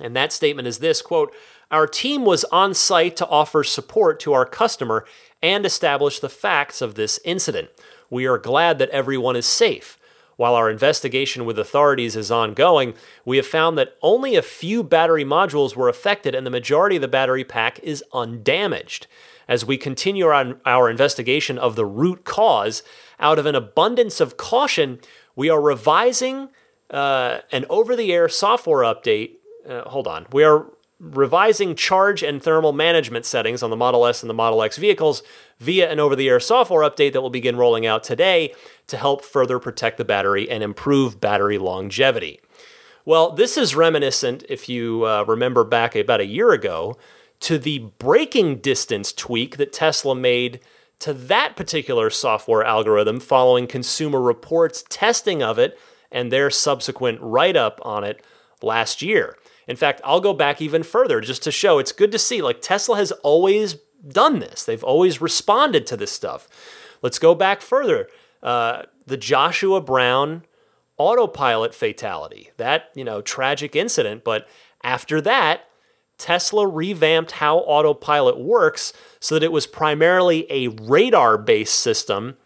and 0.00 0.14
that 0.14 0.32
statement 0.32 0.68
is 0.68 0.78
this 0.78 1.02
quote, 1.02 1.34
Our 1.72 1.88
team 1.88 2.24
was 2.24 2.44
on 2.44 2.72
site 2.72 3.16
to 3.16 3.26
offer 3.26 3.64
support 3.64 4.20
to 4.20 4.32
our 4.32 4.46
customer 4.46 5.04
and 5.42 5.66
establish 5.66 6.20
the 6.20 6.28
facts 6.28 6.80
of 6.80 6.94
this 6.94 7.18
incident. 7.24 7.70
We 8.10 8.26
are 8.26 8.38
glad 8.38 8.78
that 8.78 8.90
everyone 8.90 9.36
is 9.36 9.46
safe. 9.46 9.98
While 10.36 10.54
our 10.54 10.70
investigation 10.70 11.44
with 11.44 11.58
authorities 11.58 12.14
is 12.14 12.30
ongoing, 12.30 12.94
we 13.24 13.38
have 13.38 13.46
found 13.46 13.76
that 13.76 13.96
only 14.02 14.36
a 14.36 14.42
few 14.42 14.84
battery 14.84 15.24
modules 15.24 15.74
were 15.74 15.88
affected 15.88 16.32
and 16.32 16.46
the 16.46 16.50
majority 16.50 16.94
of 16.94 17.02
the 17.02 17.08
battery 17.08 17.42
pack 17.42 17.80
is 17.80 18.04
undamaged. 18.12 19.08
As 19.48 19.64
we 19.64 19.76
continue 19.76 20.28
on 20.28 20.60
our 20.64 20.88
investigation 20.88 21.58
of 21.58 21.74
the 21.74 21.84
root 21.84 22.24
cause, 22.24 22.84
out 23.18 23.38
of 23.38 23.46
an 23.46 23.56
abundance 23.56 24.20
of 24.20 24.36
caution, 24.36 25.00
we 25.34 25.50
are 25.50 25.60
revising 25.60 26.50
uh, 26.90 27.38
an 27.50 27.64
over 27.68 27.96
the 27.96 28.12
air 28.12 28.28
software 28.28 28.84
update. 28.84 29.38
Uh, 29.68 29.88
hold 29.88 30.06
on. 30.06 30.26
We 30.30 30.44
are 30.44 30.66
revising 31.00 31.74
charge 31.76 32.22
and 32.22 32.42
thermal 32.42 32.72
management 32.72 33.24
settings 33.24 33.62
on 33.62 33.70
the 33.70 33.76
Model 33.76 34.04
S 34.04 34.22
and 34.22 34.30
the 34.30 34.34
Model 34.34 34.62
X 34.62 34.76
vehicles 34.76 35.22
via 35.58 35.90
an 35.90 36.00
over 36.00 36.16
the 36.16 36.28
air 36.28 36.40
software 36.40 36.88
update 36.88 37.12
that 37.12 37.22
will 37.22 37.30
begin 37.30 37.56
rolling 37.56 37.86
out 37.86 38.02
today 38.02 38.52
to 38.88 38.96
help 38.96 39.24
further 39.24 39.58
protect 39.58 39.96
the 39.96 40.04
battery 40.04 40.50
and 40.50 40.62
improve 40.62 41.20
battery 41.20 41.58
longevity. 41.58 42.40
Well, 43.04 43.30
this 43.30 43.56
is 43.56 43.74
reminiscent, 43.74 44.44
if 44.48 44.68
you 44.68 45.06
uh, 45.06 45.24
remember 45.26 45.64
back 45.64 45.94
about 45.96 46.20
a 46.20 46.26
year 46.26 46.50
ago, 46.52 46.98
to 47.40 47.58
the 47.58 47.78
braking 47.98 48.56
distance 48.56 49.12
tweak 49.12 49.56
that 49.56 49.72
Tesla 49.72 50.14
made 50.14 50.60
to 50.98 51.12
that 51.14 51.54
particular 51.54 52.10
software 52.10 52.64
algorithm 52.64 53.20
following 53.20 53.66
Consumer 53.66 54.20
Reports 54.20 54.84
testing 54.88 55.42
of 55.42 55.58
it 55.58 55.78
and 56.10 56.32
their 56.32 56.50
subsequent 56.50 57.20
write 57.20 57.56
up 57.56 57.80
on 57.82 58.02
it 58.02 58.22
last 58.62 59.00
year. 59.00 59.36
In 59.68 59.76
fact, 59.76 60.00
I'll 60.02 60.20
go 60.20 60.32
back 60.32 60.60
even 60.60 60.82
further 60.82 61.20
just 61.20 61.42
to 61.44 61.52
show 61.52 61.78
it's 61.78 61.92
good 61.92 62.10
to 62.12 62.18
see. 62.18 62.42
Like 62.42 62.60
Tesla 62.60 62.96
has 62.96 63.12
always 63.22 63.76
done 64.06 64.38
this, 64.38 64.64
they've 64.64 64.84
always 64.84 65.20
responded 65.20 65.86
to 65.88 65.96
this 65.96 66.10
stuff. 66.10 66.48
Let's 67.02 67.18
go 67.18 67.34
back 67.34 67.60
further. 67.60 68.08
Uh, 68.42 68.82
the 69.06 69.16
Joshua 69.16 69.80
Brown 69.80 70.44
autopilot 70.96 71.74
fatality, 71.74 72.50
that, 72.56 72.90
you 72.94 73.04
know, 73.04 73.20
tragic 73.20 73.76
incident. 73.76 74.24
But 74.24 74.48
after 74.82 75.20
that, 75.20 75.62
Tesla 76.18 76.66
revamped 76.66 77.32
how 77.32 77.58
autopilot 77.58 78.38
works 78.38 78.92
so 79.20 79.36
that 79.36 79.44
it 79.44 79.52
was 79.52 79.66
primarily 79.66 80.46
a 80.50 80.68
radar 80.68 81.38
based 81.38 81.76
system 81.76 82.36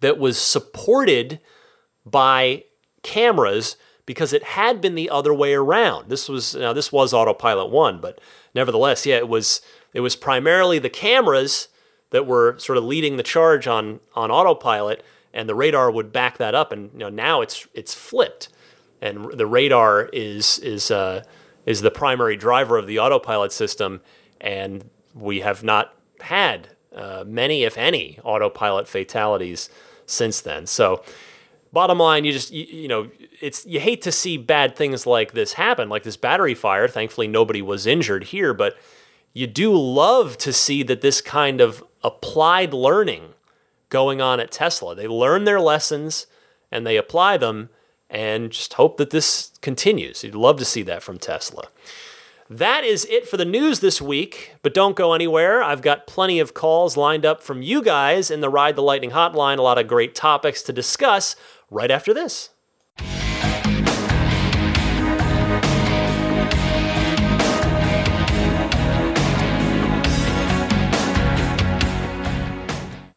that 0.00 0.18
was 0.18 0.38
supported 0.38 1.40
by 2.04 2.64
cameras 3.02 3.76
because 4.06 4.32
it 4.32 4.42
had 4.42 4.80
been 4.80 4.94
the 4.94 5.10
other 5.10 5.34
way 5.34 5.52
around. 5.52 6.08
This 6.08 6.28
was 6.28 6.54
now 6.54 6.72
this 6.72 6.90
was 6.90 7.12
autopilot 7.12 7.70
1, 7.70 8.00
but 8.00 8.20
nevertheless, 8.54 9.04
yeah, 9.04 9.16
it 9.16 9.28
was 9.28 9.60
it 9.92 10.00
was 10.00 10.16
primarily 10.16 10.78
the 10.78 10.90
cameras 10.90 11.68
that 12.10 12.26
were 12.26 12.58
sort 12.58 12.78
of 12.78 12.84
leading 12.84 13.16
the 13.16 13.22
charge 13.22 13.66
on 13.66 14.00
on 14.14 14.30
autopilot 14.30 15.04
and 15.34 15.48
the 15.48 15.54
radar 15.54 15.90
would 15.90 16.12
back 16.12 16.38
that 16.38 16.54
up 16.54 16.72
and 16.72 16.90
you 16.92 17.00
know 17.00 17.08
now 17.10 17.40
it's 17.42 17.66
it's 17.74 17.94
flipped 17.94 18.48
and 19.00 19.32
the 19.32 19.46
radar 19.46 20.08
is 20.12 20.58
is 20.60 20.90
uh, 20.90 21.22
is 21.64 21.82
the 21.82 21.90
primary 21.90 22.36
driver 22.36 22.78
of 22.78 22.86
the 22.86 22.98
autopilot 22.98 23.52
system, 23.52 24.00
and 24.40 24.88
we 25.14 25.40
have 25.40 25.62
not 25.62 25.94
had 26.20 26.68
uh, 26.94 27.24
many, 27.26 27.64
if 27.64 27.76
any, 27.76 28.18
autopilot 28.22 28.88
fatalities 28.88 29.68
since 30.06 30.40
then. 30.40 30.66
So, 30.66 31.02
bottom 31.72 31.98
line, 31.98 32.24
you 32.24 32.32
just 32.32 32.52
you, 32.52 32.64
you, 32.64 32.88
know 32.88 33.10
it's 33.40 33.66
you 33.66 33.80
hate 33.80 34.02
to 34.02 34.12
see 34.12 34.36
bad 34.36 34.76
things 34.76 35.06
like 35.06 35.32
this 35.32 35.54
happen, 35.54 35.88
like 35.88 36.02
this 36.02 36.16
battery 36.16 36.54
fire. 36.54 36.88
Thankfully, 36.88 37.28
nobody 37.28 37.62
was 37.62 37.86
injured 37.86 38.24
here, 38.24 38.54
but 38.54 38.76
you 39.32 39.46
do 39.46 39.76
love 39.76 40.38
to 40.38 40.52
see 40.52 40.82
that 40.82 41.02
this 41.02 41.20
kind 41.20 41.60
of 41.60 41.84
applied 42.02 42.72
learning 42.72 43.34
going 43.88 44.20
on 44.20 44.40
at 44.40 44.50
Tesla. 44.50 44.94
They 44.94 45.06
learn 45.06 45.44
their 45.44 45.60
lessons 45.60 46.26
and 46.72 46.86
they 46.86 46.96
apply 46.96 47.36
them 47.36 47.68
and 48.08 48.50
just 48.50 48.74
hope 48.74 48.96
that 48.96 49.10
this 49.10 49.52
continues. 49.60 50.24
You'd 50.24 50.34
love 50.34 50.58
to 50.58 50.64
see 50.64 50.82
that 50.82 51.02
from 51.02 51.18
Tesla. 51.18 51.68
That 52.48 52.84
is 52.84 53.04
it 53.06 53.28
for 53.28 53.36
the 53.36 53.44
news 53.44 53.80
this 53.80 54.00
week, 54.00 54.54
but 54.62 54.72
don't 54.72 54.94
go 54.94 55.14
anywhere. 55.14 55.64
I've 55.64 55.82
got 55.82 56.06
plenty 56.06 56.38
of 56.38 56.54
calls 56.54 56.96
lined 56.96 57.26
up 57.26 57.42
from 57.42 57.60
you 57.60 57.82
guys 57.82 58.30
in 58.30 58.40
the 58.40 58.48
Ride 58.48 58.76
the 58.76 58.82
Lightning 58.82 59.10
hotline, 59.10 59.58
a 59.58 59.62
lot 59.62 59.78
of 59.78 59.88
great 59.88 60.14
topics 60.14 60.62
to 60.62 60.72
discuss 60.72 61.34
right 61.70 61.90
after 61.90 62.14
this. 62.14 62.50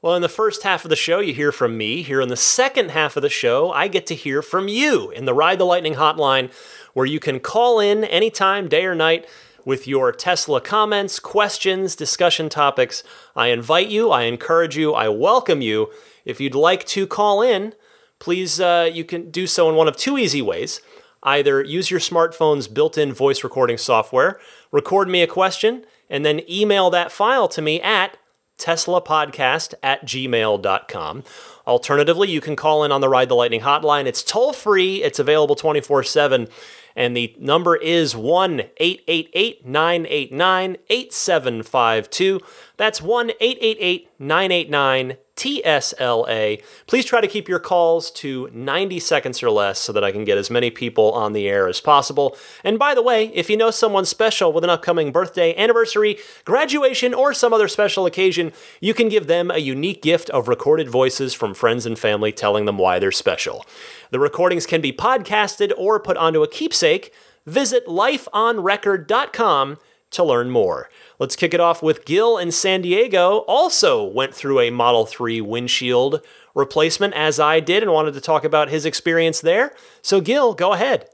Well, 0.02 0.16
in 0.16 0.22
the 0.22 0.30
first 0.30 0.64
half 0.64 0.86
of 0.86 0.90
the 0.90 0.96
show, 0.96 1.20
you 1.20 1.34
hear 1.34 1.52
from 1.52 1.78
me. 1.78 2.04
Here 2.04 2.22
in 2.22 2.30
the 2.30 2.38
second 2.38 2.92
half 2.92 3.18
of 3.18 3.22
the 3.22 3.30
show, 3.30 3.70
I 3.74 3.90
get 3.90 4.08
to 4.08 4.16
hear 4.16 4.42
from 4.42 4.70
you 4.70 5.12
in 5.12 5.26
the 5.26 5.34
Ride 5.34 5.60
the 5.60 5.66
Lightning 5.66 5.96
hotline, 5.96 6.52
where 6.94 7.06
you 7.06 7.20
can 7.20 7.42
call 7.42 7.82
in 7.82 8.06
anytime, 8.06 8.70
day 8.70 8.86
or 8.86 8.96
night, 8.96 9.28
with 9.66 9.90
your 9.90 10.14
Tesla 10.14 10.62
comments, 10.62 11.20
questions, 11.20 11.98
discussion 11.98 12.48
topics. 12.48 13.04
I 13.36 13.48
invite 13.48 13.90
you, 13.90 14.10
I 14.10 14.24
encourage 14.24 14.78
you, 14.78 14.94
I 14.94 15.10
welcome 15.10 15.62
you. 15.62 15.92
If 16.24 16.40
you'd 16.40 16.56
like 16.56 16.86
to 16.86 17.06
call 17.06 17.42
in, 17.42 17.74
please, 18.20 18.60
uh, 18.60 18.90
you 18.92 19.04
can 19.04 19.32
do 19.32 19.48
so 19.48 19.70
in 19.70 19.76
one 19.76 19.88
of 19.88 19.98
two 19.98 20.18
easy 20.18 20.42
ways. 20.42 20.82
Either 21.24 21.62
use 21.62 21.92
your 21.92 22.00
smartphone's 22.00 22.68
built 22.68 22.98
in 22.98 23.12
voice 23.12 23.44
recording 23.44 23.78
software, 23.78 24.40
record 24.72 25.10
me 25.10 25.22
a 25.22 25.28
question, 25.28 25.86
and 26.10 26.26
then 26.26 26.42
email 26.50 26.90
that 26.90 27.12
file 27.12 27.48
to 27.50 27.62
me 27.62 27.82
at 27.82 28.18
teslapodcast 28.58 29.74
at 29.82 30.06
gmail.com. 30.06 31.24
Alternatively, 31.66 32.30
you 32.30 32.42
can 32.42 32.56
call 32.56 32.84
in 32.84 32.92
on 32.92 33.02
the 33.02 33.10
Ride 33.10 33.30
the 33.30 33.36
Lightning 33.36 33.62
hotline. 33.62 34.06
It's 34.06 34.24
toll 34.24 34.54
free, 34.54 35.04
it's 35.04 35.20
available 35.20 35.56
24 35.56 36.04
7, 36.04 36.48
and 36.96 37.16
the 37.16 37.36
number 37.40 37.76
is 37.76 38.16
1 38.16 38.62
888 38.78 39.66
989 39.66 40.78
8752. 40.90 42.40
That's 42.78 43.02
1 43.02 43.32
888 43.40 44.10
989 44.20 45.18
TSLA. 45.40 46.62
Please 46.86 47.06
try 47.06 47.22
to 47.22 47.28
keep 47.28 47.48
your 47.48 47.60
calls 47.60 48.12
to 48.12 48.50
90 48.54 49.00
seconds 49.00 49.42
or 49.42 49.50
less 49.50 49.80
so 49.80 49.94
that 49.94 50.04
I 50.04 50.12
can 50.12 50.26
get 50.26 50.38
as 50.38 50.50
many 50.50 50.70
people 50.70 51.14
on 51.14 51.32
the 51.32 51.48
air 51.48 51.70
as 51.70 51.80
possible. 51.80 52.36
And 52.62 52.78
by 52.78 52.94
the 52.94 53.02
way, 53.02 53.28
if 53.28 53.50
you 53.50 53.56
know 53.56 53.72
someone 53.72 54.04
special 54.04 54.52
with 54.52 54.66
an 54.66 54.70
upcoming 54.70 55.14
birthday, 55.14 55.56
anniversary, 55.56 56.18
graduation, 56.44 57.14
or 57.14 57.34
some 57.34 57.54
other 57.54 57.70
special 57.70 58.06
occasion, 58.06 58.52
you 58.82 58.94
can 58.94 59.08
give 59.08 59.28
them 59.28 59.50
a 59.50 59.60
unique 59.60 60.02
gift 60.02 60.30
of 60.32 60.50
recorded 60.50 60.90
voices 60.90 61.34
from 61.34 61.54
friends 61.54 61.86
and 61.86 61.98
family 61.98 62.34
telling 62.34 62.66
them 62.66 62.78
why 62.78 63.00
they're 63.00 63.10
special. 63.10 63.66
The 64.12 64.20
recordings 64.20 64.66
can 64.66 64.82
be 64.82 64.92
podcasted 64.92 65.72
or 65.78 66.00
put 66.00 66.18
onto 66.18 66.44
a 66.44 66.48
keepsake. 66.48 67.14
Visit 67.46 67.86
lifeonrecord.com 67.88 69.78
to 70.12 70.24
learn 70.24 70.50
more. 70.50 70.90
Let's 71.20 71.36
kick 71.36 71.54
it 71.54 71.60
off 71.60 71.84
with 71.84 72.06
Gil 72.06 72.38
in 72.38 72.52
San 72.52 72.82
Diego. 72.82 73.40
Also 73.40 74.04
went 74.04 74.34
through 74.34 74.60
a 74.60 74.72
Model 74.72 75.06
3 75.06 75.42
windshield 75.42 76.22
replacement 76.56 77.14
as 77.14 77.40
I 77.40 77.60
did 77.60 77.84
and 77.84 77.92
wanted 77.92 78.14
to 78.16 78.22
talk 78.22 78.44
about 78.44 78.70
his 78.70 78.86
experience 78.86 79.42
there. 79.42 79.76
So, 80.02 80.22
Gil, 80.22 80.54
go 80.54 80.74
ahead. 80.74 81.08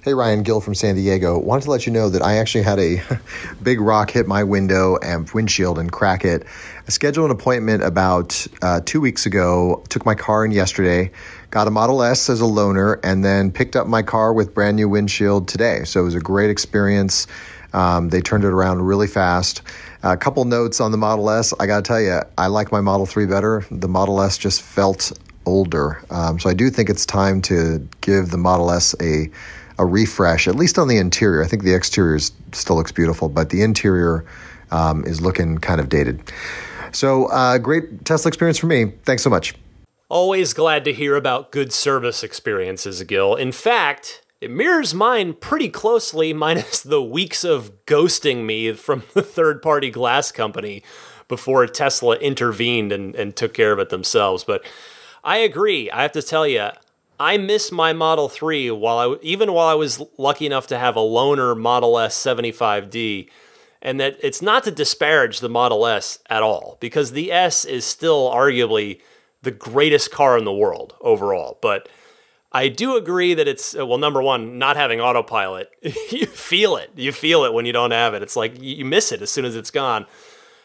Hey 0.00 0.14
Ryan 0.14 0.44
Gil 0.44 0.60
from 0.60 0.76
San 0.76 0.94
Diego. 0.94 1.36
Wanted 1.40 1.64
to 1.64 1.72
let 1.72 1.84
you 1.84 1.92
know 1.92 2.08
that 2.08 2.22
I 2.22 2.36
actually 2.36 2.62
had 2.62 2.78
a 2.78 3.02
big 3.62 3.80
rock 3.80 4.12
hit 4.12 4.28
my 4.28 4.44
window 4.44 4.96
and 4.96 5.28
windshield 5.28 5.76
and 5.76 5.90
crack 5.90 6.24
it. 6.24 6.44
I 6.86 6.90
scheduled 6.90 7.24
an 7.24 7.36
appointment 7.36 7.82
about 7.82 8.46
uh, 8.62 8.80
two 8.84 9.00
weeks 9.00 9.26
ago. 9.26 9.82
Took 9.88 10.06
my 10.06 10.14
car 10.14 10.44
in 10.44 10.52
yesterday. 10.52 11.10
Got 11.50 11.66
a 11.66 11.72
Model 11.72 12.04
S 12.04 12.30
as 12.30 12.40
a 12.40 12.44
loaner, 12.44 13.00
and 13.02 13.24
then 13.24 13.50
picked 13.50 13.74
up 13.74 13.88
my 13.88 14.02
car 14.02 14.32
with 14.32 14.54
brand 14.54 14.76
new 14.76 14.88
windshield 14.88 15.48
today. 15.48 15.82
So 15.82 16.00
it 16.00 16.04
was 16.04 16.14
a 16.14 16.20
great 16.20 16.50
experience. 16.50 17.26
Um, 17.72 18.08
they 18.08 18.20
turned 18.20 18.44
it 18.44 18.52
around 18.52 18.82
really 18.82 19.08
fast. 19.08 19.62
A 20.04 20.16
couple 20.16 20.44
notes 20.44 20.80
on 20.80 20.92
the 20.92 20.96
Model 20.96 21.28
S. 21.28 21.52
I 21.58 21.66
got 21.66 21.78
to 21.78 21.82
tell 21.82 22.00
you, 22.00 22.20
I 22.38 22.46
like 22.46 22.70
my 22.70 22.80
Model 22.80 23.04
3 23.04 23.26
better. 23.26 23.66
The 23.72 23.88
Model 23.88 24.22
S 24.22 24.38
just 24.38 24.62
felt 24.62 25.12
older. 25.44 26.00
Um, 26.10 26.38
so 26.38 26.48
I 26.48 26.54
do 26.54 26.70
think 26.70 26.88
it's 26.88 27.04
time 27.04 27.42
to 27.42 27.88
give 28.00 28.30
the 28.30 28.38
Model 28.38 28.70
S 28.70 28.94
a 29.00 29.28
a 29.78 29.86
refresh, 29.86 30.48
at 30.48 30.54
least 30.54 30.78
on 30.78 30.88
the 30.88 30.96
interior. 30.96 31.42
I 31.42 31.46
think 31.46 31.62
the 31.62 31.74
exterior 31.74 32.18
still 32.52 32.76
looks 32.76 32.92
beautiful, 32.92 33.28
but 33.28 33.50
the 33.50 33.62
interior 33.62 34.24
um, 34.70 35.04
is 35.04 35.20
looking 35.20 35.58
kind 35.58 35.80
of 35.80 35.88
dated. 35.88 36.32
So, 36.92 37.26
uh, 37.26 37.58
great 37.58 38.04
Tesla 38.04 38.28
experience 38.28 38.58
for 38.58 38.66
me. 38.66 38.92
Thanks 39.04 39.22
so 39.22 39.30
much. 39.30 39.54
Always 40.08 40.54
glad 40.54 40.84
to 40.84 40.92
hear 40.92 41.16
about 41.16 41.52
good 41.52 41.72
service 41.72 42.22
experiences, 42.22 43.02
Gil. 43.02 43.34
In 43.34 43.52
fact, 43.52 44.22
it 44.40 44.50
mirrors 44.50 44.94
mine 44.94 45.34
pretty 45.34 45.68
closely, 45.68 46.32
minus 46.32 46.82
the 46.82 47.02
weeks 47.02 47.44
of 47.44 47.84
ghosting 47.86 48.44
me 48.44 48.72
from 48.72 49.02
the 49.14 49.22
third 49.22 49.62
party 49.62 49.90
glass 49.90 50.32
company 50.32 50.82
before 51.28 51.66
Tesla 51.66 52.16
intervened 52.16 52.90
and, 52.90 53.14
and 53.14 53.36
took 53.36 53.52
care 53.52 53.72
of 53.72 53.78
it 53.78 53.90
themselves. 53.90 54.44
But 54.44 54.64
I 55.22 55.38
agree. 55.38 55.90
I 55.90 56.02
have 56.02 56.12
to 56.12 56.22
tell 56.22 56.46
you, 56.46 56.70
I 57.20 57.36
miss 57.36 57.72
my 57.72 57.92
Model 57.92 58.28
3 58.28 58.70
while 58.70 58.98
I 58.98 59.16
even 59.22 59.52
while 59.52 59.68
I 59.68 59.74
was 59.74 60.02
lucky 60.16 60.46
enough 60.46 60.66
to 60.68 60.78
have 60.78 60.96
a 60.96 61.00
loaner 61.00 61.58
Model 61.58 61.98
S 61.98 62.16
75D 62.16 63.28
and 63.82 64.00
that 64.00 64.16
it's 64.22 64.42
not 64.42 64.64
to 64.64 64.70
disparage 64.70 65.40
the 65.40 65.48
Model 65.48 65.86
S 65.86 66.20
at 66.28 66.42
all 66.42 66.76
because 66.80 67.12
the 67.12 67.32
S 67.32 67.64
is 67.64 67.84
still 67.84 68.30
arguably 68.30 69.00
the 69.42 69.50
greatest 69.50 70.10
car 70.10 70.38
in 70.38 70.44
the 70.44 70.52
world 70.52 70.94
overall 71.00 71.58
but 71.60 71.88
I 72.50 72.68
do 72.68 72.96
agree 72.96 73.34
that 73.34 73.46
it's 73.46 73.76
uh, 73.76 73.86
well, 73.86 73.98
number 73.98 74.22
one, 74.22 74.58
not 74.58 74.76
having 74.76 75.00
autopilot. 75.00 75.70
you 76.10 76.26
feel 76.26 76.76
it. 76.76 76.90
You 76.96 77.12
feel 77.12 77.44
it 77.44 77.52
when 77.52 77.66
you 77.66 77.72
don't 77.72 77.90
have 77.90 78.14
it. 78.14 78.22
It's 78.22 78.36
like 78.36 78.54
you 78.60 78.84
miss 78.84 79.12
it 79.12 79.20
as 79.20 79.30
soon 79.30 79.44
as 79.44 79.54
it's 79.54 79.70
gone. 79.70 80.06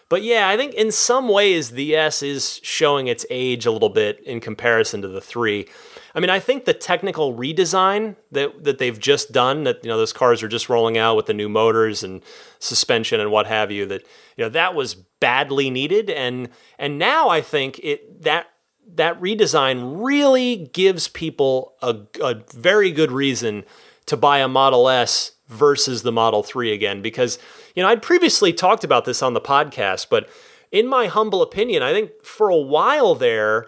but 0.07 0.23
yeah, 0.23 0.47
I 0.47 0.55
think 0.55 0.75
in 0.75 0.91
some 0.91 1.27
ways 1.27 1.71
the 1.71 1.95
S 1.95 2.23
is 2.23 2.61
showing 2.63 3.07
its 3.07 3.25
age 3.29 3.65
a 3.65 3.71
little 3.71 3.89
bit 3.89 4.21
in 4.21 4.39
comparison 4.39 5.01
to 5.01 5.07
the 5.07 5.21
3. 5.21 5.67
I 6.15 6.19
mean, 6.19 6.29
I 6.29 6.39
think 6.39 6.65
the 6.65 6.73
technical 6.73 7.33
redesign 7.35 8.15
that 8.31 8.63
that 8.63 8.77
they've 8.77 8.99
just 8.99 9.31
done 9.31 9.63
that 9.63 9.83
you 9.83 9.89
know 9.89 9.97
those 9.97 10.13
cars 10.13 10.43
are 10.43 10.47
just 10.47 10.69
rolling 10.69 10.97
out 10.97 11.15
with 11.15 11.25
the 11.25 11.33
new 11.33 11.49
motors 11.49 12.03
and 12.03 12.21
suspension 12.59 13.19
and 13.19 13.31
what 13.31 13.47
have 13.47 13.71
you 13.71 13.85
that 13.87 14.03
you 14.37 14.43
know 14.43 14.49
that 14.49 14.75
was 14.75 14.93
badly 14.93 15.69
needed. 15.69 16.09
And 16.09 16.49
and 16.77 16.99
now 16.99 17.29
I 17.29 17.41
think 17.41 17.79
it 17.79 18.21
that 18.23 18.47
that 18.95 19.19
redesign 19.19 20.03
really 20.05 20.69
gives 20.73 21.07
people 21.07 21.73
a, 21.81 21.97
a 22.21 22.43
very 22.53 22.91
good 22.91 23.11
reason 23.11 23.63
to 24.05 24.17
buy 24.17 24.39
a 24.39 24.47
Model 24.47 24.89
S 24.89 25.31
versus 25.47 26.03
the 26.03 26.11
Model 26.11 26.43
3 26.43 26.71
again. 26.71 27.01
Because 27.01 27.39
you 27.75 27.81
know 27.81 27.89
I'd 27.89 28.03
previously 28.03 28.53
talked 28.53 28.83
about 28.83 29.05
this 29.05 29.23
on 29.23 29.33
the 29.33 29.41
podcast 29.41 30.07
but 30.11 30.29
in 30.71 30.87
my 30.87 31.07
humble 31.07 31.41
opinion 31.41 31.81
I 31.81 31.91
think 31.91 32.23
for 32.23 32.49
a 32.49 32.57
while 32.57 33.15
there 33.15 33.67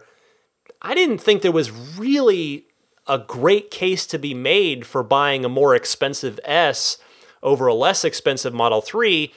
I 0.85 0.93
didn't 0.93 1.17
think 1.17 1.41
there 1.41 1.51
was 1.51 1.71
really 1.71 2.67
a 3.07 3.17
great 3.17 3.71
case 3.71 4.05
to 4.05 4.19
be 4.19 4.35
made 4.35 4.85
for 4.85 5.01
buying 5.01 5.43
a 5.43 5.49
more 5.49 5.73
expensive 5.75 6.39
S 6.43 6.99
over 7.41 7.65
a 7.65 7.73
less 7.73 8.05
expensive 8.05 8.53
Model 8.53 8.81
3 8.81 9.33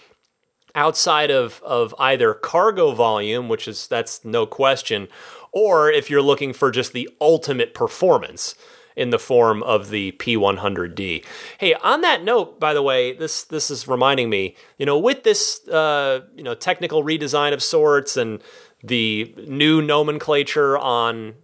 outside 0.75 1.31
of, 1.31 1.63
of 1.65 1.95
either 1.99 2.35
cargo 2.35 2.93
volume, 2.93 3.49
which 3.49 3.67
is 3.67 3.89
that's 3.89 4.27
no 4.27 4.45
question, 4.45 5.09
or 5.51 5.91
if 5.91 6.11
you're 6.11 6.21
looking 6.21 6.53
for 6.53 6.71
just 6.71 6.93
the 6.93 7.09
ultimate 7.19 7.73
performance 7.73 8.55
in 8.95 9.09
the 9.09 9.19
form 9.19 9.63
of 9.63 9.91
the 9.91 10.13
P100D. 10.13 11.25
Hey, 11.57 11.75
on 11.75 12.01
that 12.03 12.25
note, 12.25 12.59
by 12.59 12.75
the 12.75 12.83
way, 12.83 13.13
this 13.13 13.45
this 13.45 13.71
is 13.71 13.87
reminding 13.87 14.29
me, 14.29 14.57
you 14.77 14.85
know, 14.85 14.99
with 14.99 15.23
this 15.23 15.67
uh, 15.69 16.23
you 16.37 16.43
know 16.43 16.55
technical 16.55 17.05
redesign 17.05 17.53
of 17.55 17.63
sorts 17.63 18.17
and 18.17 18.43
the 18.83 19.35
new 19.47 19.83
nomenclature 19.83 20.79
on 20.79 21.35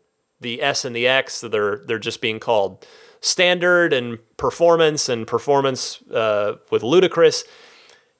the 0.40 0.62
S 0.62 0.84
and 0.84 0.94
the 0.94 1.06
X. 1.06 1.40
They're 1.40 1.82
they're 1.86 1.98
just 1.98 2.20
being 2.20 2.40
called 2.40 2.86
standard 3.20 3.92
and 3.92 4.18
performance 4.36 5.08
and 5.08 5.26
performance 5.26 6.02
uh, 6.10 6.56
with 6.70 6.82
ludicrous. 6.82 7.44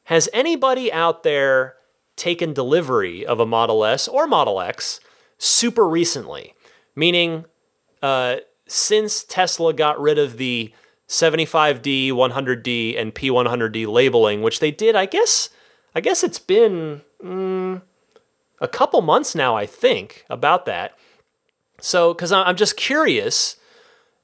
Has 0.05 0.29
anybody 0.33 0.93
out 0.93 1.23
there 1.23 1.77
taken 2.17 2.53
delivery 2.53 3.25
of 3.25 3.41
a 3.41 3.47
Model 3.47 3.85
S 3.85 4.09
or 4.09 4.27
Model 4.27 4.61
X 4.61 5.01
super 5.39 5.89
recently? 5.89 6.55
Meaning, 6.97 7.45
uh, 8.03 8.37
since 8.67 9.25
Tesla 9.25 9.73
got 9.73 10.01
rid 10.01 10.19
of 10.19 10.37
the 10.37 10.73
75D, 11.09 12.13
100D, 12.13 13.01
and 13.01 13.15
P100D 13.15 13.87
labeling, 13.87 14.43
which 14.43 14.61
they 14.61 14.71
did, 14.71 14.97
I 14.97 15.07
guess. 15.07 15.51
I 15.95 16.01
guess 16.01 16.25
it's 16.25 16.39
been. 16.39 17.03
Mm, 17.23 17.83
a 18.61 18.69
couple 18.69 19.03
months 19.03 19.35
now, 19.35 19.57
I 19.57 19.67
think, 19.67 20.25
about 20.31 20.67
that. 20.67 20.97
So, 21.81 22.15
because 22.15 22.33
I'm 22.33 22.57
just 22.57 22.77
curious 22.77 23.57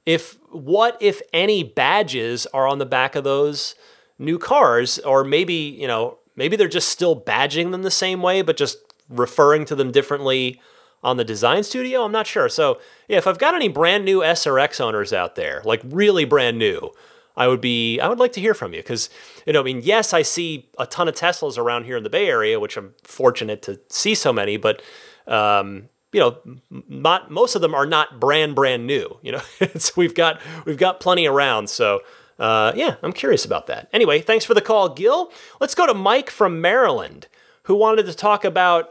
if 0.05 0.37
what, 0.49 0.97
if 0.99 1.21
any, 1.33 1.63
badges 1.63 2.47
are 2.47 2.67
on 2.67 2.79
the 2.79 2.85
back 2.85 3.15
of 3.15 3.23
those 3.23 3.75
new 4.17 4.37
cars, 4.39 4.99
or 4.99 5.23
maybe, 5.23 5.53
you 5.53 5.87
know, 5.87 6.17
maybe 6.35 6.55
they're 6.55 6.67
just 6.67 6.89
still 6.89 7.19
badging 7.19 7.71
them 7.71 7.83
the 7.83 7.91
same 7.91 8.21
way, 8.21 8.41
but 8.41 8.57
just 8.57 8.77
referring 9.09 9.65
to 9.65 9.75
them 9.75 9.91
differently 9.91 10.61
on 11.03 11.17
the 11.17 11.23
design 11.23 11.63
studio. 11.63 12.03
I'm 12.03 12.11
not 12.11 12.27
sure. 12.27 12.47
So, 12.49 12.79
yeah, 13.07 13.17
if 13.17 13.27
I've 13.27 13.39
got 13.39 13.55
any 13.55 13.67
brand 13.67 14.05
new 14.05 14.19
SRX 14.19 14.79
owners 14.79 15.11
out 15.11 15.35
there, 15.35 15.61
like 15.65 15.81
really 15.83 16.25
brand 16.25 16.57
new, 16.57 16.91
I 17.41 17.47
would 17.47 17.59
be 17.59 17.99
I 17.99 18.07
would 18.07 18.19
like 18.19 18.33
to 18.33 18.39
hear 18.39 18.53
from 18.53 18.71
you 18.73 18.81
because 18.81 19.09
you 19.47 19.53
know 19.53 19.61
I 19.61 19.63
mean 19.63 19.81
yes 19.81 20.13
I 20.13 20.21
see 20.21 20.69
a 20.77 20.85
ton 20.85 21.07
of 21.07 21.15
Teslas 21.15 21.57
around 21.57 21.85
here 21.85 21.97
in 21.97 22.03
the 22.03 22.09
Bay 22.09 22.27
Area 22.27 22.59
which 22.59 22.77
I'm 22.77 22.93
fortunate 23.03 23.63
to 23.63 23.79
see 23.89 24.13
so 24.13 24.31
many 24.31 24.57
but 24.57 24.83
um, 25.25 25.89
you 26.13 26.19
know 26.19 26.37
not 26.69 27.31
most 27.31 27.55
of 27.55 27.63
them 27.63 27.73
are 27.73 27.87
not 27.87 28.19
brand 28.19 28.53
brand 28.53 28.85
new 28.85 29.17
you 29.23 29.31
know 29.31 29.41
so 29.75 29.91
we've 29.97 30.13
got 30.13 30.39
we've 30.65 30.77
got 30.77 30.99
plenty 30.99 31.25
around 31.25 31.67
so 31.67 32.01
uh, 32.37 32.73
yeah 32.75 32.97
I'm 33.01 33.11
curious 33.11 33.43
about 33.43 33.65
that. 33.67 33.89
Anyway 33.91 34.21
thanks 34.21 34.45
for 34.45 34.53
the 34.53 34.61
call 34.61 34.89
Gil. 34.89 35.31
Let's 35.59 35.73
go 35.73 35.87
to 35.87 35.95
Mike 35.95 36.29
from 36.29 36.61
Maryland 36.61 37.27
who 37.63 37.73
wanted 37.73 38.05
to 38.05 38.13
talk 38.13 38.45
about 38.45 38.89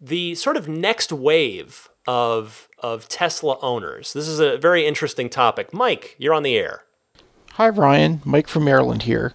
the 0.00 0.36
sort 0.36 0.56
of 0.56 0.68
next 0.68 1.12
wave 1.12 1.88
of 2.06 2.68
of 2.78 3.08
Tesla 3.08 3.58
owners. 3.62 4.12
This 4.12 4.28
is 4.28 4.38
a 4.38 4.58
very 4.58 4.86
interesting 4.86 5.28
topic. 5.28 5.74
Mike 5.74 6.14
you're 6.18 6.34
on 6.34 6.44
the 6.44 6.56
air. 6.56 6.84
Hi, 7.54 7.68
Ryan. 7.68 8.20
Mike 8.24 8.48
from 8.48 8.64
Maryland 8.64 9.04
here. 9.04 9.32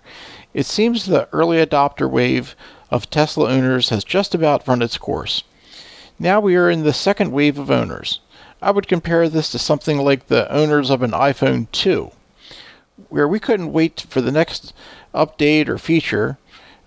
It 0.53 0.65
seems 0.65 1.05
the 1.05 1.29
early 1.31 1.65
adopter 1.65 2.11
wave 2.11 2.53
of 2.91 3.09
Tesla 3.09 3.49
owners 3.49 3.91
has 3.91 4.03
just 4.03 4.35
about 4.35 4.67
run 4.67 4.81
its 4.81 4.97
course. 4.97 5.45
Now 6.19 6.41
we 6.41 6.57
are 6.57 6.69
in 6.69 6.83
the 6.83 6.91
second 6.91 7.31
wave 7.31 7.57
of 7.57 7.71
owners. 7.71 8.19
I 8.61 8.71
would 8.71 8.89
compare 8.89 9.29
this 9.29 9.49
to 9.53 9.57
something 9.57 9.99
like 9.99 10.27
the 10.27 10.51
owners 10.51 10.89
of 10.89 11.01
an 11.01 11.11
iPhone 11.11 11.71
2, 11.71 12.11
where 13.07 13.25
we 13.25 13.39
couldn't 13.39 13.71
wait 13.71 14.05
for 14.09 14.19
the 14.19 14.33
next 14.33 14.73
update 15.15 15.69
or 15.69 15.77
feature. 15.77 16.37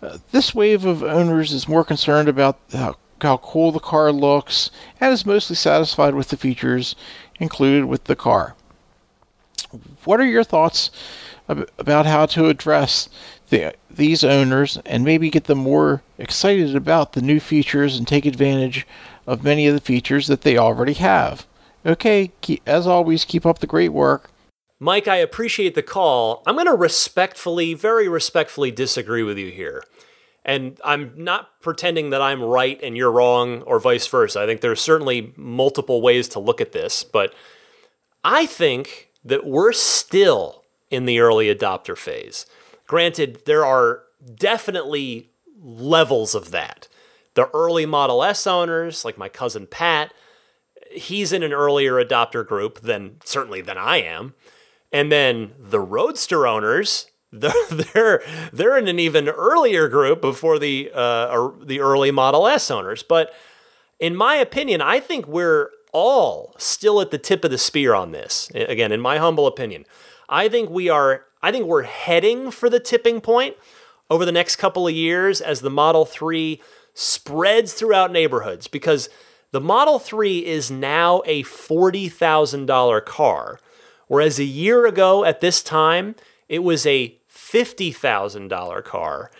Uh, 0.02 0.18
this 0.32 0.54
wave 0.54 0.84
of 0.84 1.02
owners 1.02 1.50
is 1.50 1.66
more 1.66 1.82
concerned 1.82 2.28
about 2.28 2.58
how, 2.74 2.96
how 3.22 3.38
cool 3.38 3.72
the 3.72 3.80
car 3.80 4.12
looks 4.12 4.70
and 5.00 5.14
is 5.14 5.24
mostly 5.24 5.56
satisfied 5.56 6.14
with 6.14 6.28
the 6.28 6.36
features 6.36 6.94
included 7.40 7.86
with 7.86 8.04
the 8.04 8.16
car. 8.16 8.54
What 10.04 10.20
are 10.20 10.26
your 10.26 10.44
thoughts 10.44 10.90
about 11.48 12.06
how 12.06 12.26
to 12.26 12.46
address 12.48 13.08
the, 13.50 13.74
these 13.90 14.24
owners 14.24 14.78
and 14.86 15.04
maybe 15.04 15.30
get 15.30 15.44
them 15.44 15.58
more 15.58 16.02
excited 16.18 16.74
about 16.74 17.12
the 17.12 17.22
new 17.22 17.40
features 17.40 17.98
and 17.98 18.06
take 18.06 18.26
advantage 18.26 18.86
of 19.26 19.44
many 19.44 19.66
of 19.66 19.74
the 19.74 19.80
features 19.80 20.26
that 20.26 20.42
they 20.42 20.56
already 20.56 20.94
have? 20.94 21.46
Okay, 21.84 22.32
keep, 22.40 22.62
as 22.66 22.86
always, 22.86 23.24
keep 23.24 23.44
up 23.44 23.58
the 23.58 23.66
great 23.66 23.92
work. 23.92 24.30
Mike, 24.78 25.06
I 25.06 25.16
appreciate 25.16 25.74
the 25.74 25.82
call. 25.82 26.42
I'm 26.46 26.54
going 26.54 26.66
to 26.66 26.74
respectfully, 26.74 27.74
very 27.74 28.08
respectfully 28.08 28.70
disagree 28.70 29.22
with 29.22 29.38
you 29.38 29.50
here. 29.50 29.84
And 30.44 30.80
I'm 30.84 31.12
not 31.16 31.60
pretending 31.60 32.10
that 32.10 32.20
I'm 32.20 32.42
right 32.42 32.80
and 32.82 32.96
you're 32.96 33.12
wrong 33.12 33.62
or 33.62 33.78
vice 33.78 34.08
versa. 34.08 34.40
I 34.40 34.46
think 34.46 34.60
there's 34.60 34.80
certainly 34.80 35.32
multiple 35.36 36.02
ways 36.02 36.26
to 36.30 36.40
look 36.40 36.60
at 36.60 36.72
this, 36.72 37.04
but 37.04 37.32
I 38.24 38.46
think 38.46 39.08
that 39.24 39.46
we're 39.46 39.72
still 39.72 40.64
in 40.90 41.06
the 41.06 41.20
early 41.20 41.52
adopter 41.52 41.96
phase. 41.96 42.46
Granted, 42.86 43.42
there 43.46 43.64
are 43.64 44.02
definitely 44.34 45.30
levels 45.60 46.34
of 46.34 46.50
that. 46.50 46.88
The 47.34 47.48
early 47.54 47.86
Model 47.86 48.22
S 48.22 48.46
owners, 48.46 49.04
like 49.04 49.16
my 49.16 49.28
cousin 49.28 49.66
Pat, 49.66 50.12
he's 50.90 51.32
in 51.32 51.42
an 51.42 51.52
earlier 51.52 51.94
adopter 51.94 52.46
group 52.46 52.80
than 52.80 53.16
certainly 53.24 53.62
than 53.62 53.78
I 53.78 54.02
am. 54.02 54.34
And 54.92 55.10
then 55.10 55.52
the 55.58 55.80
Roadster 55.80 56.46
owners, 56.46 57.06
they're 57.32 58.22
they're, 58.52 58.76
in 58.76 58.88
an 58.88 58.98
even 58.98 59.28
earlier 59.28 59.88
group 59.88 60.20
before 60.20 60.58
the 60.58 60.90
uh, 60.94 61.50
the 61.62 61.80
early 61.80 62.10
Model 62.10 62.46
S 62.46 62.70
owners. 62.70 63.02
But 63.02 63.32
in 63.98 64.14
my 64.14 64.36
opinion, 64.36 64.82
I 64.82 65.00
think 65.00 65.26
we're 65.26 65.70
all 65.92 66.54
still 66.58 67.00
at 67.00 67.10
the 67.10 67.18
tip 67.18 67.44
of 67.44 67.50
the 67.50 67.58
spear 67.58 67.94
on 67.94 68.12
this. 68.12 68.50
Again, 68.54 68.92
in 68.92 69.00
my 69.00 69.18
humble 69.18 69.46
opinion, 69.46 69.84
I 70.28 70.48
think 70.48 70.70
we 70.70 70.88
are. 70.88 71.26
I 71.42 71.50
think 71.50 71.66
we're 71.66 71.82
heading 71.82 72.50
for 72.50 72.70
the 72.70 72.80
tipping 72.80 73.20
point 73.20 73.56
over 74.08 74.24
the 74.24 74.32
next 74.32 74.56
couple 74.56 74.86
of 74.86 74.94
years 74.94 75.40
as 75.40 75.60
the 75.60 75.70
Model 75.70 76.04
3 76.04 76.60
spreads 76.94 77.72
throughout 77.72 78.12
neighborhoods 78.12 78.68
because 78.68 79.08
the 79.50 79.60
Model 79.60 79.98
3 79.98 80.46
is 80.46 80.70
now 80.70 81.22
a 81.26 81.42
$40,000 81.42 83.04
car, 83.04 83.58
whereas 84.06 84.38
a 84.38 84.44
year 84.44 84.86
ago 84.86 85.24
at 85.24 85.40
this 85.40 85.62
time, 85.62 86.14
it 86.48 86.60
was 86.60 86.86
a 86.86 87.16
$50,000 87.30 88.84
car. 88.84 89.30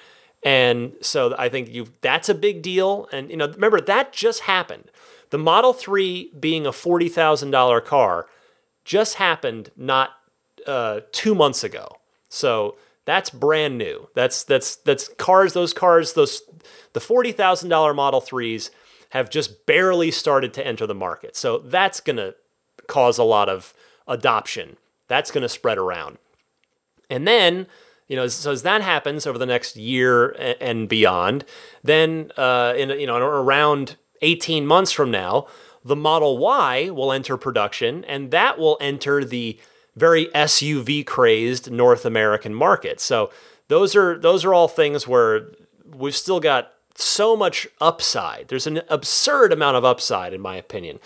And 0.43 0.95
so 1.01 1.35
I 1.39 1.49
think 1.49 1.69
you 1.69 1.87
that's 2.01 2.29
a 2.29 2.35
big 2.35 2.63
deal. 2.63 3.09
And 3.13 3.31
you 3.31 3.37
know, 3.37 3.49
remember 3.49 3.81
that 3.81 4.13
just 4.13 4.41
happened. 4.41 4.91
The 5.33 5.39
Model 5.39 5.73
3 5.73 6.31
being 6.39 6.67
a 6.67 6.73
$40,000 6.73 7.85
car 7.87 8.27
just 8.85 9.15
happened 9.15 9.71
not 9.79 10.11
uh, 10.67 11.01
two 11.11 11.35
months 11.35 11.65
ago. 11.65 11.97
So 12.29 12.77
that's 13.07 13.31
brand 13.31 13.79
new. 13.79 14.11
That's 14.15 14.45
that's 14.45 14.77
that's 14.77 15.09
cars. 15.17 15.55
Those 15.55 15.73
cars, 15.73 16.13
those 16.13 16.43
the 16.93 17.01
forty 17.01 17.33
thousand 17.33 17.71
dollar 17.71 17.95
Model 17.95 18.21
Threes 18.21 18.71
have 19.11 19.31
just 19.31 19.65
barely 19.65 20.11
started 20.11 20.53
to 20.55 20.67
enter 20.67 20.87
the 20.87 20.95
market. 20.95 21.35
So 21.35 21.59
that's 21.59 22.01
gonna 22.01 22.35
cause 22.87 23.17
a 23.17 23.25
lot 23.25 23.49
of 23.49 23.73
adoption. 24.07 24.77
That's 25.09 25.31
gonna 25.31 25.49
spread 25.49 25.79
around, 25.79 26.19
and 27.09 27.27
then 27.27 27.67
you 28.07 28.17
know, 28.17 28.29
so 28.29 28.53
as 28.53 28.63
that 28.63 28.83
happens 28.83 29.27
over 29.27 29.39
the 29.39 29.47
next 29.47 29.77
year 29.77 30.31
and 30.61 30.89
beyond, 30.89 31.47
then 31.83 32.31
uh, 32.37 32.75
in 32.77 32.91
you 32.91 33.07
know 33.07 33.17
around 33.17 33.97
18 34.23 34.67
months 34.67 34.93
from 34.93 35.11
now, 35.11 35.47
the 35.85 35.97
Model 35.97 36.39
Y 36.39 36.91
will 36.91 37.13
enter 37.13 37.37
production, 37.37 38.05
and 38.05 38.31
that 38.31 38.59
will 38.59 38.79
enter 38.81 39.25
the 39.25 39.59
very 39.97 40.27
SUV 40.27 41.05
crazed 41.05 41.71
North 41.71 42.05
American 42.05 42.55
market. 42.55 43.01
So 43.01 43.31
those 43.69 43.95
are 43.95 44.19
those 44.19 44.45
are 44.45 44.55
all 44.55 44.69
things 44.69 45.07
where 45.07 45.51
we've 45.95 46.17
still 46.17 46.41
got 46.41 46.73
so 46.95 47.37
much 47.37 47.67
upside. 47.81 48.49
There's 48.49 48.67
an 48.67 48.83
absurd 48.89 49.53
amount 49.53 49.77
of 49.77 49.85
upside, 49.85 50.33
in 50.33 50.41
my 50.41 50.57
opinion. 50.57 50.99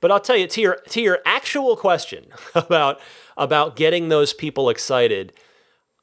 But 0.00 0.10
I'll 0.10 0.20
tell 0.20 0.36
you 0.36 0.46
to 0.46 0.60
your 0.60 0.76
to 0.90 1.00
your 1.00 1.20
actual 1.24 1.76
question 1.76 2.26
about 2.54 3.00
about 3.36 3.76
getting 3.76 4.08
those 4.08 4.32
people 4.32 4.70
excited. 4.70 5.32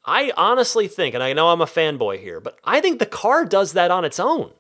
I 0.08 0.32
honestly 0.38 0.88
think, 0.88 1.16
and 1.16 1.24
I 1.24 1.34
know 1.34 1.50
I'm 1.50 1.62
a 1.62 1.66
fanboy 1.66 2.20
here, 2.20 2.40
but 2.40 2.60
I 2.64 2.80
think 2.80 3.00
the 3.00 3.08
car 3.08 3.44
does 3.44 3.74
that 3.74 3.90
on 3.90 4.06
its 4.06 4.20
own. 4.20 4.52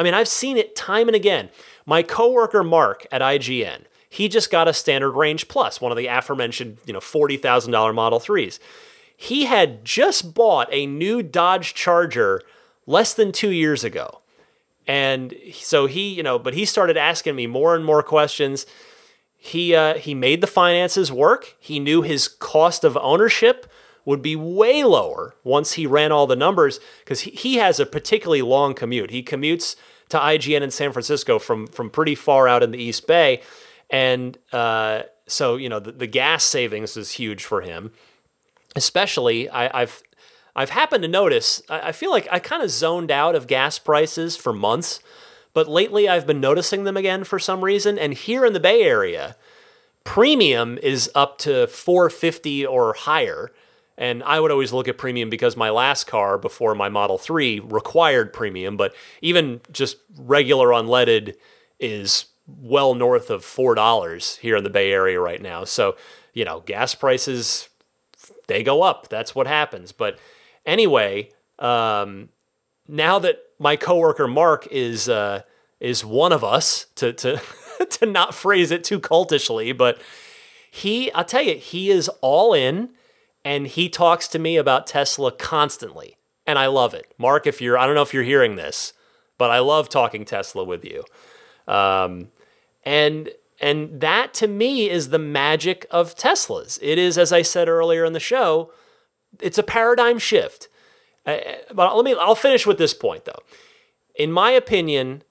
I 0.00 0.02
mean, 0.02 0.14
I've 0.14 0.28
seen 0.28 0.56
it 0.56 0.74
time 0.74 1.08
and 1.08 1.14
again. 1.14 1.50
My 1.84 2.02
coworker 2.02 2.64
Mark 2.64 3.06
at 3.12 3.20
IGN, 3.20 3.82
he 4.08 4.28
just 4.28 4.50
got 4.50 4.66
a 4.66 4.72
standard 4.72 5.10
range 5.10 5.46
plus, 5.46 5.78
one 5.78 5.92
of 5.92 5.98
the 5.98 6.06
aforementioned, 6.06 6.78
you 6.86 6.94
know, 6.94 7.00
$40,000 7.00 7.94
Model 7.94 8.18
3s. 8.18 8.58
He 9.14 9.44
had 9.44 9.84
just 9.84 10.32
bought 10.32 10.68
a 10.72 10.86
new 10.86 11.22
Dodge 11.22 11.74
Charger 11.74 12.40
less 12.86 13.12
than 13.12 13.30
2 13.30 13.50
years 13.50 13.84
ago. 13.84 14.22
And 14.86 15.34
so 15.52 15.84
he, 15.84 16.14
you 16.14 16.22
know, 16.22 16.38
but 16.38 16.54
he 16.54 16.64
started 16.64 16.96
asking 16.96 17.36
me 17.36 17.46
more 17.46 17.76
and 17.76 17.84
more 17.84 18.02
questions. 18.02 18.64
He 19.36 19.74
uh, 19.74 19.94
he 19.96 20.14
made 20.14 20.40
the 20.40 20.46
finances 20.46 21.12
work. 21.12 21.56
He 21.60 21.78
knew 21.78 22.00
his 22.00 22.26
cost 22.26 22.84
of 22.84 22.96
ownership 22.96 23.70
would 24.06 24.22
be 24.22 24.34
way 24.34 24.82
lower 24.82 25.34
once 25.44 25.74
he 25.74 25.86
ran 25.86 26.10
all 26.10 26.26
the 26.26 26.34
numbers 26.36 26.80
because 27.00 27.20
he, 27.20 27.30
he 27.32 27.56
has 27.56 27.78
a 27.78 27.86
particularly 27.86 28.42
long 28.42 28.74
commute. 28.74 29.10
He 29.10 29.22
commutes 29.22 29.76
to 30.10 30.18
IGN 30.18 30.60
in 30.60 30.70
San 30.70 30.92
Francisco 30.92 31.38
from 31.38 31.66
from 31.66 31.90
pretty 31.90 32.14
far 32.14 32.46
out 32.46 32.62
in 32.62 32.70
the 32.70 32.78
East 32.78 33.06
Bay, 33.06 33.42
and 33.88 34.36
uh, 34.52 35.02
so 35.26 35.56
you 35.56 35.68
know 35.68 35.80
the, 35.80 35.92
the, 35.92 36.06
gas 36.06 36.44
savings 36.44 36.96
is 36.96 37.12
huge 37.12 37.44
for 37.44 37.62
him. 37.62 37.92
Especially, 38.76 39.48
I, 39.50 39.80
have 39.80 40.02
I've 40.54 40.70
happened 40.70 41.02
to 41.02 41.08
notice. 41.08 41.62
I, 41.68 41.88
I 41.88 41.92
feel 41.92 42.10
like 42.10 42.28
I 42.30 42.38
kind 42.38 42.62
of 42.62 42.70
zoned 42.70 43.10
out 43.10 43.34
of 43.34 43.46
gas 43.46 43.78
prices 43.78 44.36
for 44.36 44.52
months, 44.52 45.00
but 45.52 45.68
lately 45.68 46.08
I've 46.08 46.26
been 46.26 46.40
noticing 46.40 46.84
them 46.84 46.96
again 46.96 47.24
for 47.24 47.38
some 47.38 47.64
reason. 47.64 47.98
And 47.98 48.14
here 48.14 48.44
in 48.44 48.52
the 48.52 48.60
Bay 48.60 48.82
Area, 48.82 49.36
premium 50.04 50.78
is 50.78 51.10
up 51.14 51.38
to 51.38 51.66
450 51.66 52.66
or 52.66 52.94
higher 52.94 53.50
and 54.00 54.24
I 54.24 54.40
would 54.40 54.50
always 54.50 54.72
look 54.72 54.88
at 54.88 54.96
premium 54.96 55.28
because 55.28 55.58
my 55.58 55.68
last 55.68 56.06
car 56.06 56.38
before 56.38 56.74
my 56.74 56.88
Model 56.88 57.18
3 57.18 57.60
required 57.60 58.32
premium, 58.32 58.78
but 58.78 58.94
even 59.20 59.60
just 59.70 59.98
regular 60.16 60.68
unleaded 60.68 61.36
is 61.78 62.24
well 62.46 62.94
north 62.94 63.28
of 63.28 63.42
$4 63.42 64.38
here 64.38 64.56
in 64.56 64.64
the 64.64 64.70
Bay 64.70 64.90
Area 64.90 65.20
right 65.20 65.42
now. 65.42 65.64
So, 65.64 65.96
you 66.32 66.46
know, 66.46 66.60
gas 66.60 66.94
prices, 66.94 67.68
they 68.46 68.62
go 68.62 68.82
up. 68.82 69.08
That's 69.10 69.34
what 69.34 69.46
happens. 69.46 69.92
But 69.92 70.18
anyway, 70.64 71.30
um, 71.58 72.30
now 72.88 73.18
that 73.18 73.42
my 73.58 73.76
coworker 73.76 74.26
Mark 74.26 74.66
is 74.70 75.10
uh, 75.10 75.42
is 75.78 76.06
one 76.06 76.32
of 76.32 76.42
us 76.42 76.86
to 76.94 77.12
to 77.12 77.40
to 77.90 78.06
not 78.06 78.34
phrase 78.34 78.70
it 78.70 78.82
too 78.82 78.98
cultishly, 78.98 79.72
but 79.72 80.00
he 80.70 81.12
I'll 81.12 81.24
tell 81.24 81.42
you, 81.42 81.56
he 81.56 81.90
is 81.90 82.08
all 82.22 82.54
in 82.54 82.90
and 83.44 83.66
he 83.66 83.88
talks 83.88 84.28
to 84.28 84.38
me 84.38 84.56
about 84.56 84.86
Tesla 84.86 85.32
constantly, 85.32 86.16
and 86.46 86.58
I 86.58 86.66
love 86.66 86.94
it. 86.94 87.12
Mark, 87.18 87.46
if 87.46 87.60
you're, 87.60 87.78
I 87.78 87.86
don't 87.86 87.94
know 87.94 88.02
if 88.02 88.14
you're 88.14 88.22
hearing 88.22 88.56
this, 88.56 88.92
but 89.38 89.50
I 89.50 89.58
love 89.60 89.88
talking 89.88 90.24
Tesla 90.24 90.64
with 90.64 90.84
you. 90.84 91.04
Um, 91.66 92.28
and 92.84 93.30
and 93.60 94.00
that 94.00 94.32
to 94.34 94.48
me 94.48 94.88
is 94.88 95.10
the 95.10 95.18
magic 95.18 95.86
of 95.90 96.16
Teslas. 96.16 96.78
It 96.80 96.98
is, 96.98 97.18
as 97.18 97.32
I 97.32 97.42
said 97.42 97.68
earlier 97.68 98.04
in 98.04 98.14
the 98.14 98.20
show, 98.20 98.72
it's 99.38 99.58
a 99.58 99.62
paradigm 99.62 100.18
shift. 100.18 100.68
Uh, 101.26 101.36
but 101.72 101.94
let 101.94 102.04
me, 102.04 102.16
I'll 102.18 102.34
finish 102.34 102.66
with 102.66 102.78
this 102.78 102.94
point 102.94 103.26
though. 103.26 103.42
In 104.14 104.32
my 104.32 104.50
opinion, 104.50 105.22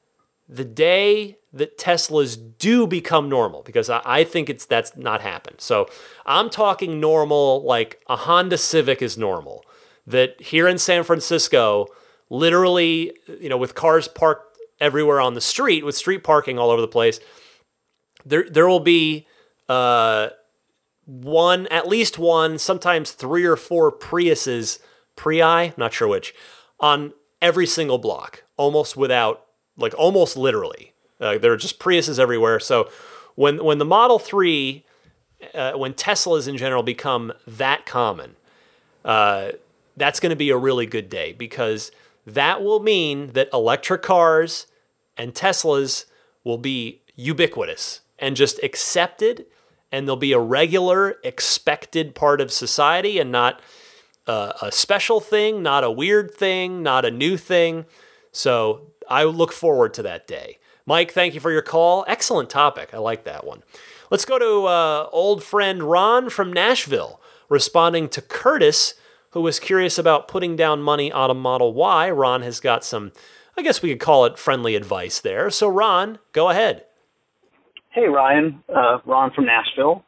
the 0.49 0.65
day 0.65 1.37
that 1.53 1.77
Teslas 1.77 2.37
do 2.57 2.87
become 2.87 3.29
normal, 3.29 3.61
because 3.61 3.89
I, 3.89 4.01
I 4.03 4.23
think 4.23 4.49
it's 4.49 4.65
that's 4.65 4.97
not 4.97 5.21
happened. 5.21 5.61
So 5.61 5.87
I'm 6.25 6.49
talking 6.49 6.99
normal, 6.99 7.63
like 7.63 8.01
a 8.07 8.15
Honda 8.15 8.57
Civic 8.57 9.01
is 9.01 9.17
normal. 9.17 9.63
That 10.07 10.41
here 10.41 10.67
in 10.67 10.79
San 10.79 11.03
Francisco, 11.03 11.85
literally, 12.31 13.13
you 13.39 13.47
know, 13.47 13.57
with 13.57 13.75
cars 13.75 14.07
parked 14.07 14.57
everywhere 14.81 15.21
on 15.21 15.35
the 15.35 15.41
street, 15.41 15.85
with 15.85 15.95
street 15.95 16.23
parking 16.23 16.57
all 16.57 16.71
over 16.71 16.81
the 16.81 16.87
place, 16.87 17.19
there 18.25 18.49
there 18.49 18.67
will 18.67 18.79
be 18.79 19.27
uh, 19.67 20.29
one, 21.05 21.67
at 21.67 21.87
least 21.87 22.17
one, 22.17 22.57
sometimes 22.57 23.11
three 23.11 23.45
or 23.45 23.55
four 23.55 23.91
Priuses, 23.91 24.79
Prii, 25.15 25.77
not 25.77 25.93
sure 25.93 26.07
which, 26.07 26.33
on 26.79 27.13
every 27.39 27.67
single 27.67 27.99
block, 27.99 28.43
almost 28.57 28.97
without 28.97 29.45
like 29.79 29.93
almost 29.97 30.37
literally. 30.37 30.93
Uh, 31.19 31.37
there 31.37 31.51
are 31.51 31.57
just 31.57 31.79
Priuses 31.79 32.19
everywhere. 32.19 32.59
So 32.59 32.89
when 33.35 33.63
when 33.63 33.77
the 33.77 33.85
Model 33.85 34.19
Three, 34.19 34.85
uh, 35.53 35.73
when 35.73 35.93
Teslas 35.93 36.47
in 36.47 36.57
general 36.57 36.83
become 36.83 37.33
that 37.47 37.85
common, 37.85 38.35
uh, 39.03 39.51
that's 39.97 40.19
going 40.19 40.31
to 40.31 40.35
be 40.35 40.49
a 40.49 40.57
really 40.57 40.85
good 40.85 41.09
day 41.09 41.33
because 41.33 41.91
that 42.25 42.61
will 42.61 42.79
mean 42.79 43.33
that 43.33 43.49
electric 43.53 44.01
cars 44.01 44.67
and 45.17 45.33
Teslas 45.33 46.05
will 46.43 46.57
be 46.57 47.01
ubiquitous 47.15 48.01
and 48.17 48.35
just 48.35 48.61
accepted, 48.63 49.45
and 49.91 50.07
they'll 50.07 50.15
be 50.15 50.31
a 50.31 50.39
regular, 50.39 51.17
expected 51.23 52.15
part 52.15 52.39
of 52.39 52.51
society 52.51 53.19
and 53.19 53.31
not 53.31 53.61
uh, 54.27 54.53
a 54.61 54.71
special 54.71 55.19
thing, 55.19 55.63
not 55.63 55.83
a 55.83 55.91
weird 55.91 56.31
thing, 56.31 56.83
not 56.83 57.03
a 57.03 57.11
new 57.11 57.35
thing. 57.35 57.85
So 58.31 58.88
I 59.09 59.23
look 59.23 59.51
forward 59.51 59.93
to 59.95 60.03
that 60.03 60.27
day. 60.27 60.59
Mike, 60.85 61.11
thank 61.11 61.33
you 61.33 61.39
for 61.39 61.51
your 61.51 61.61
call. 61.61 62.05
Excellent 62.07 62.49
topic. 62.49 62.93
I 62.93 62.97
like 62.97 63.23
that 63.25 63.45
one. 63.45 63.63
Let's 64.09 64.25
go 64.25 64.39
to 64.39 64.65
uh, 64.65 65.09
old 65.11 65.43
friend 65.43 65.83
Ron 65.83 66.29
from 66.29 66.51
Nashville 66.51 67.21
responding 67.47 68.09
to 68.09 68.21
Curtis, 68.21 68.95
who 69.31 69.41
was 69.41 69.59
curious 69.59 69.97
about 69.97 70.27
putting 70.27 70.55
down 70.55 70.81
money 70.81 71.11
on 71.11 71.29
a 71.29 71.35
Model 71.35 71.73
Y. 71.73 72.09
Ron 72.09 72.41
has 72.41 72.59
got 72.59 72.83
some, 72.83 73.11
I 73.57 73.61
guess 73.61 73.81
we 73.81 73.89
could 73.89 73.99
call 73.99 74.25
it 74.25 74.39
friendly 74.39 74.75
advice 74.75 75.19
there. 75.19 75.49
So, 75.49 75.67
Ron, 75.67 76.19
go 76.31 76.49
ahead. 76.49 76.85
Hey, 77.91 78.07
Ryan. 78.07 78.63
Uh, 78.69 78.99
Ron 79.05 79.31
from 79.35 79.45
Nashville. 79.45 80.03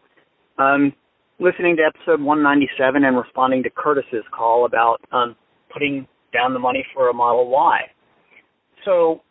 Um, 0.57 0.93
listening 1.39 1.75
to 1.77 1.83
episode 1.83 2.21
197 2.21 3.03
and 3.03 3.17
responding 3.17 3.63
to 3.63 3.69
Curtis's 3.69 4.23
call 4.31 4.65
about 4.65 5.01
um, 5.11 5.35
putting 5.71 6.07
down 6.33 6.53
the 6.53 6.59
money 6.59 6.85
for 6.93 7.09
a 7.09 7.13
Model 7.13 7.49
Y 7.49 7.81
so 8.85 9.21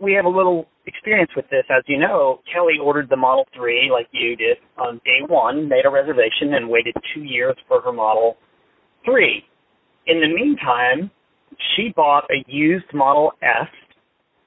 we 0.00 0.12
have 0.12 0.24
a 0.24 0.28
little 0.28 0.66
experience 0.86 1.30
with 1.36 1.46
this. 1.50 1.64
As 1.70 1.82
you 1.86 1.98
know, 1.98 2.40
Kelly 2.52 2.74
ordered 2.82 3.08
the 3.08 3.16
Model 3.16 3.46
3 3.56 3.90
like 3.92 4.08
you 4.12 4.36
did 4.36 4.58
on 4.78 5.00
day 5.04 5.20
one, 5.26 5.68
made 5.68 5.86
a 5.86 5.90
reservation, 5.90 6.54
and 6.54 6.68
waited 6.68 6.94
two 7.14 7.22
years 7.22 7.56
for 7.68 7.80
her 7.80 7.92
Model 7.92 8.36
3. 9.04 9.42
In 10.06 10.20
the 10.20 10.28
meantime, 10.28 11.10
she 11.74 11.92
bought 11.94 12.24
a 12.30 12.44
used 12.46 12.92
Model 12.92 13.32
S 13.42 13.68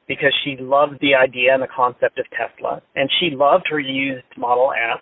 because 0.07 0.33
she 0.43 0.55
loved 0.59 0.95
the 1.01 1.15
idea 1.15 1.53
and 1.53 1.61
the 1.61 1.67
concept 1.75 2.19
of 2.19 2.25
Tesla. 2.29 2.81
And 2.95 3.09
she 3.19 3.35
loved 3.35 3.65
her 3.69 3.79
used 3.79 4.25
Model 4.37 4.71
S 4.71 5.01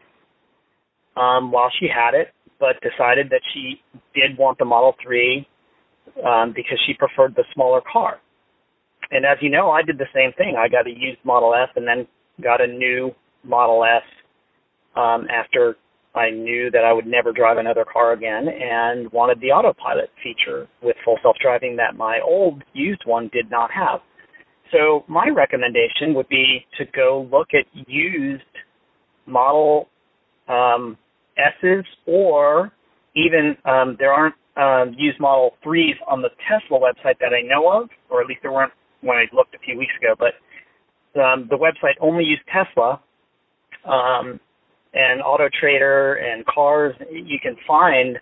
um, 1.15 1.51
while 1.51 1.69
she 1.79 1.87
had 1.87 2.13
it, 2.13 2.29
but 2.59 2.75
decided 2.81 3.29
that 3.29 3.41
she 3.53 3.81
did 4.13 4.37
want 4.37 4.57
the 4.57 4.65
Model 4.65 4.95
3 5.03 5.47
um, 6.25 6.53
because 6.55 6.79
she 6.87 6.93
preferred 6.93 7.35
the 7.35 7.43
smaller 7.53 7.81
car 7.91 8.19
and 9.11 9.25
as 9.25 9.37
you 9.41 9.49
know, 9.49 9.71
I 9.71 9.81
did 9.81 9.97
the 9.97 10.07
same 10.13 10.31
thing. 10.37 10.55
I 10.57 10.67
got 10.67 10.87
a 10.87 10.89
used 10.89 11.23
Model 11.23 11.53
S 11.53 11.69
and 11.75 11.87
then 11.87 12.07
got 12.43 12.61
a 12.61 12.67
new 12.67 13.11
Model 13.43 13.83
S 13.83 14.03
um, 14.95 15.27
after 15.29 15.75
I 16.15 16.29
knew 16.29 16.71
that 16.71 16.85
I 16.85 16.93
would 16.93 17.05
never 17.05 17.31
drive 17.33 17.57
another 17.57 17.85
car 17.91 18.13
again 18.13 18.47
and 18.47 19.11
wanted 19.11 19.41
the 19.41 19.47
autopilot 19.47 20.09
feature 20.23 20.67
with 20.81 20.95
full 21.03 21.17
self-driving 21.21 21.75
that 21.75 21.97
my 21.97 22.19
old 22.25 22.63
used 22.73 23.01
one 23.05 23.29
did 23.33 23.51
not 23.51 23.69
have. 23.71 23.99
So 24.71 25.03
my 25.07 25.27
recommendation 25.27 26.13
would 26.15 26.29
be 26.29 26.65
to 26.77 26.85
go 26.95 27.27
look 27.31 27.49
at 27.53 27.65
used 27.87 28.43
Model 29.27 29.89
um, 30.47 30.97
S's 31.37 31.85
or 32.05 32.71
even 33.15 33.57
um, 33.65 33.95
there 33.99 34.13
aren't 34.13 34.35
um, 34.55 34.95
used 34.97 35.19
Model 35.19 35.51
3s 35.65 35.95
on 36.07 36.21
the 36.21 36.29
Tesla 36.47 36.79
website 36.79 37.19
that 37.19 37.33
I 37.33 37.41
know 37.41 37.69
of, 37.69 37.89
or 38.09 38.21
at 38.21 38.27
least 38.27 38.39
there 38.41 38.51
weren't 38.53 38.71
when 39.05 39.17
I 39.17 39.25
looked 39.33 39.55
a 39.55 39.59
few 39.59 39.77
weeks 39.77 39.93
ago, 40.01 40.15
but 40.17 40.33
um, 41.19 41.47
the 41.49 41.57
website 41.57 41.95
only 42.01 42.23
used 42.23 42.41
Tesla 42.51 42.99
um, 43.85 44.39
and 44.93 45.21
Auto 45.21 45.47
Trader 45.59 46.15
and 46.15 46.45
cars. 46.45 46.95
You 47.11 47.39
can 47.41 47.55
find 47.67 48.19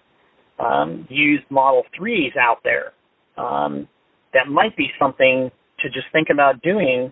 um, 0.60 1.08
used 1.10 1.44
Model 1.50 1.84
3s 2.00 2.38
out 2.38 2.60
there. 2.64 2.94
Um, 3.38 3.88
that 4.34 4.48
might 4.48 4.76
be 4.78 4.92
something 5.00 5.52
to 5.80 5.90
just 5.90 6.08
think 6.12 6.30
about 6.30 6.62
doing 6.62 7.12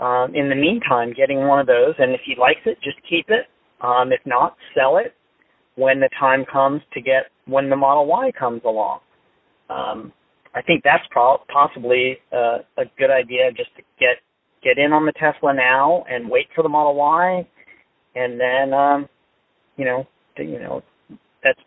um, 0.00 0.34
in 0.34 0.48
the 0.48 0.54
meantime, 0.54 1.12
getting 1.12 1.46
one 1.46 1.60
of 1.60 1.66
those. 1.66 1.94
And 1.98 2.12
if 2.12 2.20
he 2.24 2.34
likes 2.38 2.60
it, 2.66 2.78
just 2.82 2.96
keep 3.08 3.26
it. 3.28 3.46
Um, 3.80 4.12
if 4.12 4.20
not, 4.24 4.56
sell 4.76 4.98
it 4.98 5.14
when 5.76 6.00
the 6.00 6.08
time 6.18 6.44
comes 6.50 6.82
to 6.92 7.00
get 7.00 7.24
when 7.46 7.68
the 7.68 7.76
Model 7.76 8.06
Y 8.06 8.32
comes 8.38 8.62
along. 8.64 9.00
Um, 9.68 10.12
I 10.54 10.62
think 10.62 10.82
that's 10.84 11.04
pro- 11.10 11.42
possibly 11.52 12.18
uh, 12.32 12.58
a 12.78 12.84
good 12.98 13.10
idea 13.10 13.50
just 13.56 13.70
to 13.76 13.82
get 13.98 14.18
get 14.62 14.78
in 14.78 14.92
on 14.92 15.04
the 15.04 15.12
Tesla 15.12 15.52
now 15.54 16.04
and 16.08 16.30
wait 16.30 16.46
for 16.54 16.62
the 16.62 16.68
Model 16.68 16.94
Y, 16.94 17.46
and 18.14 18.40
then 18.40 18.72
um, 18.74 19.08
you 19.76 19.84
know 19.84 20.06
you 20.38 20.58
know 20.60 20.82
that's 21.42 21.60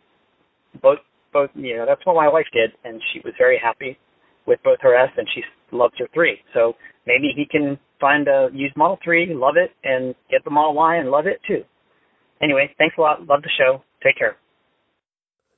both 0.81 0.99
both 1.33 1.49
you 1.55 1.77
know 1.77 1.85
that's 1.85 2.05
what 2.05 2.15
my 2.15 2.27
wife 2.27 2.47
did, 2.53 2.71
and 2.83 3.01
she 3.13 3.21
was 3.23 3.33
very 3.37 3.59
happy 3.61 3.97
with 4.47 4.59
both 4.63 4.77
her 4.81 4.95
S 4.95 5.11
and 5.17 5.27
she 5.33 5.41
loves 5.71 5.93
her 5.99 6.07
three. 6.13 6.39
So 6.53 6.73
maybe 7.05 7.33
he 7.35 7.45
can 7.45 7.77
find 7.99 8.27
a 8.27 8.49
used 8.53 8.77
Model 8.77 8.99
Three, 9.03 9.33
love 9.33 9.55
it, 9.57 9.71
and 9.83 10.15
get 10.31 10.43
the 10.43 10.51
Model 10.51 10.73
Y 10.75 10.97
and 10.97 11.09
love 11.11 11.27
it 11.27 11.39
too. 11.47 11.63
Anyway, 12.41 12.73
thanks 12.77 12.95
a 12.97 13.01
lot. 13.01 13.25
Love 13.27 13.41
the 13.41 13.49
show. 13.57 13.83
Take 14.03 14.17
care. 14.17 14.37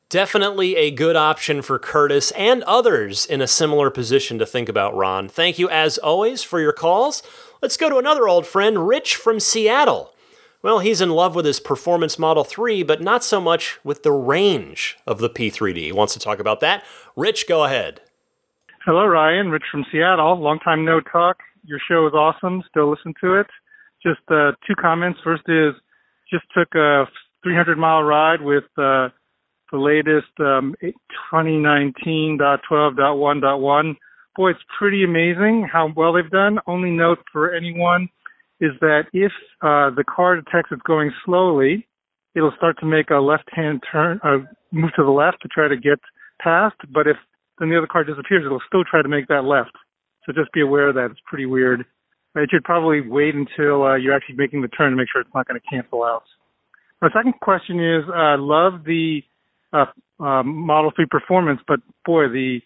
Definitely 0.10 0.76
a 0.76 0.90
good 0.90 1.16
option 1.16 1.62
for 1.62 1.78
Curtis 1.78 2.32
and 2.32 2.64
others 2.64 3.28
in 3.28 3.42
a 3.42 3.48
similar 3.48 3.92
position 3.92 4.40
to 4.40 4.46
think 4.48 4.68
about, 4.68 4.96
Ron. 4.96 5.30
Thank 5.30 5.60
you, 5.60 5.70
as 5.70 6.00
always, 6.00 6.42
for 6.42 6.60
your 6.60 6.74
calls. 6.74 7.22
Let's 7.62 7.78
go 7.78 7.92
to 7.92 7.98
another 7.98 8.28
old 8.28 8.48
friend, 8.48 8.88
Rich 8.88 9.18
from 9.18 9.40
Seattle. 9.40 10.16
Well, 10.64 10.80
he's 10.80 11.00
in 11.00 11.12
love 11.12 11.36
with 11.36 11.46
his 11.46 11.60
Performance 11.60 12.18
Model 12.18 12.44
3, 12.44 12.82
but 12.82 13.04
not 13.04 13.24
so 13.24 13.40
much 13.40 13.78
with 13.84 14.02
the 14.02 14.12
range 14.12 14.98
of 15.06 15.20
the 15.20 15.30
P3D. 15.30 15.78
He 15.78 15.92
wants 15.92 16.14
to 16.14 16.20
talk 16.20 16.40
about 16.40 16.60
that. 16.62 16.84
Rich, 17.16 17.48
go 17.48 17.64
ahead. 17.64 18.02
Hello, 18.86 19.06
Ryan. 19.06 19.52
Rich 19.52 19.66
from 19.72 19.86
Seattle. 19.92 20.42
Long 20.42 20.58
time 20.58 20.84
no 20.84 21.02
talk. 21.02 21.38
Your 21.66 21.80
show 21.88 22.08
is 22.08 22.16
awesome. 22.16 22.64
Still 22.68 22.90
listen 22.90 23.14
to 23.22 23.36
it. 23.36 23.48
Just 24.02 24.22
uh, 24.32 24.54
two 24.66 24.74
comments. 24.76 25.20
First 25.24 25.44
is 25.48 25.76
just 26.32 26.46
took 26.58 26.74
a 26.74 27.06
300 27.44 27.78
mile 27.78 28.02
ride 28.02 28.42
with 28.42 28.64
uh, 28.76 29.10
the 29.72 29.78
latest 29.78 30.28
um, 30.40 30.76
2019.12.1.1. 31.32 33.96
Boy, 34.36 34.52
it's 34.52 34.60
pretty 34.78 35.04
amazing 35.04 35.68
how 35.72 35.92
well 35.96 36.14
they've 36.14 36.30
done. 36.30 36.60
Only 36.68 36.92
note 36.92 37.20
for 37.32 37.52
anyone 37.54 38.10
is 38.60 38.72
that 38.82 39.04
if 39.14 39.32
uh, 39.62 39.90
the 39.96 40.04
car 40.04 40.36
detects 40.36 40.70
it's 40.72 40.82
going 40.84 41.12
slowly, 41.26 41.88
it'll 42.36 42.54
start 42.58 42.78
to 42.80 42.86
make 42.86 43.10
a 43.10 43.16
left-hand 43.16 43.82
turn, 43.92 44.20
uh, 44.24 44.38
move 44.72 44.92
to 44.96 45.04
the 45.04 45.10
left 45.10 45.42
to 45.42 45.48
try 45.48 45.68
to 45.68 45.78
get 45.78 46.00
past. 46.42 46.76
But 46.94 47.08
if 47.08 47.18
then 47.60 47.70
the 47.70 47.78
other 47.78 47.88
car 47.88 48.04
disappears, 48.04 48.44
it'll 48.46 48.62
still 48.68 48.84
try 48.84 49.02
to 49.02 49.10
make 49.10 49.28
that 49.28 49.44
left. 49.44 49.72
So 50.26 50.34
just 50.34 50.52
be 50.54 50.62
aware 50.62 50.90
of 50.90 50.96
that. 50.96 51.12
It's 51.12 51.20
pretty 51.26 51.46
weird. 51.46 51.86
It 52.36 52.50
should 52.52 52.64
probably 52.64 53.02
wait 53.02 53.36
until 53.36 53.84
uh, 53.84 53.96
you're 53.96 54.16
actually 54.16 54.36
making 54.36 54.62
the 54.62 54.68
turn 54.68 54.92
to 54.92 54.98
make 54.98 55.08
sure 55.12 55.22
it's 55.22 55.34
not 55.34 55.48
going 55.48 55.60
to 55.60 55.68
cancel 55.70 56.04
out. 56.04 56.24
My 57.02 57.10
second 57.16 57.34
question 57.42 57.80
is, 57.80 58.04
I 58.14 58.36
uh, 58.36 58.38
love 58.38 58.84
the 58.86 59.24
uh, 59.74 59.86
uh, 60.20 60.44
Model 60.44 60.92
3 60.96 61.06
performance, 61.10 61.62
but 61.68 61.80
boy, 62.06 62.28
the 62.28 62.60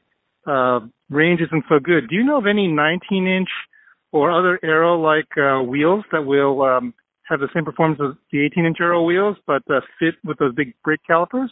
uh, 0.48 0.80
range 1.10 1.42
isn't 1.42 1.64
so 1.70 1.80
good. 1.80 2.10
Do 2.10 2.16
you 2.16 2.24
know 2.24 2.38
of 2.38 2.48
any 2.48 2.68
19 2.68 3.28
inch 3.28 3.50
or 4.12 4.32
other 4.32 4.60
aero 4.64 5.00
like 5.00 5.38
uh, 5.38 5.62
wheels 5.64 6.04
that 6.12 6.26
will 6.26 6.62
um, 6.62 6.94
have 7.24 7.40
the 7.40 7.50
same 7.54 7.66
performance 7.66 8.00
as 8.04 8.16
the 8.32 8.46
18 8.46 8.66
inch 8.66 8.78
aero 8.80 9.04
wheels, 9.04 9.38
but 9.48 9.64
uh, 9.70 9.82
fit 10.00 10.16
with 10.24 10.38
those 10.40 10.54
big 10.54 10.74
brake 10.84 11.02
calipers? 11.06 11.52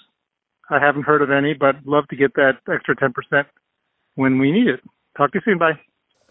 I 0.70 0.80
haven't 0.80 1.04
heard 1.04 1.22
of 1.22 1.32
any, 1.32 1.54
but 1.54 1.76
love 1.86 2.08
to 2.10 2.16
get 2.16 2.34
that 2.36 2.60
extra 2.72 2.96
10% 2.96 3.46
when 4.16 4.40
we 4.40 4.52
need 4.52 4.68
it. 4.68 4.80
Talk 5.18 5.32
to 5.34 5.40
you 5.40 5.42
soon. 5.44 5.58
Bye. 5.58 5.80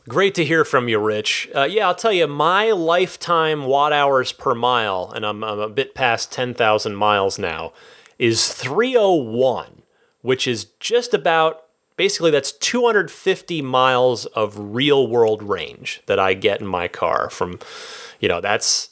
Great 0.08 0.34
to 0.34 0.44
hear 0.44 0.64
from 0.64 0.88
you, 0.88 0.98
Rich. 0.98 1.50
Uh, 1.54 1.64
yeah, 1.64 1.86
I'll 1.86 1.94
tell 1.94 2.12
you, 2.12 2.26
my 2.26 2.70
lifetime 2.72 3.64
watt 3.66 3.92
hours 3.92 4.32
per 4.32 4.54
mile, 4.54 5.12
and 5.14 5.26
I'm, 5.26 5.44
I'm 5.44 5.58
a 5.58 5.68
bit 5.68 5.94
past 5.94 6.32
10,000 6.32 6.96
miles 6.96 7.38
now, 7.38 7.72
is 8.20 8.52
301, 8.52 9.80
which 10.20 10.46
is 10.46 10.66
just 10.78 11.14
about 11.14 11.64
basically 11.96 12.30
that's 12.30 12.52
250 12.52 13.62
miles 13.62 14.26
of 14.26 14.74
real 14.74 15.06
world 15.06 15.42
range 15.42 16.02
that 16.04 16.18
I 16.18 16.34
get 16.34 16.60
in 16.60 16.66
my 16.66 16.86
car 16.86 17.30
from, 17.30 17.58
you 18.20 18.28
know, 18.28 18.42
that's 18.42 18.90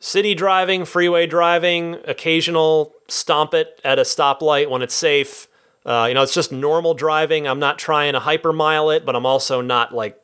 city 0.00 0.34
driving, 0.34 0.84
freeway 0.84 1.26
driving, 1.26 1.96
occasional 2.04 2.94
stomp 3.08 3.54
it 3.54 3.80
at 3.84 3.98
a 3.98 4.02
stoplight 4.02 4.68
when 4.68 4.82
it's 4.82 4.94
safe. 4.94 5.48
Uh, 5.86 6.04
you 6.06 6.14
know, 6.14 6.22
it's 6.22 6.34
just 6.34 6.52
normal 6.52 6.92
driving. 6.92 7.48
I'm 7.48 7.58
not 7.58 7.78
trying 7.78 8.12
to 8.12 8.20
hypermile 8.20 8.94
it, 8.94 9.06
but 9.06 9.16
I'm 9.16 9.24
also 9.24 9.62
not 9.62 9.94
like 9.94 10.20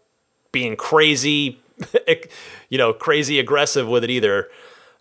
being 0.53 0.77
crazy, 0.77 1.61
you 2.69 2.77
know, 2.77 2.93
crazy 2.93 3.39
aggressive 3.39 3.89
with 3.89 4.05
it 4.05 4.11
either. 4.11 4.51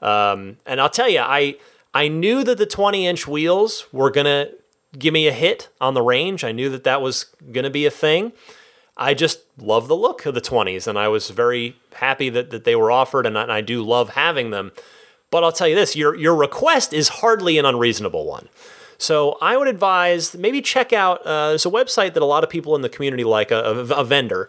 Um, 0.02 0.58
and 0.66 0.80
I'll 0.80 0.90
tell 0.90 1.10
you, 1.10 1.20
I 1.20 1.58
I 1.94 2.08
knew 2.08 2.44
that 2.44 2.58
the 2.58 2.66
20 2.66 3.06
inch 3.06 3.28
wheels 3.28 3.88
were 3.92 4.10
going 4.10 4.26
to 4.26 4.52
give 4.98 5.14
me 5.14 5.28
a 5.28 5.32
hit 5.32 5.70
on 5.80 5.94
the 5.94 6.02
range. 6.02 6.44
I 6.44 6.52
knew 6.52 6.70
that 6.70 6.84
that 6.84 7.02
was 7.02 7.26
going 7.52 7.64
to 7.64 7.70
be 7.70 7.86
a 7.86 7.92
thing. 7.92 8.32
I 8.96 9.14
just 9.14 9.40
love 9.58 9.88
the 9.88 9.96
look 9.96 10.26
of 10.26 10.36
the 10.36 10.42
20s, 10.42 10.88
and 10.88 11.00
I 11.00 11.08
was 11.08 11.30
very 11.32 11.78
happy 11.96 12.30
that, 12.30 12.52
that 12.52 12.64
they 12.64 12.76
were 12.76 12.92
offered, 12.92 13.26
and 13.26 13.38
I, 13.38 13.44
and 13.44 13.52
I 13.52 13.62
do 13.62 13.82
love 13.82 14.10
having 14.10 14.52
them. 14.52 14.72
But 15.32 15.44
I'll 15.44 15.52
tell 15.52 15.68
you 15.68 15.76
this 15.76 15.96
your, 15.96 16.16
your 16.16 16.36
request 16.36 16.94
is 16.94 17.10
hardly 17.10 17.58
an 17.58 17.66
unreasonable 17.66 18.28
one. 18.28 18.50
So 19.00 19.38
I 19.42 19.58
would 19.58 19.68
advise 19.68 20.36
maybe 20.36 20.62
check 20.62 20.94
out 20.94 21.26
uh, 21.26 21.50
there's 21.50 21.66
a 21.66 21.70
website 21.70 22.14
that 22.14 22.22
a 22.22 22.26
lot 22.26 22.44
of 22.44 22.50
people 22.50 22.76
in 22.76 22.84
the 22.84 22.90
community 22.90 23.24
like, 23.24 23.50
a, 23.50 23.58
a, 23.64 23.80
a 23.96 24.04
vendor, 24.04 24.48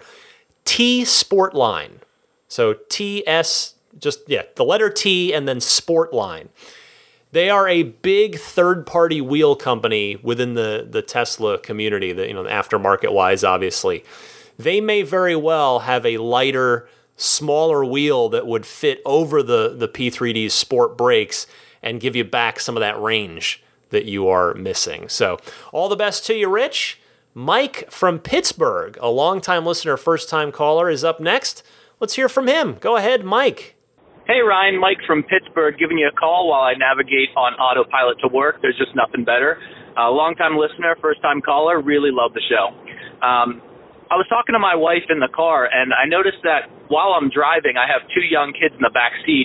T 0.67 1.03
Sportline. 1.05 2.01
So 2.49 2.75
T 2.91 3.27
S, 3.27 3.75
just, 3.99 4.21
yeah, 4.29 4.43
the 4.57 4.65
letter 4.65 4.91
T 4.91 5.33
and 5.33 5.49
then 5.49 5.57
Sportline. 5.59 6.49
They 7.35 7.51
are 7.51 7.67
a 7.67 7.83
big 7.83 8.39
third-party 8.39 9.21
wheel 9.21 9.57
company 9.57 10.15
within 10.23 10.55
the 10.55 10.87
the 10.89 11.03
Tesla 11.03 11.59
community, 11.59 12.13
the 12.13 12.29
you 12.29 12.33
know, 12.33 12.45
aftermarket 12.45 13.13
wise, 13.13 13.43
obviously. 13.43 14.05
They 14.57 14.81
may 14.81 15.03
very 15.03 15.35
well 15.35 15.81
have 15.81 16.07
a 16.07 16.19
lighter, 16.19 16.89
smaller 17.17 17.85
wheel 17.85 18.29
that 18.29 18.47
would 18.47 18.65
fit 18.65 19.03
over 19.05 19.43
the 19.43 19.75
the 19.77 19.89
P3D's 19.89 20.55
sport 20.55 20.97
brakes 20.97 21.49
and 21.83 22.01
give 22.01 22.15
you 22.15 22.23
back 22.23 22.61
some 22.61 22.77
of 22.77 22.81
that 22.83 23.03
range 23.03 23.65
that 23.91 24.05
you 24.05 24.29
are 24.29 24.55
missing. 24.55 25.09
So, 25.09 25.39
all 25.73 25.89
the 25.89 25.97
best 25.97 26.25
to 26.27 26.35
you, 26.35 26.49
Rich. 26.49 27.01
Mike 27.35 27.91
from 27.91 28.21
Pittsburgh, 28.21 28.97
a 29.01 29.09
longtime 29.09 29.67
listener, 29.67 29.97
first 29.97 30.29
time 30.29 30.53
caller, 30.53 30.89
is 30.89 31.03
up 31.03 31.19
next. 31.19 31.65
Let's 31.99 32.15
hear 32.15 32.29
from 32.29 32.47
him. 32.47 32.77
Go 32.79 32.97
ahead, 32.97 33.25
Mike. 33.25 33.74
Hey, 34.25 34.41
Ryan, 34.41 34.81
Mike 34.81 35.05
from 35.05 35.21
Pittsburgh 35.21 35.77
giving 35.77 36.01
you 36.01 36.09
a 36.09 36.17
call 36.17 36.49
while 36.49 36.65
I 36.65 36.73
navigate 36.81 37.29
on 37.37 37.53
autopilot 37.61 38.17
to 38.25 38.29
work. 38.33 38.57
There's 38.65 38.77
just 38.81 38.97
nothing 38.97 39.21
better. 39.21 39.61
Uh, 40.01 40.09
long-time 40.09 40.57
listener, 40.57 40.97
first-time 40.97 41.45
caller, 41.45 41.85
really 41.85 42.09
love 42.09 42.33
the 42.33 42.41
show. 42.49 42.73
Um, 43.21 43.61
I 44.09 44.17
was 44.17 44.25
talking 44.33 44.57
to 44.57 44.59
my 44.59 44.73
wife 44.73 45.05
in 45.13 45.21
the 45.21 45.29
car, 45.29 45.69
and 45.69 45.93
I 45.93 46.09
noticed 46.09 46.41
that 46.41 46.73
while 46.89 47.13
I'm 47.13 47.29
driving, 47.29 47.77
I 47.77 47.85
have 47.85 48.01
two 48.17 48.25
young 48.25 48.57
kids 48.57 48.73
in 48.73 48.81
the 48.81 48.89
back 48.97 49.13
seat, 49.29 49.45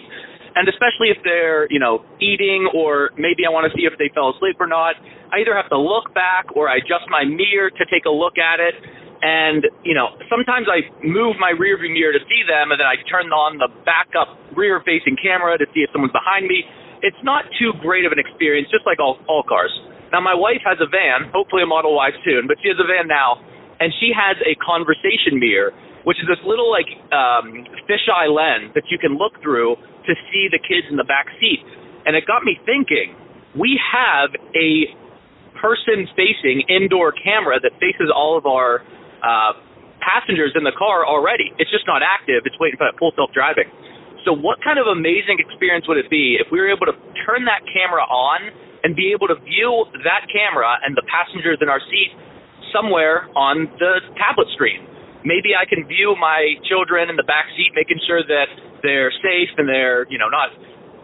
and 0.55 0.63
especially 0.71 1.11
if 1.11 1.19
they're, 1.27 1.67
you 1.67 1.84
know, 1.84 2.07
eating 2.23 2.71
or 2.71 3.11
maybe 3.19 3.43
I 3.43 3.51
want 3.51 3.67
to 3.67 3.75
see 3.75 3.84
if 3.84 3.99
they 3.99 4.07
fell 4.15 4.32
asleep 4.32 4.63
or 4.63 4.67
not, 4.71 4.95
I 5.36 5.43
either 5.43 5.59
have 5.59 5.67
to 5.75 5.80
look 5.80 6.15
back 6.15 6.55
or 6.55 6.71
I 6.71 6.80
adjust 6.80 7.03
my 7.11 7.27
mirror 7.27 7.67
to 7.67 7.84
take 7.91 8.07
a 8.07 8.15
look 8.15 8.39
at 8.39 8.63
it. 8.63 8.80
And, 9.20 9.67
you 9.84 9.91
know, 9.91 10.15
sometimes 10.32 10.72
I 10.72 10.88
move 11.03 11.36
my 11.39 11.51
rear 11.51 11.76
view 11.76 11.91
mirror 11.91 12.15
to 12.15 12.24
see 12.24 12.41
them 12.47 12.72
and 12.72 12.80
then 12.80 12.88
I 12.88 12.95
turn 13.11 13.28
on 13.36 13.59
the 13.59 13.67
backup 13.84 14.32
rear 14.55 14.80
facing 14.88 15.20
camera 15.20 15.59
to 15.59 15.67
see 15.76 15.84
if 15.84 15.91
someone's 15.91 16.15
behind 16.15 16.47
me. 16.47 16.63
It's 17.03 17.20
not 17.24 17.43
too 17.59 17.76
great 17.84 18.07
of 18.07 18.15
an 18.15 18.20
experience, 18.20 18.72
just 18.72 18.88
like 18.88 18.99
all, 18.99 19.20
all 19.28 19.43
cars. 19.43 19.72
Now, 20.11 20.24
my 20.24 20.36
wife 20.36 20.63
has 20.63 20.80
a 20.80 20.88
van, 20.88 21.32
hopefully 21.36 21.63
a 21.63 21.70
Model 21.70 21.95
Y 21.95 22.09
soon, 22.24 22.47
but 22.47 22.57
she 22.63 22.72
has 22.72 22.80
a 22.80 22.88
van 22.88 23.07
now, 23.07 23.39
and 23.80 23.93
she 23.99 24.11
has 24.11 24.36
a 24.43 24.55
conversation 24.57 25.38
mirror, 25.38 25.72
which 26.03 26.17
is 26.17 26.28
this 26.28 26.41
little, 26.43 26.72
like, 26.72 26.89
um, 27.13 27.67
fisheye 27.88 28.28
lens 28.28 28.74
that 28.74 28.88
you 28.89 28.97
can 28.97 29.20
look 29.20 29.38
through 29.43 29.76
to 30.07 30.11
see 30.32 30.47
the 30.49 30.59
kids 30.59 30.88
in 30.89 30.97
the 30.97 31.07
back 31.07 31.28
seat. 31.39 31.63
And 32.07 32.15
it 32.15 32.26
got 32.26 32.43
me 32.43 32.57
thinking, 32.65 33.15
we 33.55 33.80
have 33.80 34.34
a 34.55 34.91
person 35.61 36.07
facing 36.15 36.63
indoor 36.67 37.11
camera 37.11 37.59
that 37.59 37.72
faces 37.80 38.09
all 38.09 38.38
of 38.38 38.47
our 38.47 38.82
uh, 39.22 39.53
passengers 39.99 40.55
in 40.55 40.63
the 40.63 40.76
car 40.76 41.05
already. 41.05 41.51
It's 41.59 41.72
just 41.72 41.86
not 41.86 42.01
active. 42.01 42.43
It's 42.47 42.57
waiting 42.59 42.80
for 42.80 42.88
that 42.88 42.97
full 42.97 43.11
self 43.15 43.32
driving. 43.36 43.70
So, 44.28 44.36
what 44.36 44.59
kind 44.59 44.80
of 44.80 44.88
amazing 44.88 45.39
experience 45.39 45.88
would 45.88 45.99
it 45.99 46.11
be 46.11 46.36
if 46.39 46.51
we 46.51 46.59
were 46.59 46.67
able 46.67 46.88
to 46.88 46.95
turn 47.24 47.47
that 47.47 47.63
camera 47.72 48.03
on 48.03 48.51
and 48.84 48.95
be 48.95 49.11
able 49.15 49.28
to 49.32 49.38
view 49.43 49.88
that 50.03 50.28
camera 50.28 50.80
and 50.84 50.95
the 50.95 51.05
passengers 51.07 51.59
in 51.63 51.67
our 51.72 51.80
seat 51.88 52.11
somewhere 52.76 53.32
on 53.36 53.72
the 53.80 54.03
tablet 54.20 54.51
screen? 54.55 54.84
Maybe 55.24 55.51
I 55.55 55.67
can 55.67 55.84
view 55.88 56.15
my 56.15 56.55
children 56.67 57.11
in 57.11 57.20
the 57.20 57.28
back 57.28 57.51
seat, 57.55 57.76
making 57.76 57.99
sure 58.07 58.24
that 58.24 58.47
they're 58.84 59.11
safe 59.20 59.51
and 59.59 59.67
they're, 59.67 60.07
you 60.07 60.15
know, 60.15 60.32
not 60.32 60.55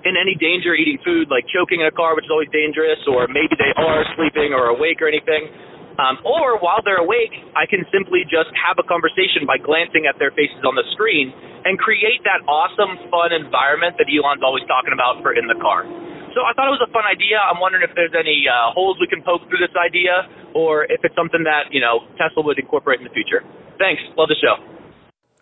in 0.08 0.16
any 0.16 0.38
danger 0.38 0.78
eating 0.78 1.02
food, 1.04 1.28
like 1.28 1.44
choking 1.52 1.82
in 1.82 1.88
a 1.90 1.96
car, 1.96 2.16
which 2.16 2.30
is 2.30 2.32
always 2.32 2.52
dangerous, 2.54 3.02
or 3.10 3.28
maybe 3.28 3.58
they 3.58 3.74
are 3.76 4.06
sleeping 4.16 4.54
or 4.54 4.72
awake 4.72 5.02
or 5.02 5.10
anything. 5.10 5.50
Um, 5.96 6.20
or 6.28 6.60
while 6.60 6.84
they're 6.84 7.00
awake, 7.00 7.32
I 7.56 7.64
can 7.64 7.88
simply 7.88 8.28
just 8.28 8.52
have 8.60 8.76
a 8.76 8.84
conversation 8.84 9.48
by 9.48 9.56
glancing 9.56 10.06
at 10.06 10.20
their 10.20 10.32
faces 10.36 10.60
on 10.68 10.76
the 10.76 10.84
screen 10.92 11.32
and 11.64 11.80
create 11.80 12.20
that 12.28 12.44
awesome, 12.52 13.00
fun 13.08 13.32
environment 13.32 13.96
that 13.98 14.12
Elon's 14.12 14.44
always 14.44 14.68
talking 14.68 14.92
about 14.92 15.24
for 15.24 15.32
in 15.32 15.48
the 15.48 15.56
car. 15.56 15.88
So 16.36 16.44
I 16.44 16.52
thought 16.52 16.68
it 16.68 16.76
was 16.76 16.84
a 16.84 16.92
fun 16.92 17.08
idea. 17.08 17.40
I'm 17.40 17.64
wondering 17.64 17.88
if 17.88 17.96
there's 17.96 18.12
any 18.12 18.44
uh, 18.44 18.76
holes 18.76 19.00
we 19.00 19.08
can 19.08 19.24
poke 19.24 19.48
through 19.48 19.64
this 19.64 19.72
idea, 19.80 20.28
or 20.52 20.84
if 20.84 21.00
it's 21.00 21.16
something 21.16 21.48
that, 21.48 21.72
you 21.72 21.80
know, 21.80 22.04
Tesla 22.20 22.44
would 22.44 22.60
incorporate 22.60 23.00
in 23.00 23.08
the 23.08 23.16
future. 23.16 23.40
Thanks. 23.80 24.04
Love 24.20 24.28
the 24.28 24.36
show. 24.36 24.60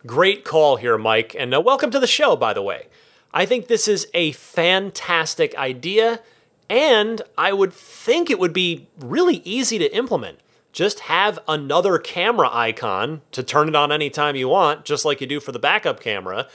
Great 0.06 0.46
call 0.46 0.78
here, 0.78 1.00
Mike. 1.00 1.36
And 1.38 1.50
uh, 1.50 1.62
welcome 1.62 1.90
to 1.90 2.00
the 2.00 2.06
show, 2.06 2.36
by 2.36 2.54
the 2.54 2.62
way. 2.62 2.94
I 3.34 3.48
think 3.48 3.66
this 3.66 3.88
is 3.88 4.06
a 4.14 4.34
fantastic 4.34 5.58
idea, 5.58 6.22
and 6.70 7.24
I 7.40 7.54
would 7.54 7.74
think 7.74 8.30
it 8.30 8.38
would 8.38 8.54
be 8.54 8.88
really 9.00 9.42
easy 9.44 9.80
to 9.80 9.90
implement. 9.98 10.42
Just 10.74 11.02
have 11.02 11.40
another 11.48 12.00
camera 12.00 12.50
icon 12.52 13.22
to 13.32 13.44
turn 13.44 13.70
it 13.70 13.76
on 13.76 13.92
anytime 13.92 14.36
you 14.36 14.50
want, 14.50 14.86
just 14.86 15.06
like 15.06 15.22
you 15.22 15.28
do 15.28 15.40
for 15.40 15.52
the 15.52 15.60
backup 15.60 16.00
camera. 16.00 16.48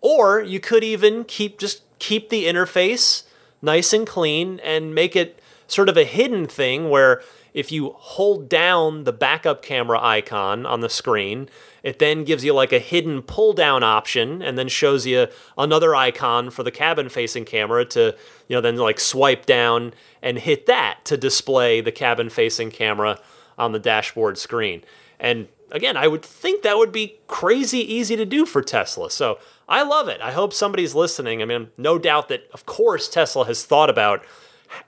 Or 0.00 0.40
you 0.40 0.60
could 0.60 0.84
even 0.84 1.24
keep 1.24 1.58
just 1.58 1.82
keep 1.98 2.30
the 2.30 2.44
interface 2.44 3.24
nice 3.60 3.92
and 3.92 4.06
clean 4.06 4.60
and 4.60 4.94
make 4.94 5.16
it 5.16 5.40
sort 5.66 5.88
of 5.88 5.96
a 5.96 6.04
hidden 6.04 6.46
thing 6.46 6.88
where 6.88 7.22
if 7.52 7.70
you 7.70 7.90
hold 7.96 8.48
down 8.48 9.04
the 9.04 9.12
backup 9.12 9.62
camera 9.62 9.98
icon 10.00 10.66
on 10.66 10.80
the 10.80 10.88
screen, 10.88 11.48
it 11.82 11.98
then 11.98 12.24
gives 12.24 12.44
you 12.44 12.52
like 12.52 12.72
a 12.72 12.78
hidden 12.78 13.22
pull 13.22 13.52
down 13.52 13.82
option 13.82 14.42
and 14.42 14.58
then 14.58 14.68
shows 14.68 15.06
you 15.06 15.28
another 15.56 15.94
icon 15.94 16.50
for 16.50 16.62
the 16.62 16.70
cabin 16.70 17.08
facing 17.08 17.44
camera 17.44 17.84
to, 17.84 18.14
you 18.48 18.56
know, 18.56 18.60
then 18.60 18.76
like 18.76 19.00
swipe 19.00 19.46
down 19.46 19.94
and 20.20 20.38
hit 20.40 20.66
that 20.66 20.98
to 21.04 21.16
display 21.16 21.80
the 21.80 21.92
cabin 21.92 22.28
facing 22.28 22.70
camera 22.70 23.18
on 23.58 23.72
the 23.72 23.78
dashboard 23.78 24.38
screen. 24.38 24.82
And 25.18 25.48
again, 25.70 25.96
I 25.96 26.08
would 26.08 26.22
think 26.22 26.62
that 26.62 26.78
would 26.78 26.92
be 26.92 27.18
crazy 27.26 27.80
easy 27.80 28.16
to 28.16 28.24
do 28.24 28.46
for 28.46 28.62
Tesla. 28.62 29.10
So 29.10 29.38
I 29.68 29.82
love 29.82 30.08
it. 30.08 30.20
I 30.20 30.32
hope 30.32 30.52
somebody's 30.52 30.94
listening. 30.94 31.42
I 31.42 31.44
mean, 31.44 31.70
no 31.76 31.98
doubt 31.98 32.28
that, 32.28 32.48
of 32.52 32.66
course, 32.66 33.08
Tesla 33.08 33.46
has 33.46 33.64
thought 33.64 33.90
about 33.90 34.24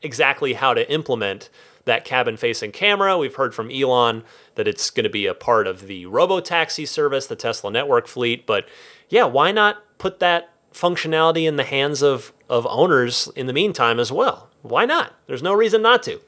exactly 0.03 0.55
how 0.55 0.75
to 0.75 0.91
implement 0.91 1.49
that 1.85 2.05
cabin 2.05 2.37
facing 2.37 2.73
camera. 2.73 3.17
We've 3.17 3.35
heard 3.35 3.55
from 3.55 3.71
Elon 3.71 4.25
that 4.57 4.69
it's 4.69 4.91
going 4.91 5.05
to 5.05 5.11
be 5.11 5.27
a 5.27 5.35
part 5.35 5.67
of 5.67 5.87
the 5.87 6.07
robo 6.07 6.41
taxi 6.41 6.85
service, 6.85 7.27
the 7.27 7.37
Tesla 7.37 7.71
network 7.71 8.07
fleet. 8.07 8.47
But 8.47 8.69
yeah, 9.09 9.25
why 9.25 9.53
not 9.53 9.83
put 9.99 10.19
that 10.21 10.51
functionality 10.73 11.47
in 11.47 11.57
the 11.57 11.64
hands 11.64 12.03
of, 12.03 12.33
of 12.49 12.67
owners 12.69 13.29
in 13.37 13.47
the 13.47 13.53
meantime 13.53 13.99
as 14.01 14.12
well? 14.12 14.51
Why 14.62 14.85
not? 14.85 15.14
There's 15.27 15.43
no 15.43 15.55
reason 15.55 15.81
not 15.81 16.03
to. 16.05 16.21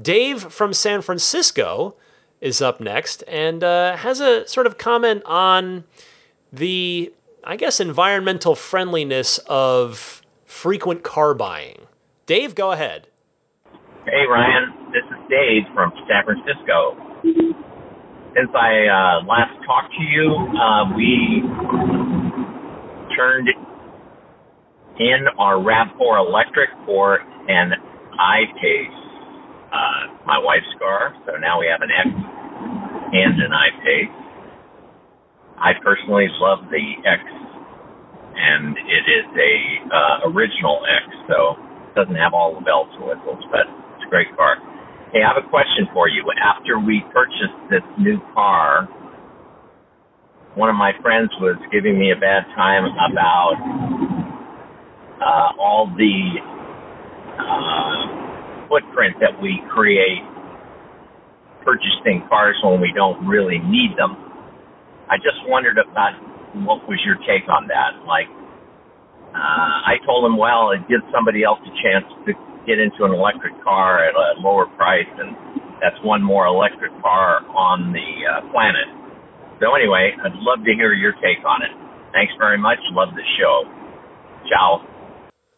Dave 0.00 0.52
from 0.52 0.72
San 0.72 1.02
Francisco 1.02 1.96
is 2.40 2.62
up 2.62 2.80
next 2.80 3.24
and 3.26 3.64
uh, 3.64 3.96
has 3.96 4.20
a 4.20 4.46
sort 4.46 4.66
of 4.66 4.78
comment 4.78 5.22
on 5.24 5.84
the, 6.52 7.12
I 7.42 7.56
guess, 7.56 7.80
environmental 7.80 8.54
friendliness 8.54 9.38
of 9.48 10.22
frequent 10.46 11.02
car 11.02 11.34
buying. 11.34 11.86
Dave, 12.26 12.54
go 12.54 12.70
ahead. 12.72 13.08
Hey, 14.04 14.24
Ryan. 14.30 14.72
This 14.92 15.04
is 15.10 15.18
Dave 15.28 15.64
from 15.74 15.92
San 16.06 16.24
Francisco. 16.24 16.96
Since 18.36 18.50
I 18.54 18.86
uh, 18.86 19.26
last 19.26 19.52
talked 19.66 19.92
to 19.94 20.02
you, 20.02 20.30
uh, 20.30 20.94
we 20.94 21.42
turned 23.16 23.48
in 25.00 25.26
our 25.38 25.56
RAV4 25.56 26.28
electric 26.28 26.70
for 26.86 27.18
an 27.48 27.72
I-Pace 28.18 29.07
uh, 29.72 30.24
my 30.24 30.38
wife's 30.38 30.72
car. 30.78 31.14
So 31.26 31.36
now 31.36 31.60
we 31.60 31.66
have 31.68 31.82
an 31.82 31.92
X 31.92 32.08
and 32.08 33.34
an 33.40 33.52
I-Pace. 33.52 34.16
I 35.58 35.72
personally 35.82 36.28
love 36.38 36.70
the 36.70 36.86
X, 37.02 37.22
and 38.36 38.76
it 38.78 39.04
is 39.10 39.26
a 39.34 39.54
uh, 39.90 40.30
original 40.30 40.80
X, 40.86 41.04
so 41.26 41.58
it 41.90 41.94
doesn't 41.98 42.14
have 42.14 42.32
all 42.32 42.54
the 42.54 42.62
bells 42.62 42.88
and 42.94 43.04
whistles, 43.04 43.42
but 43.50 43.66
it's 43.96 44.06
a 44.06 44.10
great 44.10 44.30
car. 44.36 44.56
Hey, 45.12 45.24
I 45.24 45.34
have 45.34 45.42
a 45.42 45.48
question 45.48 45.88
for 45.92 46.08
you. 46.08 46.22
After 46.38 46.78
we 46.78 47.02
purchased 47.12 47.58
this 47.70 47.82
new 47.98 48.20
car, 48.34 48.86
one 50.54 50.68
of 50.68 50.76
my 50.76 50.92
friends 51.02 51.30
was 51.40 51.56
giving 51.72 51.98
me 51.98 52.12
a 52.12 52.18
bad 52.20 52.44
time 52.54 52.84
about 52.84 53.56
uh, 55.18 55.60
all 55.60 55.90
the 55.96 56.38
uh, 57.38 58.27
footprint 58.68 59.16
that 59.20 59.34
we 59.40 59.60
create 59.72 60.22
purchasing 61.64 62.24
cars 62.28 62.56
when 62.62 62.80
we 62.80 62.92
don't 62.94 63.20
really 63.26 63.58
need 63.58 63.96
them. 63.98 64.16
I 65.10 65.16
just 65.16 65.40
wondered 65.48 65.76
about 65.76 66.16
what 66.64 66.84
was 66.88 67.00
your 67.04 67.16
take 67.28 67.48
on 67.48 67.68
that? 67.68 68.04
Like, 68.04 68.28
uh, 69.32 69.76
I 69.84 70.00
told 70.04 70.24
him, 70.24 70.36
well, 70.36 70.72
it 70.72 70.80
gives 70.88 71.04
somebody 71.12 71.44
else 71.44 71.60
a 71.64 71.74
chance 71.80 72.08
to 72.24 72.32
get 72.64 72.80
into 72.80 73.04
an 73.04 73.12
electric 73.12 73.56
car 73.64 74.04
at 74.04 74.16
a 74.16 74.40
lower 74.40 74.68
price, 74.76 75.08
and 75.16 75.36
that's 75.80 75.96
one 76.04 76.22
more 76.22 76.46
electric 76.46 76.92
car 77.00 77.44
on 77.52 77.92
the 77.92 78.08
uh, 78.24 78.44
planet. 78.52 78.88
So 79.60 79.74
anyway, 79.74 80.12
I'd 80.12 80.36
love 80.44 80.64
to 80.64 80.72
hear 80.72 80.92
your 80.92 81.12
take 81.20 81.44
on 81.44 81.64
it. 81.64 81.72
Thanks 82.12 82.32
very 82.38 82.58
much. 82.58 82.78
Love 82.92 83.12
the 83.16 83.26
show. 83.36 83.64
Ciao. 84.48 84.84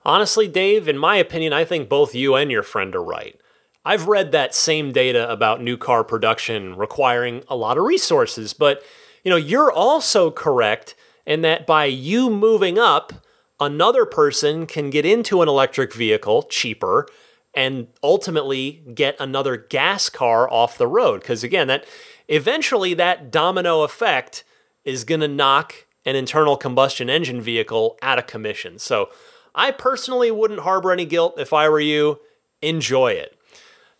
Honestly, 0.05 0.49
Dave, 0.49 0.89
in 0.89 0.97
my 0.97 1.17
opinion, 1.17 1.53
I 1.53 1.65
think 1.65 1.89
both 1.89 2.15
you 2.15 2.35
and 2.35 2.51
your 2.51 2.63
friend 2.63 2.95
are 2.95 3.03
right. 3.03 3.39
I've 3.85 4.09
read 4.09 4.33
that 4.33 4.55
same 4.55 4.93
data 4.93 5.31
about 5.31 5.63
new 5.63 5.77
car 5.77 6.05
production 6.05 6.77
requiring 6.77 7.43
a 7.49 7.57
lot 7.57 7.79
of 7.79 7.85
resources, 7.85 8.53
but 8.53 8.83
you 9.25 9.31
know, 9.31 9.37
you're 9.37 9.73
also 9.73 10.31
correct 10.31 10.95
in 11.27 11.43
that 11.43 11.67
by 11.67 11.85
you 11.85 12.31
moving 12.31 12.79
up, 12.79 13.13
another 13.59 14.07
person 14.07 14.67
can 14.67 14.91
get 14.91 15.05
into 15.05 15.43
an 15.43 15.49
electric 15.49 15.93
vehicle 15.93 16.43
cheaper 16.45 17.07
and 17.55 17.89
ultimately 18.03 18.83
get 18.95 19.17
another 19.19 19.57
gas 19.57 20.09
car 20.09 20.51
off 20.51 20.79
the 20.79 20.87
road 20.87 21.21
because 21.21 21.45
again, 21.45 21.69
that 21.69 21.85
eventually 22.29 22.95
that 22.95 23.31
domino 23.31 23.83
effect 23.83 24.45
is 24.85 25.05
going 25.05 25.21
to 25.21 25.29
knock 25.29 25.87
an 26.05 26.17
internal 26.17 26.57
combustion 26.57 27.11
engine 27.11 27.41
vehicle 27.41 27.99
out 28.03 28.19
of 28.19 28.27
commission. 28.27 28.79
So, 28.79 29.11
I 29.55 29.71
personally 29.71 30.31
wouldn't 30.31 30.61
harbor 30.61 30.93
any 30.93 31.05
guilt 31.05 31.35
if 31.39 31.53
I 31.53 31.69
were 31.69 31.81
you. 31.81 32.21
Enjoy 32.63 33.13
it. 33.13 33.37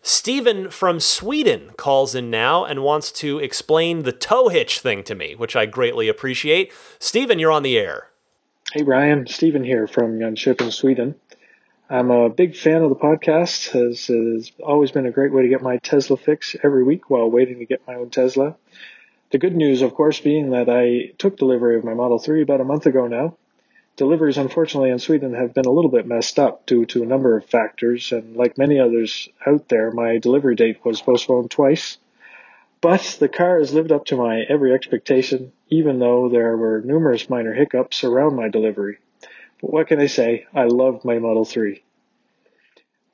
Stephen 0.03 0.69
from 0.69 0.99
Sweden 0.99 1.71
calls 1.77 2.15
in 2.15 2.31
now 2.31 2.65
and 2.65 2.83
wants 2.83 3.11
to 3.11 3.37
explain 3.37 4.01
the 4.03 4.11
tow 4.11 4.49
hitch 4.49 4.79
thing 4.79 5.03
to 5.03 5.13
me, 5.13 5.35
which 5.35 5.55
I 5.55 5.67
greatly 5.67 6.07
appreciate. 6.07 6.71
Stephen, 6.97 7.37
you're 7.37 7.51
on 7.51 7.63
the 7.63 7.77
air. 7.77 8.07
Hey, 8.73 8.83
Ryan. 8.83 9.27
Stephen 9.27 9.63
here 9.63 9.85
from 9.85 10.17
Jönköping, 10.17 10.71
Sweden. 10.71 11.15
I'm 11.89 12.09
a 12.09 12.29
big 12.29 12.55
fan 12.55 12.81
of 12.81 12.89
the 12.89 12.95
podcast. 12.95 13.75
It 13.75 14.07
has 14.07 14.51
always 14.63 14.91
been 14.91 15.05
a 15.05 15.11
great 15.11 15.33
way 15.33 15.43
to 15.43 15.49
get 15.49 15.61
my 15.61 15.77
Tesla 15.77 16.15
fix 16.15 16.55
every 16.63 16.83
week 16.83 17.09
while 17.09 17.29
waiting 17.29 17.59
to 17.59 17.65
get 17.65 17.85
my 17.85 17.95
own 17.95 18.09
Tesla. 18.09 18.55
The 19.31 19.37
good 19.37 19.55
news, 19.55 19.81
of 19.81 19.93
course, 19.93 20.19
being 20.19 20.51
that 20.51 20.69
I 20.69 21.13
took 21.17 21.37
delivery 21.37 21.77
of 21.77 21.83
my 21.83 21.93
Model 21.93 22.17
3 22.17 22.41
about 22.41 22.61
a 22.61 22.65
month 22.65 22.85
ago 22.85 23.07
now, 23.07 23.35
deliveries, 23.95 24.37
unfortunately, 24.37 24.89
in 24.89 24.99
Sweden 24.99 25.33
have 25.33 25.53
been 25.53 25.65
a 25.65 25.71
little 25.71 25.91
bit 25.91 26.07
messed 26.07 26.39
up 26.39 26.65
due 26.65 26.85
to 26.87 27.03
a 27.03 27.05
number 27.05 27.37
of 27.37 27.45
factors. 27.45 28.11
And 28.11 28.35
like 28.35 28.57
many 28.57 28.79
others 28.79 29.29
out 29.45 29.69
there, 29.69 29.91
my 29.91 30.17
delivery 30.17 30.55
date 30.55 30.83
was 30.83 31.01
postponed 31.01 31.51
twice. 31.51 31.97
But 32.81 33.17
the 33.19 33.29
car 33.29 33.59
has 33.59 33.73
lived 33.73 33.91
up 33.91 34.05
to 34.05 34.17
my 34.17 34.41
every 34.49 34.73
expectation, 34.73 35.51
even 35.69 35.99
though 35.99 36.29
there 36.29 36.57
were 36.57 36.81
numerous 36.81 37.29
minor 37.29 37.53
hiccups 37.53 38.03
around 38.03 38.35
my 38.35 38.49
delivery. 38.49 38.97
But 39.61 39.71
what 39.71 39.87
can 39.87 39.99
I 39.99 40.07
say? 40.07 40.47
I 40.53 40.63
love 40.65 41.05
my 41.05 41.19
Model 41.19 41.45
3. 41.45 41.83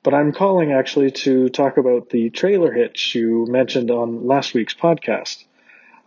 But 0.02 0.14
I'm 0.14 0.32
calling 0.32 0.72
actually 0.72 1.10
to 1.10 1.50
talk 1.50 1.76
about 1.76 2.08
the 2.08 2.30
trailer 2.30 2.72
hitch 2.72 3.14
you 3.14 3.44
mentioned 3.46 3.90
on 3.90 4.26
last 4.26 4.54
week's 4.54 4.74
podcast. 4.74 5.44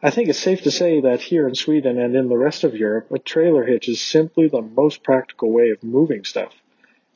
I 0.04 0.10
think 0.10 0.30
it's 0.30 0.39
safe 0.39 0.64
to 0.64 0.72
say 0.72 0.99
that 1.02 1.22
here 1.22 1.47
in 1.47 1.54
Sweden 1.54 1.99
and 1.99 2.16
in 2.16 2.28
the 2.28 2.38
rest 2.38 2.64
of 2.64 2.76
Europe, 2.76 3.12
a 3.12 3.20
trailer 3.20 3.64
hitch 3.64 3.88
is 3.88 4.02
simply 4.02 4.47
the 4.47 4.64
most 4.64 5.04
practical 5.04 5.52
way 5.52 5.70
of 5.70 5.84
moving 5.84 6.24
stuff. 6.24 6.56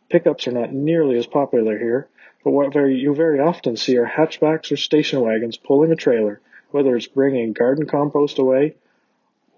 Pickups 0.07 0.47
are 0.47 0.51
not 0.51 0.71
nearly 0.71 1.17
as 1.17 1.25
popular 1.25 1.79
here, 1.79 2.07
but 2.43 2.51
what 2.51 2.71
very, 2.71 2.95
you 2.95 3.15
very 3.15 3.39
often 3.39 3.75
see 3.75 3.97
are 3.97 4.05
hatchbacks 4.05 4.71
or 4.71 4.77
station 4.77 5.21
wagons 5.21 5.57
pulling 5.57 5.91
a 5.91 5.95
trailer, 5.95 6.41
whether 6.69 6.95
it's 6.95 7.07
bringing 7.07 7.53
garden 7.53 7.87
compost 7.87 8.37
away 8.37 8.75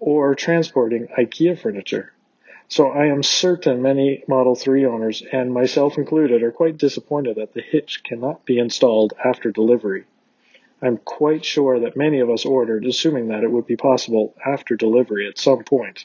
or 0.00 0.34
transporting 0.34 1.08
IKEA 1.08 1.58
furniture. 1.58 2.14
So 2.68 2.88
I 2.88 3.08
am 3.08 3.22
certain 3.22 3.82
many 3.82 4.24
Model 4.26 4.54
3 4.54 4.86
owners, 4.86 5.22
and 5.30 5.52
myself 5.52 5.98
included, 5.98 6.42
are 6.42 6.50
quite 6.50 6.78
disappointed 6.78 7.36
that 7.36 7.52
the 7.52 7.60
hitch 7.60 8.02
cannot 8.04 8.46
be 8.46 8.58
installed 8.58 9.12
after 9.22 9.50
delivery. 9.50 10.04
I'm 10.80 10.98
quite 10.98 11.44
sure 11.44 11.80
that 11.80 11.96
many 11.96 12.20
of 12.20 12.30
us 12.30 12.44
ordered 12.44 12.84
assuming 12.84 13.28
that 13.28 13.42
it 13.42 13.50
would 13.50 13.66
be 13.66 13.76
possible 13.76 14.34
after 14.44 14.76
delivery 14.76 15.28
at 15.28 15.38
some 15.38 15.64
point. 15.64 16.04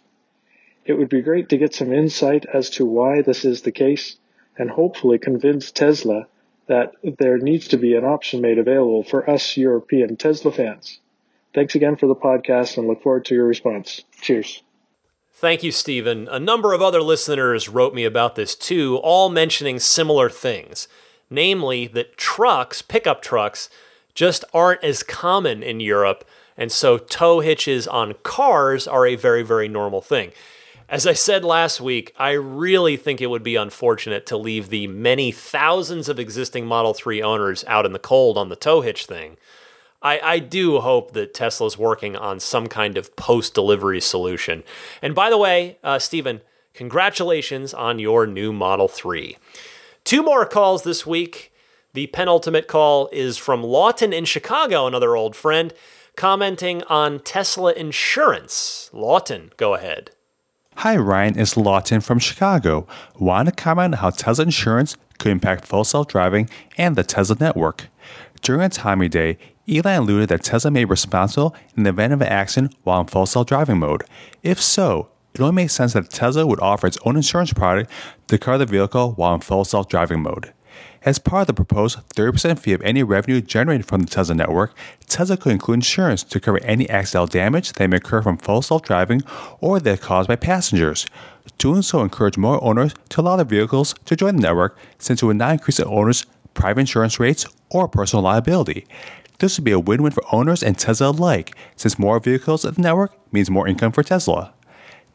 It 0.86 0.93
would 0.93 1.09
be 1.09 1.21
great 1.21 1.49
to 1.49 1.57
get 1.57 1.76
some 1.76 1.93
insight 1.93 2.45
as 2.51 2.71
to 2.71 2.86
why 2.86 3.21
this 3.21 3.45
is 3.45 3.61
the 3.61 3.71
case 3.71 4.17
and 4.57 4.69
hopefully 4.69 5.19
convince 5.19 5.71
Tesla 5.71 6.28
that 6.67 6.93
there 7.03 7.38
needs 7.38 7.69
to 7.69 7.78
be 7.78 7.95
an 7.95 8.03
option 8.03 8.41
made 8.41 8.57
available 8.57 9.03
for 9.03 9.30
us 9.30 9.57
European 9.57 10.15
Tesla 10.17 10.51
fans. 10.51 10.99
Thanks 11.53 11.76
again 11.76 11.95
for 11.97 12.07
the 12.07 12.15
podcast 12.15 12.78
and 12.78 12.88
look 12.88 13.03
forward 13.03 13.26
to 13.26 13.36
your 13.36 13.45
response. 13.45 14.03
Cheers. 14.21 14.63
Thank 15.32 15.63
you, 15.63 15.71
Stephen. 15.71 16.28
A 16.30 16.39
number 16.39 16.74
of 16.74 16.82
other 16.82 17.01
listeners 17.01 17.69
wrote 17.69 17.93
me 17.93 18.05
about 18.05 18.36
this 18.36 18.55
too, 18.55 18.97
all 19.03 19.30
mentioning 19.30 19.80
similar 19.80 20.30
things. 20.30 20.88
Namely, 21.30 21.88
that 21.88 22.17
trucks, 22.17 22.82
pickup 22.82 23.21
trucks, 23.21 23.69
just 24.14 24.45
aren't 24.53 24.84
as 24.84 25.03
common 25.03 25.64
in 25.64 25.80
Europe. 25.80 26.26
And 26.57 26.72
so 26.72 26.97
tow 26.97 27.39
hitches 27.39 27.88
on 27.88 28.16
cars 28.24 28.88
are 28.88 29.05
a 29.05 29.16
very, 29.16 29.43
very 29.43 29.68
normal 29.68 30.01
thing. 30.01 30.32
As 30.89 31.07
I 31.07 31.14
said 31.14 31.43
last 31.43 31.82
week, 31.82 32.14
I 32.20 32.32
really 32.32 32.97
think 32.97 33.20
it 33.22 33.30
would 33.30 33.41
be 33.41 33.55
unfortunate 33.55 34.26
to 34.28 34.38
leave 34.38 34.70
the 34.70 34.86
many 34.88 35.32
thousands 35.32 36.09
of 36.09 36.20
existing 36.20 36.66
Model 36.66 36.93
3 36.93 37.22
owners 37.22 37.64
out 37.68 37.86
in 37.86 37.93
the 37.93 37.99
cold 37.99 38.38
on 38.38 38.49
the 38.49 38.55
tow 38.55 38.82
hitch 38.82 39.05
thing. 39.05 39.38
I, 40.03 40.20
I 40.20 40.39
do 40.39 40.82
hope 40.82 41.14
that 41.14 41.34
Tesla's 41.34 41.78
working 41.78 42.16
on 42.16 42.39
some 42.39 42.68
kind 42.68 42.97
of 42.97 43.16
post 43.16 43.53
delivery 43.53 44.01
solution. 44.01 44.64
And 45.01 45.16
by 45.16 45.30
the 45.30 45.38
way, 45.38 45.78
uh, 45.84 45.97
Stephen, 45.97 46.41
congratulations 46.74 47.74
on 47.74 47.99
your 47.99 48.28
new 48.28 48.51
Model 48.51 48.89
3. 48.89 49.38
Two 50.03 50.22
more 50.22 50.45
calls 50.45 50.84
this 50.84 51.07
week. 51.07 51.52
The 51.93 52.07
penultimate 52.07 52.67
call 52.67 53.07
is 53.11 53.37
from 53.37 53.61
Lawton 53.61 54.13
in 54.13 54.25
Chicago, 54.25 54.87
another 54.87 55.15
old 55.15 55.35
friend, 55.35 55.71
commenting 56.15 56.81
on 56.85 57.19
Tesla 57.19 57.71
insurance. 57.73 58.89
Lawton, 58.93 59.51
go 59.57 59.75
ahead. 59.75 60.09
Hi, 60.77 60.97
Ryan. 60.97 61.37
It's 61.37 61.55
Lawton 61.55 62.01
from 62.01 62.17
Chicago. 62.17 62.87
Want 63.19 63.47
to 63.47 63.53
comment 63.53 63.93
on 63.93 63.99
how 63.99 64.09
Tesla 64.09 64.45
insurance 64.45 64.97
could 65.19 65.31
impact 65.31 65.65
full 65.65 65.83
self 65.83 66.07
driving 66.07 66.49
and 66.79 66.95
the 66.95 67.03
Tesla 67.03 67.37
network? 67.39 67.89
During 68.41 68.61
Autonomy 68.61 69.07
Day, 69.07 69.37
Elon 69.69 70.01
alluded 70.01 70.29
that 70.29 70.43
Tesla 70.43 70.71
may 70.71 70.85
be 70.85 70.89
responsible 70.89 71.55
in 71.77 71.83
the 71.83 71.91
event 71.91 72.11
of 72.11 72.21
an 72.21 72.27
accident 72.27 72.75
while 72.81 73.01
in 73.01 73.07
full 73.07 73.27
self 73.27 73.45
driving 73.45 73.77
mode. 73.77 74.03
If 74.41 74.59
so, 74.59 75.09
it 75.35 75.41
only 75.41 75.53
makes 75.53 75.73
sense 75.73 75.93
that 75.93 76.09
Tesla 76.09 76.47
would 76.47 76.59
offer 76.59 76.87
its 76.87 76.97
own 77.05 77.17
insurance 77.17 77.53
product 77.53 77.91
to 78.29 78.39
cover 78.39 78.57
the 78.57 78.65
vehicle 78.65 79.11
while 79.11 79.35
in 79.35 79.41
full 79.41 79.63
self 79.63 79.87
driving 79.87 80.23
mode. 80.23 80.53
As 81.05 81.19
part 81.19 81.41
of 81.41 81.47
the 81.47 81.53
proposed 81.53 81.99
30% 82.15 82.59
fee 82.59 82.71
of 82.71 82.81
any 82.81 83.03
revenue 83.03 83.41
generated 83.41 83.85
from 83.85 84.01
the 84.01 84.07
Tesla 84.07 84.35
network, 84.35 84.73
Tesla 85.07 85.35
could 85.35 85.51
include 85.51 85.75
insurance 85.79 86.23
to 86.23 86.39
cover 86.39 86.63
any 86.63 86.89
accidental 86.89 87.27
damage 87.27 87.73
that 87.73 87.89
may 87.89 87.97
occur 87.97 88.21
from 88.21 88.37
full 88.37 88.61
self 88.61 88.83
driving 88.83 89.21
or 89.59 89.81
that 89.81 89.99
caused 89.99 90.29
by 90.29 90.37
passengers. 90.37 91.05
Doing 91.57 91.81
so 91.81 92.01
encourage 92.01 92.37
more 92.37 92.63
owners 92.63 92.93
to 93.09 93.19
allow 93.19 93.35
their 93.35 93.45
vehicles 93.45 93.95
to 94.05 94.15
join 94.15 94.37
the 94.37 94.43
network 94.43 94.77
since 94.97 95.21
it 95.21 95.25
would 95.25 95.35
not 95.35 95.51
increase 95.51 95.77
the 95.77 95.85
owners' 95.85 96.25
private 96.53 96.81
insurance 96.81 97.19
rates 97.19 97.45
or 97.69 97.89
personal 97.89 98.23
liability. 98.23 98.87
This 99.39 99.57
would 99.57 99.65
be 99.65 99.71
a 99.71 99.79
win 99.79 100.03
win 100.03 100.13
for 100.13 100.23
owners 100.31 100.63
and 100.63 100.79
Tesla 100.79 101.09
alike, 101.09 101.53
since 101.75 101.99
more 101.99 102.21
vehicles 102.21 102.63
in 102.63 102.75
the 102.75 102.81
network 102.81 103.11
means 103.33 103.49
more 103.49 103.67
income 103.67 103.91
for 103.91 104.03
Tesla. 104.03 104.53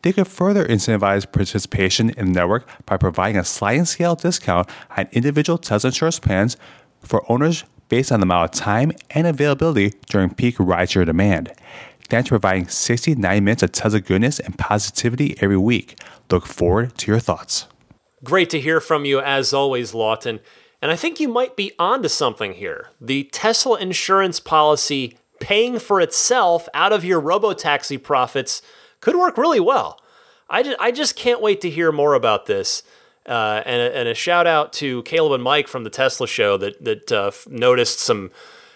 They 0.03 0.13
could 0.13 0.29
further 0.29 0.65
incentivize 0.67 1.31
participation 1.31 2.11
in 2.11 2.27
the 2.27 2.33
network 2.33 2.69
by 2.87 2.97
providing 2.97 3.37
a 3.37 3.45
sliding 3.45 3.85
scale 3.85 4.15
discount 4.15 4.69
on 4.97 5.09
individual 5.13 5.59
Tesla 5.59 5.89
insurance 5.89 6.19
plans 6.19 6.57
for 7.01 7.31
owners 7.31 7.65
based 7.89 8.13
on 8.13 8.21
the 8.21 8.25
amount 8.25 8.53
of 8.53 8.61
time 8.61 8.93
and 9.11 9.27
availability 9.27 9.95
during 10.09 10.31
peak 10.31 10.57
rideshare 10.57 11.07
demand. 11.07 11.53
Thanks 12.09 12.29
for 12.29 12.39
providing 12.39 12.69
69 12.69 13.45
minutes 13.45 13.63
of 13.63 13.73
Tesla 13.73 14.01
goodness 14.01 14.41
and 14.41 14.57
positivity 14.57 15.37
every 15.41 15.59
week. 15.59 15.99
Look 16.31 16.47
forward 16.47 16.97
to 16.99 17.11
your 17.11 17.21
thoughts. 17.21 17.67
Great 18.25 18.51
to 18.51 18.61
hear 18.61 18.81
from 18.81 19.05
you 19.05 19.21
as 19.21 19.53
always, 19.53 19.95
Lawton. 19.95 20.41
And 20.81 20.91
I 20.91 20.97
think 20.97 21.21
you 21.21 21.29
might 21.29 21.57
be 21.57 21.73
onto 21.79 22.09
something 22.09 22.55
here. 22.55 22.91
The 23.01 23.25
Tesla 23.25 23.79
insurance 23.79 24.41
policy 24.41 25.19
paying 25.41 25.79
for 25.79 26.01
itself 26.01 26.69
out 26.75 26.93
of 26.93 27.05
your 27.05 27.21
robo 27.21 27.53
taxi 27.53 27.99
profits 27.99 28.63
could 29.01 29.17
work 29.17 29.39
really 29.39 29.61
well. 29.61 30.01
I 30.51 30.63
just, 30.63 30.77
I 30.81 30.91
just 30.91 31.17
can't 31.17 31.43
wait 31.43 31.61
to 31.61 31.71
hear 31.71 31.93
more 31.93 32.15
about 32.15 32.47
this. 32.47 32.83
Uh, 33.27 33.63
and, 33.67 33.83
a, 33.83 33.97
and 33.97 34.09
a 34.09 34.15
shout 34.15 34.47
out 34.47 34.73
to 34.73 35.03
Caleb 35.03 35.33
and 35.33 35.43
Mike 35.43 35.69
from 35.69 35.85
the 35.85 35.91
Tesla 35.91 36.27
show 36.27 36.57
that 36.57 36.83
that 36.83 37.13
uh, 37.13 37.31
noticed 37.47 38.01
some 38.01 38.31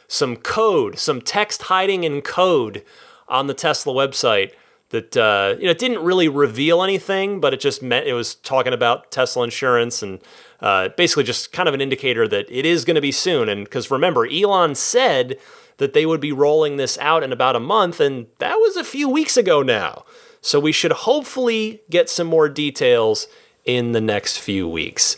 some 0.09 0.37
code, 0.37 0.99
some 0.99 1.23
text 1.23 1.62
hiding 1.62 2.05
in 2.05 2.20
code 2.20 2.85
on 3.29 3.47
the 3.47 3.55
Tesla 3.55 3.95
website 3.95 4.53
that 4.91 5.16
uh, 5.16 5.57
you 5.59 5.64
know 5.64 5.70
it 5.70 5.79
didn't 5.79 6.05
really 6.05 6.29
reveal 6.29 6.83
anything, 6.83 7.41
but 7.41 7.55
it 7.55 7.61
just 7.61 7.83
meant 7.83 8.07
it 8.07 8.12
was 8.12 8.35
talking 8.35 8.75
about 8.75 9.11
Tesla 9.11 9.43
insurance 9.43 10.03
and 10.03 10.20
uh, 10.61 10.91
basically 10.99 11.25
just 11.25 11.51
kind 11.51 11.66
of 11.66 11.75
an 11.75 11.81
indicator 11.81 12.29
that 12.29 12.45
it 12.51 12.66
is 12.66 12.85
going 12.85 12.95
to 12.95 13.01
be 13.01 13.11
soon. 13.11 13.49
And 13.49 13.64
because 13.64 13.91
remember, 13.91 14.27
Elon 14.27 14.75
said 14.75 15.39
that 15.83 15.93
they 15.93 16.07
would 16.07 16.20
be 16.20 16.33
rolling 16.33 16.76
this 16.76 16.97
out 16.99 17.22
in 17.22 17.33
about 17.33 17.57
a 17.57 17.61
month, 17.61 18.01
and 18.01 18.26
that 18.39 18.55
was 18.55 18.76
a 18.76 18.85
few 18.85 19.09
weeks 19.09 19.37
ago 19.37 19.62
now. 19.62 20.05
So 20.41 20.59
we 20.59 20.72
should 20.72 20.93
hopefully 20.93 21.83
get 21.91 22.09
some 22.09 22.26
more 22.26 22.49
details 22.49 23.26
in 23.64 23.93
the 23.93 24.01
next 24.01 24.39
few 24.39 24.68
weeks. 24.68 25.16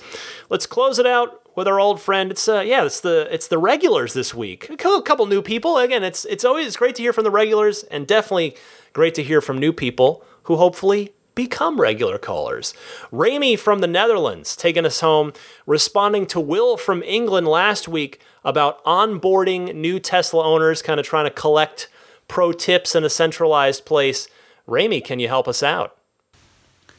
Let's 0.49 0.67
close 0.67 0.99
it 0.99 1.07
out 1.07 1.43
with 1.55 1.69
our 1.69 1.79
old 1.79 2.01
friend. 2.01 2.31
It's 2.31 2.49
uh, 2.49 2.61
yeah, 2.61 2.85
it's 2.85 3.01
the 3.01 3.29
it's 3.31 3.49
the 3.49 3.59
regulars 3.59 4.12
this 4.15 4.35
week. 4.35 4.69
A 4.71 4.77
couple 4.77 5.27
new 5.27 5.43
people. 5.43 5.79
Again, 5.79 6.03
it's 6.03 6.25
it's 6.25 6.45
always 6.45 6.77
great 6.77 6.95
to 6.97 7.03
hear 7.03 7.12
from 7.12 7.25
the 7.25 7.31
regulars, 7.31 7.85
and 7.85 8.07
definitely 8.07 8.57
great 8.93 9.15
to 9.15 9.23
hear 9.23 9.41
from 9.41 9.59
new 9.59 9.73
people 9.73 10.25
who 10.45 10.57
hopefully 10.57 11.12
become 11.35 11.80
regular 11.80 12.18
callers. 12.18 12.74
Rami 13.11 13.57
from 13.57 13.80
the 13.80 13.87
Netherlands 13.87 14.57
taking 14.57 14.87
us 14.87 15.01
home, 15.01 15.32
responding 15.66 16.26
to 16.26 16.41
Will 16.41 16.76
from 16.76 17.03
England 17.03 17.49
last 17.49 17.89
week 17.89 18.20
about 18.45 18.85
onboarding 18.85 19.74
new 19.74 19.99
Tesla 19.99 20.45
owners, 20.45 20.82
kind 20.82 21.01
of 21.01 21.07
trying 21.07 21.26
to 21.26 21.30
collect 21.30 21.89
pro 22.28 22.53
tips 22.53 22.95
in 22.95 23.05
a 23.05 23.11
centralized 23.11 23.85
place. 23.85 24.28
Rami, 24.66 25.01
can 25.01 25.18
you 25.18 25.28
help 25.28 25.49
us 25.49 25.62
out? 25.62 25.97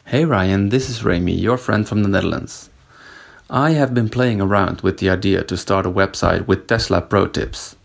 Hey 0.06 0.24
Ryan, 0.24 0.70
this 0.70 0.90
is 0.90 1.04
Rami, 1.04 1.34
your 1.34 1.58
friend 1.58 1.88
from 1.88 2.04
the 2.04 2.10
Netherlands. 2.10 2.70
I 3.50 3.72
have 3.72 3.94
been 3.94 4.10
playing 4.10 4.40
around 4.40 4.82
with 4.82 5.00
the 5.00 5.10
idea 5.10 5.44
to 5.44 5.58
start 5.58 5.86
a 5.86 5.92
website 5.92 6.48
with 6.48 6.68
Tesla 6.68 7.02
pro 7.02 7.28
tips. 7.28 7.76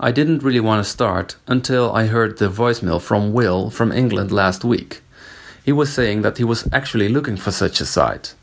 I 0.00 0.10
didn't 0.10 0.42
really 0.42 0.60
want 0.60 0.84
to 0.84 0.90
start 0.90 1.36
until 1.46 1.92
I 1.92 2.06
heard 2.06 2.38
the 2.38 2.48
voicemail 2.48 3.00
from 3.00 3.32
Will 3.32 3.70
from 3.70 3.92
England 3.92 4.32
last 4.32 4.64
week. 4.64 5.03
He 5.64 5.72
was 5.72 5.92
saying 5.92 6.22
that 6.22 6.38
he 6.38 6.44
was 6.44 6.68
actually 6.72 7.08
looking 7.08 7.36
for 7.36 7.50
such 7.50 7.80
a 7.80 7.86
site. 7.86 8.34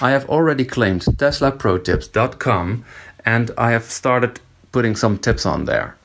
I 0.00 0.10
have 0.10 0.28
already 0.30 0.64
claimed 0.64 1.02
teslaprotips.com 1.02 2.84
and 3.24 3.50
I 3.58 3.70
have 3.72 3.84
started 3.84 4.40
putting 4.72 4.96
some 4.96 5.18
tips 5.18 5.44
on 5.44 5.66
there. 5.66 5.96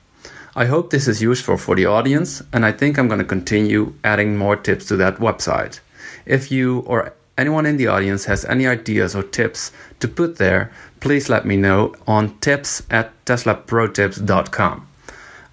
I 0.56 0.66
hope 0.66 0.90
this 0.90 1.08
is 1.08 1.22
useful 1.22 1.58
for 1.58 1.76
the 1.76 1.86
audience, 1.86 2.44
and 2.52 2.66
I 2.66 2.72
think 2.74 2.98
I'm 2.98 3.08
going 3.08 3.20
to 3.20 3.26
continue 3.26 3.94
adding 4.04 4.36
more 4.36 4.56
tips 4.56 4.86
to 4.88 4.98
that 4.98 5.18
website. 5.18 5.80
If 6.26 6.52
you 6.52 6.80
or 6.80 7.14
anyone 7.38 7.66
in 7.66 7.78
the 7.78 7.88
audience 7.88 8.26
has 8.26 8.44
any 8.46 8.68
ideas 8.68 9.16
or 9.16 9.24
tips 9.24 9.72
to 10.02 10.08
put 10.08 10.38
there, 10.38 10.72
please 11.00 11.30
let 11.30 11.46
me 11.46 11.56
know 11.56 11.96
on 12.06 12.38
tips 12.40 12.84
at 12.90 13.14
teslaprotips.com. 13.26 14.88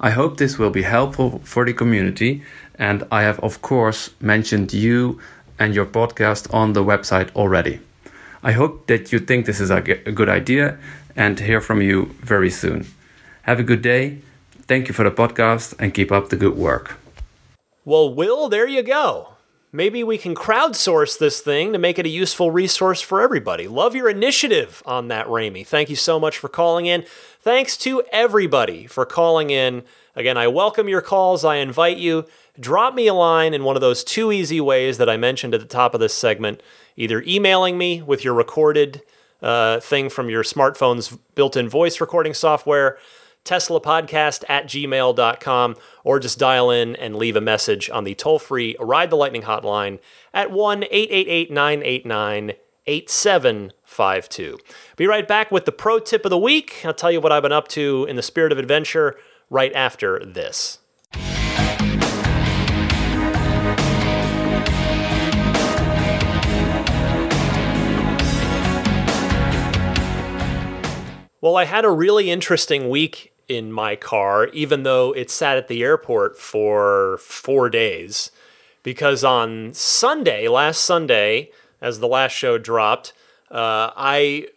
I 0.01 0.11
hope 0.11 0.37
this 0.37 0.59
will 0.59 0.71
be 0.71 0.83
helpful 0.83 1.41
for 1.45 1.65
the 1.65 1.73
community, 1.73 2.43
and 2.79 3.05
I 3.11 3.22
have, 3.22 3.39
of 3.41 3.62
course, 3.62 4.11
mentioned 4.20 4.72
you 4.72 5.20
and 5.59 5.74
your 5.74 5.87
podcast 5.87 6.53
on 6.53 6.72
the 6.72 6.85
website 6.85 7.35
already. 7.35 7.81
I 8.43 8.53
hope 8.53 8.87
that 8.87 9.12
you 9.12 9.18
think 9.18 9.47
this 9.47 9.61
is 9.61 9.70
a 9.70 9.81
good 9.81 10.29
idea 10.29 10.79
and 11.16 11.41
hear 11.41 11.61
from 11.61 11.81
you 11.81 12.14
very 12.20 12.51
soon. 12.51 12.87
Have 13.43 13.59
a 13.59 13.64
good 13.64 13.83
day. 13.83 14.18
Thank 14.62 14.89
you 14.89 14.95
for 14.95 15.05
the 15.05 15.11
podcast 15.11 15.74
and 15.79 15.95
keep 15.95 16.12
up 16.12 16.29
the 16.29 16.37
good 16.37 16.57
work. 16.57 16.99
Well, 17.85 18.12
Will, 18.12 18.49
there 18.49 18.66
you 18.66 18.83
go. 18.83 19.35
Maybe 19.72 20.03
we 20.03 20.18
can 20.18 20.35
crowdsource 20.35 21.18
this 21.18 21.41
thing 21.41 21.72
to 21.72 21.79
make 21.79 21.99
it 21.99 22.07
a 22.07 22.09
useful 22.09 22.51
resource 22.51 23.01
for 23.01 23.20
everybody. 23.20 23.68
Love 23.68 23.95
your 23.95 24.09
initiative 24.09 24.83
on 24.87 25.09
that, 25.09 25.29
Rami. 25.29 25.64
Thank 25.64 25.91
you 25.91 25.97
so 25.97 26.18
much 26.18 26.39
for 26.39 26.49
calling 26.49 26.87
in. 26.87 27.05
Thanks 27.41 27.77
to 27.79 28.03
everybody 28.11 28.87
for 28.87 29.05
calling 29.05 29.51
in. 29.51 29.83
Again, 30.14 30.37
I 30.37 30.49
welcome 30.49 30.89
your 30.89 31.03
calls. 31.03 31.45
I 31.45 31.57
invite 31.57 31.99
you. 31.99 32.27
Drop 32.59 32.95
me 32.95 33.07
a 33.07 33.15
line 33.15 33.55
in 33.55 33.65
one 33.65 33.77
of 33.77 33.81
those 33.81 34.03
two 34.03 34.33
easy 34.33 34.61
ways 34.61 34.99
that 34.99 35.09
I 35.09 35.17
mentioned 35.17 35.55
at 35.55 35.61
the 35.61 35.67
top 35.67 35.95
of 35.95 36.01
this 36.01 36.15
segment 36.15 36.63
either 36.97 37.23
emailing 37.27 37.77
me 37.77 38.01
with 38.01 38.25
your 38.25 38.35
recorded 38.35 39.03
uh, 39.43 39.81
thing 39.81 40.09
from 40.09 40.31
your 40.31 40.43
smartphone's 40.43 41.17
built 41.35 41.57
in 41.57 41.69
voice 41.69 42.01
recording 42.01 42.33
software, 42.33 42.99
teslapodcast 43.45 44.45
at 44.49 44.67
gmail.com, 44.67 45.77
or 46.05 46.19
just 46.19 46.39
dial 46.39 46.71
in 46.71 46.97
and 46.97 47.17
leave 47.17 47.37
a 47.37 47.41
message 47.41 47.91
on 47.91 48.05
the 48.05 48.15
toll 48.15 48.39
free 48.39 48.75
Ride 48.81 49.11
the 49.11 49.17
Lightning 49.17 49.43
hotline 49.43 49.99
at 50.33 50.51
1 50.51 50.85
888 50.85 51.51
989 51.51 52.53
8752. 52.89 54.59
Be 54.97 55.07
right 55.07 55.27
back 55.27 55.51
with 55.51 55.65
the 55.65 55.73
pro 55.73 55.99
tip 55.99 56.25
of 56.25 56.31
the 56.31 56.39
week. 56.39 56.83
I'll 56.85 56.95
tell 56.95 57.11
you 57.11 57.21
what 57.21 57.33
I've 57.33 57.43
been 57.43 57.53
up 57.53 57.69
to 57.69 58.07
in 58.09 58.17
the 58.17 58.23
spirit 58.23 58.53
of 58.53 58.59
adventure 58.59 59.17
right 59.51 59.73
after 59.75 60.25
this. 60.25 60.79
Well, 71.41 71.57
I 71.57 71.64
had 71.64 71.84
a 71.84 71.91
really 71.91 72.30
interesting 72.30 72.89
week 72.89 73.32
in 73.49 73.70
my 73.72 73.95
car, 73.95 74.47
even 74.49 74.82
though 74.82 75.12
it 75.12 75.30
sat 75.30 75.57
at 75.57 75.68
the 75.68 75.82
airport 75.82 76.39
for 76.39 77.18
four 77.18 77.68
days. 77.68 78.30
Because 78.82 79.24
on 79.24 79.74
Sunday, 79.74 80.49
last 80.49 80.84
Sunday, 80.84 81.51
as 81.80 81.99
the 81.99 82.09
last 82.09 82.32
show 82.32 82.57
dropped, 82.57 83.12
uh, 83.51 83.91
I 83.97 84.49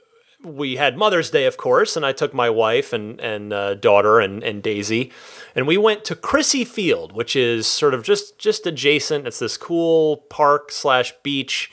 we 0.42 0.78
had 0.78 0.98
Mother's 0.98 1.30
Day, 1.30 1.46
of 1.46 1.58
course, 1.58 1.98
and 1.98 2.06
I 2.06 2.14
took 2.14 2.34
my 2.34 2.50
wife 2.50 2.94
and 2.94 3.20
and 3.20 3.52
uh, 3.52 3.74
daughter 3.74 4.20
and 4.20 4.44
and 4.44 4.64
Daisy, 4.64 5.12
and 5.56 5.68
we 5.68 5.78
went 5.78 6.06
to 6.06 6.16
Crissy 6.16 6.66
Field, 6.66 7.12
which 7.12 7.36
is 7.36 7.68
sort 7.68 7.94
of 7.94 8.04
just 8.04 8.38
just 8.38 8.66
adjacent. 8.66 9.28
It's 9.28 9.40
this 9.40 9.58
cool 9.58 10.18
park 10.30 10.72
slash 10.72 11.14
beach, 11.24 11.72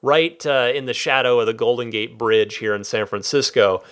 right 0.00 0.44
uh, 0.46 0.70
in 0.74 0.86
the 0.86 0.94
shadow 0.94 1.40
of 1.40 1.46
the 1.46 1.54
Golden 1.54 1.90
Gate 1.90 2.16
Bridge 2.16 2.56
here 2.56 2.74
in 2.74 2.84
San 2.84 3.06
Francisco, 3.06 3.82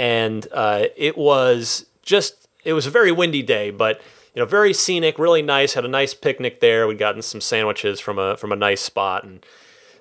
and 0.00 0.46
uh, 0.52 0.84
it 0.96 1.16
was 1.16 1.86
just 2.02 2.48
it 2.64 2.72
was 2.72 2.86
a 2.86 2.90
very 2.90 3.12
windy 3.12 3.42
day, 3.42 3.70
but 3.70 4.00
you 4.34 4.40
know 4.40 4.46
very 4.46 4.72
scenic, 4.72 5.18
really 5.18 5.42
nice. 5.42 5.74
Had 5.74 5.84
a 5.84 5.88
nice 5.88 6.14
picnic 6.14 6.60
there. 6.60 6.86
We'd 6.86 6.98
gotten 6.98 7.22
some 7.22 7.40
sandwiches 7.40 8.00
from 8.00 8.18
a 8.18 8.36
from 8.36 8.52
a 8.52 8.56
nice 8.56 8.80
spot 8.80 9.24
and 9.24 9.44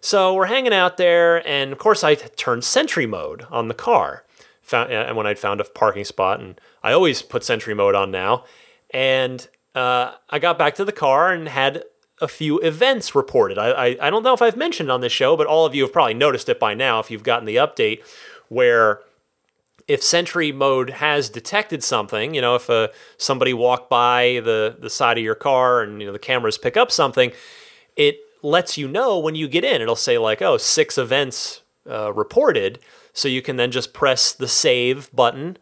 so 0.01 0.33
we're 0.33 0.45
hanging 0.45 0.73
out 0.73 0.97
there, 0.97 1.45
and 1.47 1.71
of 1.71 1.77
course, 1.77 2.03
I 2.03 2.15
turned 2.15 2.63
Sentry 2.63 3.05
mode 3.05 3.45
on 3.51 3.67
the 3.67 3.73
car. 3.73 4.23
Found, 4.63 4.91
and 4.91 5.17
when 5.17 5.27
I'd 5.27 5.39
found 5.39 5.59
a 5.59 5.63
parking 5.63 6.05
spot, 6.05 6.39
and 6.39 6.59
I 6.83 6.93
always 6.93 7.21
put 7.21 7.43
Sentry 7.43 7.73
mode 7.73 7.95
on 7.95 8.11
now. 8.11 8.45
And 8.91 9.47
uh, 9.75 10.13
I 10.29 10.39
got 10.39 10.57
back 10.57 10.75
to 10.75 10.85
the 10.85 10.91
car 10.91 11.33
and 11.33 11.49
had 11.49 11.83
a 12.21 12.27
few 12.27 12.59
events 12.59 13.15
reported. 13.15 13.57
I, 13.57 13.71
I, 13.71 13.85
I 14.01 14.09
don't 14.09 14.23
know 14.23 14.33
if 14.33 14.41
I've 14.41 14.57
mentioned 14.57 14.91
on 14.91 15.01
this 15.01 15.11
show, 15.11 15.35
but 15.35 15.47
all 15.47 15.65
of 15.65 15.73
you 15.73 15.83
have 15.83 15.93
probably 15.93 16.13
noticed 16.13 16.49
it 16.49 16.59
by 16.59 16.73
now 16.73 16.99
if 16.99 17.09
you've 17.09 17.23
gotten 17.23 17.45
the 17.45 17.55
update 17.55 18.01
where 18.47 19.01
if 19.89 20.03
Sentry 20.03 20.51
mode 20.51 20.91
has 20.91 21.29
detected 21.29 21.83
something, 21.83 22.35
you 22.35 22.41
know, 22.41 22.53
if 22.53 22.69
uh, 22.69 22.89
somebody 23.17 23.55
walked 23.55 23.89
by 23.89 24.39
the, 24.45 24.77
the 24.79 24.89
side 24.89 25.17
of 25.17 25.23
your 25.23 25.33
car 25.33 25.81
and 25.81 25.99
you 25.99 26.05
know 26.05 26.13
the 26.13 26.19
cameras 26.19 26.59
pick 26.59 26.77
up 26.77 26.91
something, 26.91 27.31
it 27.95 28.19
lets 28.43 28.77
you 28.77 28.87
know 28.87 29.17
when 29.17 29.33
you 29.33 29.47
get 29.47 29.63
in. 29.63 29.81
It'll 29.81 29.95
say 29.95 30.19
like, 30.19 30.43
oh, 30.43 30.57
six 30.57 30.99
events 30.99 31.63
uh, 31.89 32.13
reported, 32.13 32.77
so 33.13 33.27
you 33.27 33.41
can 33.41 33.55
then 33.55 33.71
just 33.71 33.91
press 33.91 34.31
the 34.31 34.47
save 34.47 35.11
button 35.11 35.57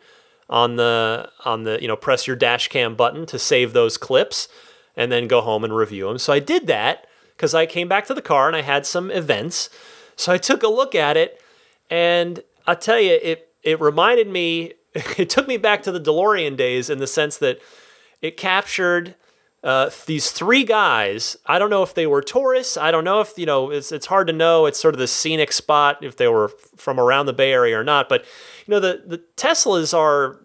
on 0.49 0.75
the 0.75 1.31
on 1.45 1.63
the 1.63 1.81
you 1.81 1.87
know 1.87 1.95
press 1.95 2.27
your 2.27 2.35
dash 2.35 2.67
cam 2.67 2.95
button 2.95 3.25
to 3.27 3.39
save 3.39 3.71
those 3.71 3.97
clips 3.97 4.49
and 4.97 5.09
then 5.09 5.29
go 5.29 5.39
home 5.39 5.63
and 5.63 5.73
review 5.73 6.09
them. 6.09 6.17
So 6.17 6.33
I 6.33 6.39
did 6.39 6.67
that 6.67 7.07
because 7.37 7.55
I 7.55 7.65
came 7.65 7.87
back 7.87 8.05
to 8.07 8.13
the 8.13 8.21
car 8.21 8.47
and 8.47 8.57
I 8.57 8.61
had 8.61 8.85
some 8.85 9.09
events. 9.09 9.69
So 10.17 10.33
I 10.33 10.37
took 10.37 10.63
a 10.63 10.67
look 10.67 10.95
at 10.95 11.15
it 11.15 11.41
and 11.89 12.43
I'll 12.65 12.75
tell 12.75 12.99
you 12.99 13.17
it 13.21 13.46
it 13.67 13.81
reminded 13.81 14.29
me 14.29 14.73
it 14.93 15.29
took 15.29 15.47
me 15.47 15.57
back 15.57 15.83
to 15.83 15.91
the 15.91 15.99
DeLorean 15.99 16.55
days 16.55 16.89
in 16.89 16.99
the 16.99 17.07
sense 17.07 17.37
that 17.37 17.59
it 18.21 18.37
captured 18.37 19.15
uh, 19.63 19.89
these 20.05 20.31
three 20.31 20.63
guys, 20.63 21.35
I 21.45 21.59
don't 21.59 21.69
know 21.69 21.83
if 21.83 21.93
they 21.93 22.07
were 22.07 22.21
tourists. 22.21 22.77
I 22.77 22.91
don't 22.91 23.03
know 23.03 23.19
if, 23.19 23.37
you 23.37 23.45
know, 23.45 23.69
it's, 23.69 23.91
it's 23.91 24.05
hard 24.05 24.27
to 24.27 24.33
know. 24.33 24.65
It's 24.65 24.79
sort 24.79 24.93
of 24.93 24.99
the 24.99 25.07
scenic 25.07 25.51
spot 25.51 26.03
if 26.03 26.15
they 26.15 26.27
were 26.27 26.49
from 26.77 26.99
around 26.99 27.25
the 27.25 27.33
Bay 27.33 27.51
Area 27.51 27.77
or 27.77 27.83
not. 27.83 28.07
But, 28.07 28.23
you 28.65 28.71
know, 28.71 28.79
the, 28.79 29.03
the 29.05 29.17
Teslas 29.35 29.97
are, 29.97 30.39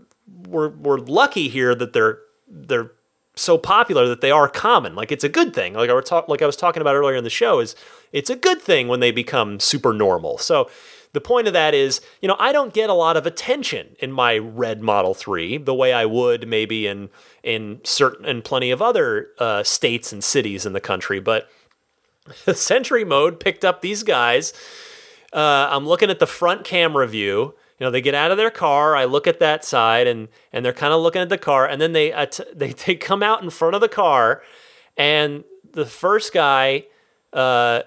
we're, 0.48 0.70
we're 0.70 0.98
lucky 0.98 1.48
here 1.48 1.74
that 1.74 1.92
they're, 1.92 2.18
they're 2.48 2.92
so 3.36 3.58
popular 3.58 4.08
that 4.08 4.22
they 4.22 4.30
are 4.30 4.48
common. 4.48 4.94
Like 4.94 5.12
it's 5.12 5.24
a 5.24 5.28
good 5.28 5.54
thing. 5.54 5.74
Like 5.74 5.88
I, 5.88 5.94
were 5.94 6.02
talk, 6.02 6.28
like 6.28 6.42
I 6.42 6.46
was 6.46 6.56
talking 6.56 6.80
about 6.80 6.96
earlier 6.96 7.16
in 7.16 7.24
the 7.24 7.30
show 7.30 7.60
is 7.60 7.76
it's 8.12 8.30
a 8.30 8.36
good 8.36 8.60
thing 8.60 8.88
when 8.88 9.00
they 9.00 9.12
become 9.12 9.60
super 9.60 9.92
normal. 9.92 10.38
So 10.38 10.68
the 11.12 11.20
point 11.20 11.46
of 11.46 11.52
that 11.52 11.74
is, 11.74 12.00
you 12.20 12.28
know, 12.28 12.36
I 12.38 12.52
don't 12.52 12.72
get 12.72 12.88
a 12.88 12.94
lot 12.94 13.16
of 13.16 13.26
attention 13.26 13.96
in 13.98 14.12
my 14.12 14.38
red 14.38 14.80
Model 14.80 15.12
3 15.12 15.58
the 15.58 15.74
way 15.74 15.92
I 15.92 16.06
would 16.06 16.48
maybe 16.48 16.86
in 16.86 17.10
in 17.42 17.80
certain 17.84 18.24
and 18.24 18.42
plenty 18.42 18.70
of 18.70 18.80
other 18.80 19.28
uh, 19.38 19.62
states 19.62 20.12
and 20.12 20.24
cities 20.24 20.64
in 20.64 20.72
the 20.72 20.80
country. 20.80 21.20
But 21.20 21.50
Sentry 22.54 23.04
Mode 23.04 23.40
picked 23.40 23.64
up 23.64 23.82
these 23.82 24.02
guys. 24.02 24.52
Uh, 25.32 25.68
I'm 25.70 25.86
looking 25.86 26.10
at 26.10 26.18
the 26.18 26.26
front 26.26 26.64
camera 26.64 27.06
view. 27.06 27.54
You 27.78 27.86
know, 27.86 27.90
they 27.90 28.00
get 28.00 28.14
out 28.14 28.30
of 28.30 28.36
their 28.36 28.50
car. 28.50 28.94
I 28.94 29.04
look 29.04 29.26
at 29.26 29.40
that 29.40 29.64
side, 29.64 30.06
and 30.06 30.28
and 30.52 30.64
they're 30.64 30.72
kind 30.72 30.92
of 30.92 31.02
looking 31.02 31.20
at 31.20 31.28
the 31.28 31.38
car, 31.38 31.66
and 31.66 31.80
then 31.80 31.92
they 31.92 32.12
uh, 32.12 32.26
they 32.54 32.72
they 32.72 32.94
come 32.94 33.22
out 33.22 33.42
in 33.42 33.50
front 33.50 33.74
of 33.74 33.80
the 33.80 33.88
car, 33.88 34.42
and 34.96 35.44
the 35.72 35.86
first 35.86 36.32
guy 36.32 36.84
uh, 37.32 37.82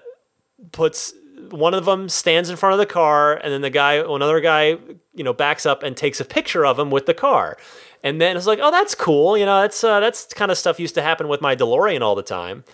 puts 0.70 1.14
one 1.50 1.74
of 1.74 1.84
them 1.84 2.08
stands 2.08 2.50
in 2.50 2.56
front 2.56 2.72
of 2.72 2.78
the 2.78 2.86
car, 2.86 3.34
and 3.34 3.52
then 3.52 3.60
the 3.60 3.70
guy, 3.70 3.94
another 3.94 4.40
guy, 4.40 4.78
you 5.14 5.24
know, 5.24 5.32
backs 5.32 5.66
up 5.66 5.82
and 5.82 5.96
takes 5.96 6.20
a 6.20 6.24
picture 6.24 6.64
of 6.64 6.78
him 6.78 6.90
with 6.90 7.06
the 7.06 7.14
car. 7.14 7.56
And 8.02 8.20
then 8.20 8.36
it's 8.36 8.46
like, 8.46 8.58
oh, 8.62 8.70
that's 8.70 8.94
cool. 8.94 9.36
You 9.36 9.46
know, 9.46 9.60
that's 9.62 9.82
uh, 9.82 10.00
that's 10.00 10.26
kind 10.32 10.50
of 10.50 10.58
stuff 10.58 10.78
used 10.78 10.94
to 10.94 11.02
happen 11.02 11.28
with 11.28 11.40
my 11.40 11.56
DeLorean 11.56 12.02
all 12.02 12.14
the 12.14 12.22
time. 12.22 12.64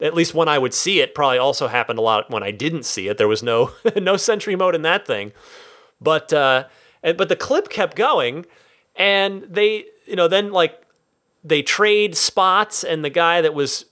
At 0.00 0.14
least 0.14 0.32
when 0.32 0.48
I 0.48 0.58
would 0.58 0.72
see 0.72 1.00
it, 1.00 1.14
probably 1.14 1.38
also 1.38 1.66
happened 1.66 1.98
a 1.98 2.02
lot 2.02 2.30
when 2.30 2.42
I 2.42 2.52
didn't 2.52 2.84
see 2.84 3.08
it. 3.08 3.18
There 3.18 3.28
was 3.28 3.42
no 3.42 3.72
no 3.96 4.16
Sentry 4.16 4.56
mode 4.56 4.74
in 4.74 4.82
that 4.82 5.06
thing. 5.06 5.32
But 6.00 6.32
uh, 6.32 6.64
but 7.02 7.28
the 7.28 7.36
clip 7.36 7.68
kept 7.68 7.96
going, 7.96 8.46
and 8.96 9.42
they, 9.42 9.86
you 10.06 10.16
know, 10.16 10.28
then 10.28 10.52
like 10.52 10.80
they 11.44 11.62
trade 11.62 12.16
spots, 12.16 12.84
and 12.84 13.04
the 13.04 13.10
guy 13.10 13.40
that 13.40 13.54
was 13.54 13.84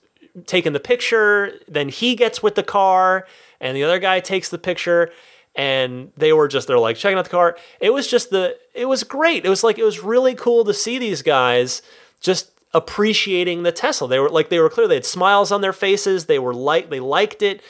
taking 0.45 0.73
the 0.73 0.79
picture, 0.79 1.53
then 1.67 1.89
he 1.89 2.15
gets 2.15 2.43
with 2.43 2.55
the 2.55 2.63
car 2.63 3.25
and 3.59 3.75
the 3.75 3.83
other 3.83 3.99
guy 3.99 4.19
takes 4.19 4.49
the 4.49 4.57
picture 4.57 5.11
and 5.55 6.11
they 6.15 6.31
were 6.31 6.47
just 6.47 6.67
they're 6.67 6.79
like 6.79 6.97
checking 6.97 7.17
out 7.17 7.25
the 7.25 7.31
car. 7.31 7.57
It 7.79 7.91
was 7.91 8.07
just 8.07 8.29
the 8.29 8.57
it 8.73 8.85
was 8.85 9.03
great. 9.03 9.45
It 9.45 9.49
was 9.49 9.63
like 9.63 9.79
it 9.79 9.83
was 9.83 10.03
really 10.03 10.35
cool 10.35 10.63
to 10.65 10.73
see 10.73 10.99
these 10.99 11.21
guys 11.21 11.81
just 12.19 12.51
appreciating 12.73 13.63
the 13.63 13.71
tesla. 13.71 14.07
They 14.07 14.19
were 14.19 14.29
like 14.29 14.49
they 14.49 14.59
were 14.59 14.69
clear. 14.69 14.87
They 14.87 14.95
had 14.95 15.05
smiles 15.05 15.51
on 15.51 15.61
their 15.61 15.73
faces. 15.73 16.25
They 16.25 16.39
were 16.39 16.53
like 16.53 16.89
they 16.89 16.99
liked 16.99 17.41
it 17.41 17.61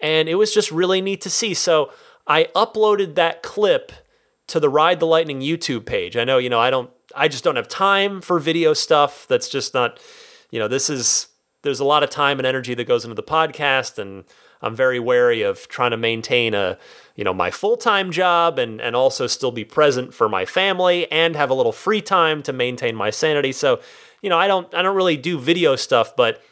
and 0.00 0.28
it 0.28 0.34
was 0.34 0.52
just 0.52 0.70
really 0.72 1.00
neat 1.00 1.20
to 1.22 1.30
see. 1.30 1.54
So 1.54 1.92
i 2.26 2.44
uploaded 2.54 3.14
that 3.14 3.42
clip 3.42 3.92
to 4.48 4.60
the 4.60 4.68
ride 4.68 5.00
the 5.00 5.06
lightning 5.06 5.40
youtube 5.40 5.86
page. 5.86 6.16
I 6.16 6.24
know 6.24 6.38
you 6.38 6.50
know 6.50 6.60
i 6.60 6.70
don't 6.70 6.90
i 7.14 7.28
just 7.28 7.44
don't 7.44 7.56
have 7.56 7.68
time 7.68 8.20
for 8.20 8.40
video 8.40 8.74
stuff 8.74 9.26
that's 9.28 9.48
just 9.48 9.74
not 9.74 10.00
you 10.50 10.58
know 10.58 10.68
this 10.68 10.90
is 10.90 11.28
there's 11.62 11.80
a 11.80 11.84
lot 11.84 12.02
of 12.02 12.10
time 12.10 12.38
and 12.38 12.46
energy 12.46 12.74
that 12.74 12.84
goes 12.84 13.04
into 13.04 13.14
the 13.14 13.22
podcast 13.22 13.98
and 13.98 14.24
I'm 14.60 14.74
very 14.74 14.98
wary 14.98 15.42
of 15.42 15.68
trying 15.68 15.92
to 15.92 15.96
maintain 15.96 16.54
a 16.54 16.78
you 17.14 17.24
know 17.24 17.34
my 17.34 17.50
full-time 17.50 18.10
job 18.10 18.58
and 18.58 18.80
and 18.80 18.96
also 18.96 19.26
still 19.26 19.52
be 19.52 19.64
present 19.64 20.14
for 20.14 20.28
my 20.28 20.44
family 20.44 21.10
and 21.12 21.36
have 21.36 21.50
a 21.50 21.54
little 21.54 21.72
free 21.72 22.00
time 22.00 22.42
to 22.44 22.52
maintain 22.52 22.96
my 22.96 23.10
sanity. 23.10 23.52
So, 23.52 23.80
you 24.22 24.30
know, 24.30 24.38
I 24.38 24.46
don't 24.46 24.72
I 24.74 24.82
don't 24.82 24.96
really 24.96 25.16
do 25.16 25.38
video 25.38 25.76
stuff, 25.76 26.16
but 26.16 26.42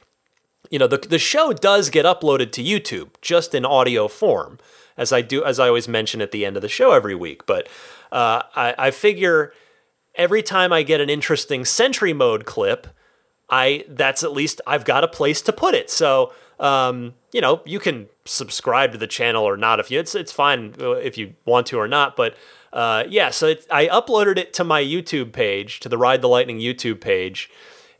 you 0.71 0.79
know, 0.79 0.87
the 0.87 0.99
the 0.99 1.19
show 1.19 1.53
does 1.53 1.91
get 1.91 2.05
uploaded 2.05 2.53
to 2.53 2.63
YouTube 2.63 3.11
just 3.21 3.55
in 3.55 3.65
audio 3.65 4.09
form, 4.09 4.59
as 4.97 5.13
I 5.13 5.23
do 5.23 5.45
as 5.45 5.59
I 5.59 5.69
always 5.69 5.89
mention 5.89 6.21
at 6.21 6.33
the 6.33 6.45
end 6.45 6.57
of 6.57 6.63
the 6.63 6.69
show 6.69 6.93
every 6.93 7.15
week. 7.15 7.47
But 7.47 7.69
uh, 8.13 8.43
I, 8.55 8.75
I 8.79 8.91
figure 8.91 9.53
every 10.15 10.43
time 10.43 10.73
I 10.73 10.83
get 10.83 11.01
an 11.01 11.11
interesting 11.11 11.65
Sentry 11.65 12.13
Mode 12.13 12.45
clip, 12.45 12.87
I 13.49 13.85
that's 13.89 14.23
at 14.23 14.33
least 14.33 14.61
I've 14.67 14.85
got 14.85 15.05
a 15.05 15.09
place 15.09 15.43
to 15.43 15.53
put 15.53 15.75
it. 15.75 15.91
So 15.91 16.33
um, 16.59 17.15
you 17.33 17.41
know, 17.41 17.61
you 17.65 17.79
can 17.79 18.09
subscribe 18.25 18.93
to 18.93 18.99
the 18.99 19.07
channel 19.07 19.45
or 19.45 19.57
not 19.57 19.79
if 19.79 19.91
you 19.91 20.01
it's 20.01 20.15
it's 20.15 20.33
fine 20.33 20.75
uh, 20.81 20.93
if 20.93 21.19
you 21.19 21.35
want 21.45 21.67
to 21.69 21.79
or 21.79 21.89
not. 21.89 22.17
But 22.17 22.37
uh, 22.73 23.05
yeah, 23.09 23.31
so 23.31 23.55
I 23.71 23.87
uploaded 23.87 24.39
it 24.39 24.53
to 24.55 24.65
my 24.65 24.83
YouTube 24.83 25.33
page, 25.33 25.81
to 25.81 25.89
the 25.89 25.99
Ride 25.99 26.23
the 26.23 26.29
Lightning 26.29 26.59
YouTube 26.59 27.01
page. 27.01 27.51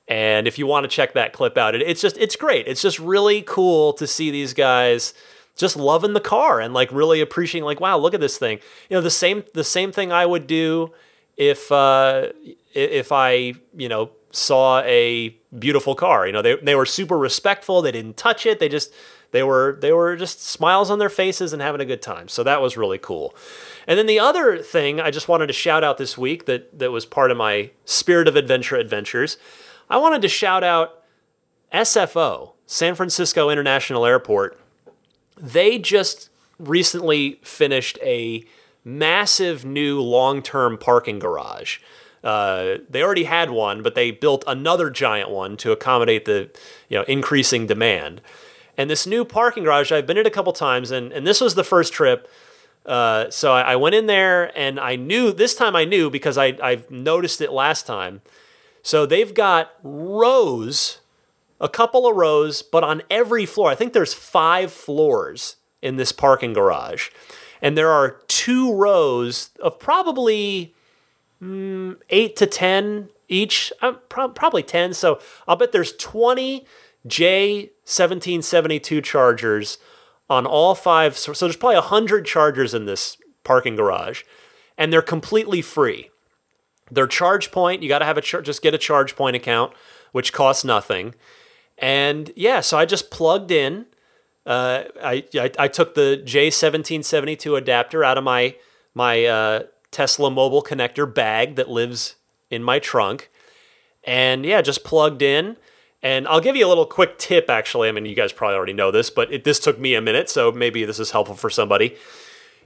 And 0.09 0.47
if 0.47 0.59
you 0.59 0.67
want 0.67 0.85
to 0.85 0.89
check 0.89 1.15
that 1.15 1.33
clip 1.33 1.59
out, 1.59 1.75
it, 1.75 1.83
it's 1.83 2.01
just 2.01 2.17
it's 2.19 2.37
great. 2.37 2.67
It's 2.67 2.83
just 2.83 2.99
really 2.99 3.43
cool 3.43 3.93
to 3.95 4.07
see 4.07 4.31
these 4.31 4.55
guys 4.55 5.13
just 5.57 5.77
loving 5.77 6.13
the 6.13 6.21
car 6.21 6.61
and 6.61 6.75
like 6.75 6.93
really 6.93 7.21
appreciating 7.21 7.65
like 7.65 7.81
wow 7.81 7.97
look 7.97 8.13
at 8.13 8.21
this 8.21 8.37
thing 8.37 8.59
you 8.91 8.95
know 8.95 9.01
the 9.01 9.11
same 9.11 9.43
the 9.55 9.65
same 9.65 9.91
thing 9.91 10.13
i 10.13 10.27
would 10.27 10.47
do 10.47 10.93
if 11.39 11.73
uh 11.73 12.29
if 12.75 13.11
i 13.11 13.55
you 13.75 13.89
know 13.89 14.11
saw 14.37 14.81
a 14.81 15.31
beautiful 15.59 15.95
car. 15.95 16.27
You 16.27 16.33
know, 16.33 16.43
they 16.43 16.57
they 16.57 16.75
were 16.75 16.87
super 16.87 17.17
respectful. 17.17 17.81
They 17.81 17.93
didn't 17.93 18.17
touch 18.17 18.45
it. 18.45 18.59
They 18.59 18.69
just 18.69 18.93
they 19.31 19.43
were 19.43 19.79
they 19.81 19.93
were 19.93 20.15
just 20.15 20.45
smiles 20.45 20.91
on 20.91 20.99
their 20.99 21.09
faces 21.09 21.53
and 21.53 21.63
having 21.63 21.81
a 21.81 21.87
good 21.87 22.03
time. 22.03 22.29
So 22.29 22.43
that 22.43 22.61
was 22.61 22.77
really 22.77 22.99
cool. 22.99 23.35
And 23.87 23.99
then 23.99 24.07
the 24.07 24.21
other 24.21 24.59
thing 24.59 25.01
I 25.01 25.11
just 25.11 25.29
wanted 25.29 25.47
to 25.47 25.53
shout 25.55 25.83
out 25.83 25.97
this 25.97 26.19
week 26.19 26.45
that 26.47 26.79
that 26.79 26.93
was 26.93 27.07
part 27.07 27.31
of 27.31 27.39
my 27.39 27.71
Spirit 27.87 28.29
of 28.29 28.37
Adventure 28.37 28.77
adventures. 28.77 29.39
I 29.89 29.97
wanted 29.97 30.21
to 30.23 30.29
shout 30.29 30.63
out 30.63 31.03
SFO, 31.73 32.53
San 32.67 32.95
Francisco 32.95 33.49
International 33.49 34.05
Airport. 34.05 34.61
They 35.39 35.79
just 35.79 36.29
recently 36.59 37.41
finished 37.43 37.99
a 38.03 38.45
massive 38.85 39.65
new 39.65 40.01
long-term 40.01 40.79
parking 40.79 41.19
garage. 41.19 41.79
Uh, 42.27 42.79
they 42.91 43.05
already 43.05 43.23
had 43.23 43.51
one, 43.51 43.85
but 43.85 43.95
they 43.95 44.11
built 44.11 44.43
another 44.49 44.91
giant 44.91 45.31
one 45.31 45.57
to 45.59 45.71
accommodate 45.71 46.25
the 46.25 46.51
you 46.89 46.99
know 46.99 47.05
increasing 47.05 47.69
demand. 47.69 48.21
And 48.77 48.91
this 48.91 49.07
new 49.07 49.25
parking 49.25 49.63
garage, 49.63 49.93
I've 49.93 50.09
been 50.09 50.19
in 50.19 50.27
a 50.27 50.31
couple 50.31 50.53
times, 50.53 50.91
and, 50.91 51.13
and 51.13 51.25
this 51.25 51.41
was 51.41 51.55
the 51.55 51.63
first 51.63 51.93
trip. 51.93 52.29
Uh, 52.85 53.31
so 53.31 53.53
I, 53.53 53.61
I, 53.73 53.77
went 53.77 53.95
in 53.95 54.07
there, 54.07 54.51
and 54.59 54.81
I 54.81 54.97
knew 54.97 55.33
this 55.33 55.55
time 55.55 55.77
I 55.77 55.85
knew 55.85 56.11
because 56.11 56.37
I 56.37 56.59
I've 56.61 56.91
noticed 56.91 57.41
it 57.41 57.53
last 57.53 57.87
time. 57.87 58.23
So 58.83 59.07
they've 59.07 59.33
got 59.33 59.75
rows, 59.85 60.99
a 61.61 61.69
couple 61.69 62.09
of 62.09 62.17
rows, 62.17 62.63
but 62.63 62.83
on 62.83 63.03
every 63.09 63.47
floor. 63.47 63.71
I 63.71 63.77
think 63.77 63.93
there's 63.93 64.15
five 64.15 64.73
floors 64.73 65.57
in 65.81 65.95
this 65.95 66.11
parking 66.11 66.53
garage. 66.53 67.11
and 67.63 67.79
there 67.79 67.91
are 67.91 68.19
two 68.27 68.75
rows 68.75 69.51
of 69.63 69.79
probably 69.79 70.75
mm, 71.43 71.97
eight 72.11 72.37
to 72.37 72.47
10 72.47 73.09
each, 73.29 73.73
uh, 73.83 73.93
pro- 73.93 74.29
probably 74.29 74.63
10. 74.63 74.95
So 74.95 75.21
I'll 75.47 75.57
bet 75.57 75.73
there's 75.73 75.93
20 75.97 76.67
J1772 77.07 79.03
chargers 79.03 79.79
on 80.29 80.47
all 80.47 80.75
five. 80.75 81.17
So, 81.17 81.33
so 81.33 81.47
there's 81.47 81.57
probably 81.57 81.77
100 81.77 82.27
chargers 82.27 82.75
in 82.75 82.85
this 82.87 83.17
parking 83.45 83.77
garage, 83.77 84.23
and 84.77 84.93
they're 84.93 85.03
completely 85.03 85.63
free. 85.63 86.11
Their 86.91 87.07
ChargePoint, 87.07 87.83
you 87.83 87.89
got 87.89 88.01
to 88.01 88.05
have 88.05 88.19
a 88.19 88.21
char- 88.21 88.43
just 88.43 88.63
get 88.63 88.75
a 88.75 88.79
ChargePoint 88.79 89.35
account, 89.35 89.73
which 90.13 90.33
costs 90.33 90.65
nothing. 90.65 91.15
And 91.79 92.33
yeah, 92.37 92.61
so 92.61 92.79
I 92.79 92.87
just 92.87 93.11
plugged 93.11 93.51
in. 93.51 93.87
Uh, 94.45 94.85
I, 95.03 95.25
I, 95.35 95.51
I 95.59 95.69
took 95.69 95.95
the 95.95 96.23
J1772 96.25 97.59
adapter 97.59 98.05
out 98.05 98.17
of 98.17 98.25
my 98.25 98.55
my 98.95 99.25
uh, 99.25 99.63
Tesla 99.97 100.31
mobile 100.31 100.63
connector 100.63 101.13
bag 101.13 101.57
that 101.57 101.71
lives 101.71 102.17
in 102.51 102.63
my 102.63 102.79
trunk, 102.79 103.31
and 104.05 104.45
yeah, 104.45 104.61
just 104.61 104.85
plugged 104.85 105.23
in. 105.23 105.57
And 106.03 106.29
I'll 106.29 106.43
give 106.43 106.55
you 106.55 106.67
a 106.67 106.69
little 106.69 106.85
quick 106.85 107.17
tip. 107.17 107.49
Actually, 107.49 107.89
I 107.89 107.93
mean, 107.93 108.05
you 108.05 108.15
guys 108.15 108.31
probably 108.31 108.57
already 108.57 108.75
know 108.75 108.91
this, 108.91 109.09
but 109.09 109.33
it, 109.33 109.45
this 109.45 109.59
took 109.59 109.79
me 109.79 109.95
a 109.95 110.03
minute, 110.03 110.29
so 110.29 110.53
maybe 110.53 110.85
this 110.85 111.01
is 111.01 111.13
helpful 111.13 111.35
for 111.35 111.49
somebody. 111.49 111.97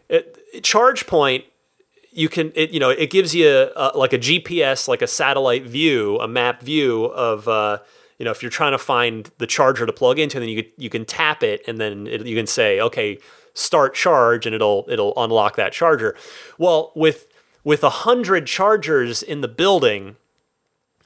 It, 0.08 0.36
ChargePoint 0.62 1.44
you 2.12 2.28
can 2.28 2.50
it 2.56 2.70
you 2.72 2.80
know 2.80 2.90
it 2.90 3.08
gives 3.08 3.32
you 3.36 3.70
a, 3.76 3.92
like 3.94 4.12
a 4.12 4.18
GPS 4.18 4.88
like 4.88 5.00
a 5.00 5.06
satellite 5.06 5.62
view 5.62 6.18
a 6.18 6.26
map 6.26 6.60
view 6.60 7.04
of 7.04 7.46
uh, 7.46 7.78
you 8.18 8.24
know 8.24 8.32
if 8.32 8.42
you're 8.42 8.50
trying 8.50 8.72
to 8.72 8.78
find 8.78 9.30
the 9.38 9.46
charger 9.46 9.86
to 9.86 9.92
plug 9.92 10.18
into 10.18 10.40
then 10.40 10.48
you 10.48 10.64
you 10.76 10.90
can 10.90 11.04
tap 11.04 11.44
it 11.44 11.62
and 11.68 11.78
then 11.78 12.08
it, 12.08 12.26
you 12.26 12.34
can 12.34 12.48
say 12.48 12.80
okay 12.80 13.16
start 13.54 13.94
charge 13.94 14.46
and 14.46 14.54
it'll 14.54 14.86
it'll 14.88 15.12
unlock 15.16 15.56
that 15.56 15.72
charger 15.72 16.16
well 16.58 16.92
with 16.94 17.26
with 17.64 17.84
a 17.84 17.90
hundred 17.90 18.46
chargers 18.46 19.22
in 19.22 19.40
the 19.40 19.48
building 19.48 20.16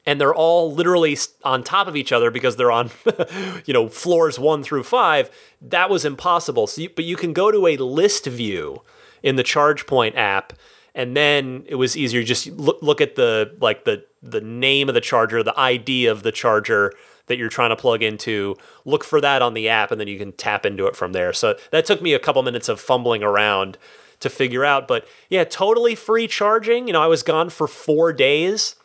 and 0.07 0.21
they're 0.21 0.35
all 0.35 0.71
literally 0.71 1.17
on 1.43 1.63
top 1.63 1.87
of 1.87 1.95
each 1.95 2.11
other 2.11 2.29
because 2.29 2.55
they're 2.55 2.71
on 2.71 2.91
you 3.65 3.73
know 3.73 3.89
floors 3.89 4.37
one 4.39 4.63
through 4.63 4.83
five 4.83 5.29
that 5.61 5.89
was 5.89 6.05
impossible 6.05 6.67
so 6.67 6.81
you, 6.81 6.89
but 6.89 7.05
you 7.05 7.15
can 7.15 7.33
go 7.33 7.51
to 7.51 7.67
a 7.67 7.77
list 7.77 8.25
view 8.25 8.81
in 9.25 9.37
the 9.37 9.43
ChargePoint 9.43 10.15
app, 10.15 10.53
and 10.93 11.17
then 11.17 11.65
it 11.67 11.75
was 11.75 11.97
easier. 11.97 12.23
Just 12.23 12.47
look 12.51 12.77
look 12.81 13.01
at 13.01 13.15
the 13.15 13.57
like 13.59 13.83
the 13.83 14.05
the 14.21 14.39
name 14.39 14.87
of 14.87 14.95
the 14.95 15.01
charger, 15.01 15.43
the 15.43 15.59
ID 15.59 16.05
of 16.05 16.23
the 16.23 16.31
charger 16.31 16.93
that 17.27 17.37
you're 17.37 17.49
trying 17.49 17.69
to 17.69 17.75
plug 17.75 18.03
into. 18.03 18.55
Look 18.83 19.03
for 19.03 19.21
that 19.21 19.41
on 19.41 19.53
the 19.53 19.69
app, 19.69 19.91
and 19.91 19.99
then 19.99 20.07
you 20.07 20.17
can 20.17 20.31
tap 20.33 20.65
into 20.65 20.85
it 20.87 20.95
from 20.95 21.13
there. 21.13 21.33
So 21.33 21.55
that 21.71 21.85
took 21.85 22.01
me 22.01 22.13
a 22.13 22.19
couple 22.19 22.41
minutes 22.43 22.69
of 22.69 22.79
fumbling 22.79 23.23
around 23.23 23.77
to 24.19 24.29
figure 24.29 24.65
out. 24.65 24.87
But 24.87 25.07
yeah, 25.29 25.43
totally 25.43 25.95
free 25.95 26.27
charging. 26.27 26.87
You 26.87 26.93
know, 26.93 27.01
I 27.01 27.07
was 27.07 27.23
gone 27.23 27.49
for 27.49 27.67
four 27.67 28.13
days, 28.13 28.75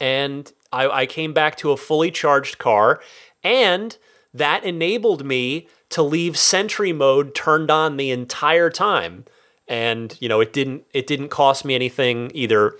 and 0.00 0.52
I, 0.72 0.88
I 0.88 1.06
came 1.06 1.32
back 1.32 1.56
to 1.58 1.72
a 1.72 1.76
fully 1.76 2.10
charged 2.10 2.58
car, 2.58 3.00
and 3.42 3.96
that 4.34 4.64
enabled 4.64 5.24
me 5.24 5.68
to 5.90 6.02
leave 6.02 6.36
Sentry 6.36 6.92
mode 6.92 7.34
turned 7.34 7.70
on 7.70 7.96
the 7.96 8.10
entire 8.10 8.70
time 8.70 9.24
and 9.68 10.16
you 10.20 10.28
know 10.28 10.40
it 10.40 10.52
didn't 10.52 10.84
it 10.92 11.06
didn't 11.06 11.28
cost 11.28 11.64
me 11.64 11.74
anything 11.74 12.30
either 12.34 12.76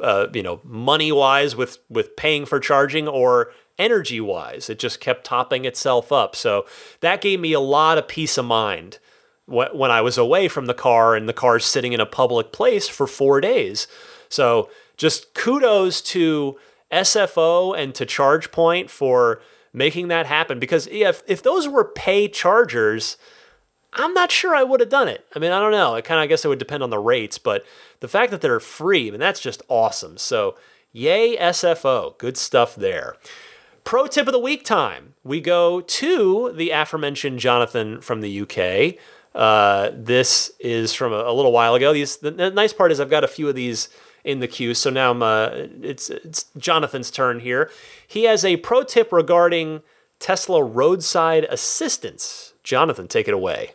uh, 0.00 0.28
you 0.32 0.42
know 0.42 0.60
money 0.64 1.12
wise 1.12 1.56
with 1.56 1.78
with 1.88 2.16
paying 2.16 2.46
for 2.46 2.60
charging 2.60 3.08
or 3.08 3.52
energy 3.78 4.20
wise 4.20 4.68
it 4.68 4.78
just 4.78 5.00
kept 5.00 5.24
topping 5.24 5.64
itself 5.64 6.10
up 6.10 6.34
so 6.34 6.66
that 7.00 7.20
gave 7.20 7.38
me 7.38 7.52
a 7.52 7.60
lot 7.60 7.98
of 7.98 8.08
peace 8.08 8.36
of 8.36 8.44
mind 8.44 8.98
when 9.46 9.90
I 9.90 10.02
was 10.02 10.18
away 10.18 10.46
from 10.46 10.66
the 10.66 10.74
car 10.74 11.16
and 11.16 11.26
the 11.26 11.32
car's 11.32 11.64
sitting 11.64 11.94
in 11.94 12.00
a 12.00 12.06
public 12.06 12.52
place 12.52 12.88
for 12.88 13.06
four 13.06 13.40
days 13.40 13.86
so 14.28 14.68
just 14.96 15.32
kudos 15.34 16.02
to 16.02 16.58
SFO 16.92 17.78
and 17.78 17.94
to 17.94 18.04
ChargePoint 18.04 18.90
for 18.90 19.40
making 19.72 20.08
that 20.08 20.26
happen 20.26 20.58
because 20.58 20.86
if 20.88 21.22
if 21.26 21.42
those 21.42 21.68
were 21.68 21.84
pay 21.84 22.28
chargers 22.28 23.16
I'm 23.92 24.12
not 24.12 24.30
sure 24.30 24.54
I 24.54 24.62
would 24.62 24.80
have 24.80 24.88
done 24.88 25.08
it. 25.08 25.24
I 25.34 25.38
mean, 25.38 25.50
I 25.50 25.60
don't 25.60 25.72
know. 25.72 25.94
It 25.94 26.04
kind 26.04 26.20
of, 26.20 26.24
I 26.24 26.26
guess 26.26 26.44
it 26.44 26.48
would 26.48 26.58
depend 26.58 26.82
on 26.82 26.90
the 26.90 26.98
rates, 26.98 27.38
but 27.38 27.64
the 28.00 28.08
fact 28.08 28.30
that 28.30 28.40
they're 28.40 28.60
free, 28.60 29.08
I 29.08 29.10
mean, 29.10 29.20
that's 29.20 29.40
just 29.40 29.62
awesome. 29.68 30.18
So, 30.18 30.56
yay, 30.92 31.36
SFO. 31.36 32.16
Good 32.18 32.36
stuff 32.36 32.74
there. 32.74 33.16
Pro 33.84 34.06
tip 34.06 34.26
of 34.26 34.32
the 34.32 34.38
week 34.38 34.64
time. 34.64 35.14
We 35.24 35.40
go 35.40 35.80
to 35.80 36.52
the 36.52 36.70
aforementioned 36.70 37.38
Jonathan 37.38 38.00
from 38.00 38.20
the 38.20 38.40
UK. 38.42 39.00
Uh, 39.34 39.90
this 39.94 40.52
is 40.60 40.92
from 40.92 41.12
a, 41.12 41.16
a, 41.16 41.32
little 41.32 41.52
while 41.52 41.74
ago. 41.74 41.92
These 41.92 42.18
the, 42.18 42.30
the, 42.30 42.50
nice 42.50 42.72
part 42.72 42.92
is 42.92 43.00
I've 43.00 43.10
got 43.10 43.24
a 43.24 43.28
few 43.28 43.48
of 43.48 43.54
these 43.54 43.88
in 44.24 44.40
the 44.40 44.48
queue. 44.48 44.74
So 44.74 44.90
now 44.90 45.12
uh, 45.12 45.68
it's 45.80 46.10
it's 46.10 46.46
Jonathan's 46.56 47.10
turn 47.10 47.40
here. 47.40 47.70
He 48.06 48.24
has 48.24 48.44
a 48.44 48.56
pro 48.58 48.82
tip 48.82 49.12
regarding 49.12 49.82
Tesla 50.18 50.62
roadside 50.62 51.44
assistance. 51.44 52.52
Jonathan, 52.62 53.08
take 53.08 53.28
it 53.28 53.34
away. 53.34 53.72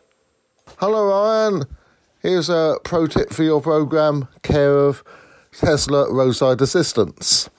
Hello, 0.77 1.05
Ryan. 1.05 1.63
Here's 2.23 2.47
a 2.47 2.77
pro 2.85 3.05
tip 3.05 3.31
for 3.31 3.43
your 3.43 3.59
program, 3.59 4.29
care 4.43 4.77
of 4.77 5.03
Tesla 5.51 6.09
Roadside 6.09 6.61
Assistance. 6.61 7.49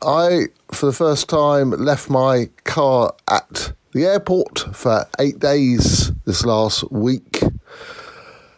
I, 0.00 0.46
for 0.72 0.86
the 0.86 0.94
first 0.94 1.28
time, 1.28 1.72
left 1.72 2.08
my 2.08 2.48
car 2.64 3.14
at 3.30 3.74
the 3.92 4.06
airport 4.06 4.60
for 4.74 5.04
eight 5.18 5.40
days 5.40 6.10
this 6.24 6.46
last 6.46 6.90
week 6.90 7.42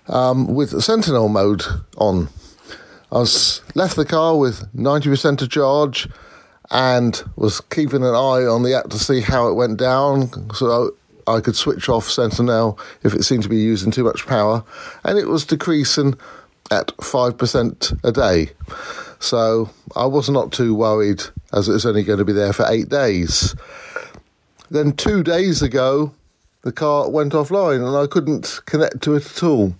um, 0.06 0.54
with 0.54 0.80
Sentinel 0.80 1.30
mode 1.30 1.64
on. 1.98 2.28
I 3.10 3.18
was 3.18 3.62
left 3.74 3.96
the 3.96 4.04
car 4.04 4.38
with 4.38 4.72
90% 4.72 5.42
of 5.42 5.50
charge 5.50 6.08
and 6.70 7.24
was 7.34 7.60
keeping 7.60 8.04
an 8.04 8.14
eye 8.14 8.46
on 8.46 8.62
the 8.62 8.74
app 8.74 8.90
to 8.90 9.00
see 9.00 9.20
how 9.20 9.48
it 9.48 9.54
went 9.54 9.80
down. 9.80 10.48
So 10.54 10.94
I 11.26 11.40
could 11.40 11.56
switch 11.56 11.88
off 11.88 12.08
Sentinel 12.08 12.78
if 13.02 13.14
it 13.14 13.24
seemed 13.24 13.42
to 13.42 13.48
be 13.48 13.56
using 13.56 13.90
too 13.90 14.04
much 14.04 14.26
power, 14.26 14.64
and 15.04 15.18
it 15.18 15.28
was 15.28 15.44
decreasing 15.44 16.14
at 16.70 16.88
5% 16.98 18.04
a 18.04 18.12
day. 18.12 18.50
So 19.18 19.70
I 19.94 20.06
was 20.06 20.28
not 20.28 20.52
too 20.52 20.74
worried 20.74 21.22
as 21.52 21.68
it 21.68 21.72
was 21.72 21.86
only 21.86 22.02
going 22.02 22.18
to 22.18 22.24
be 22.24 22.32
there 22.32 22.52
for 22.52 22.66
eight 22.68 22.88
days. 22.88 23.54
Then 24.70 24.92
two 24.92 25.22
days 25.22 25.62
ago, 25.62 26.12
the 26.62 26.72
car 26.72 27.08
went 27.08 27.32
offline 27.32 27.86
and 27.86 27.96
I 27.96 28.06
couldn't 28.06 28.60
connect 28.66 29.02
to 29.02 29.14
it 29.14 29.26
at 29.26 29.42
all. 29.42 29.74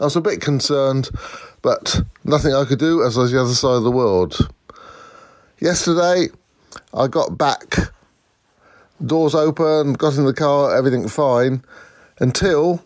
I 0.00 0.04
was 0.04 0.16
a 0.16 0.20
bit 0.20 0.40
concerned, 0.40 1.10
but 1.62 2.02
nothing 2.24 2.54
I 2.54 2.64
could 2.64 2.78
do 2.78 3.02
as 3.02 3.16
I 3.16 3.22
was 3.22 3.32
the 3.32 3.40
other 3.40 3.54
side 3.54 3.76
of 3.76 3.82
the 3.82 3.90
world. 3.90 4.48
Yesterday, 5.58 6.28
I 6.94 7.06
got 7.06 7.36
back 7.36 7.76
doors 9.04 9.34
open, 9.34 9.94
got 9.94 10.16
in 10.16 10.24
the 10.24 10.34
car, 10.34 10.76
everything 10.76 11.08
fine, 11.08 11.62
until 12.18 12.82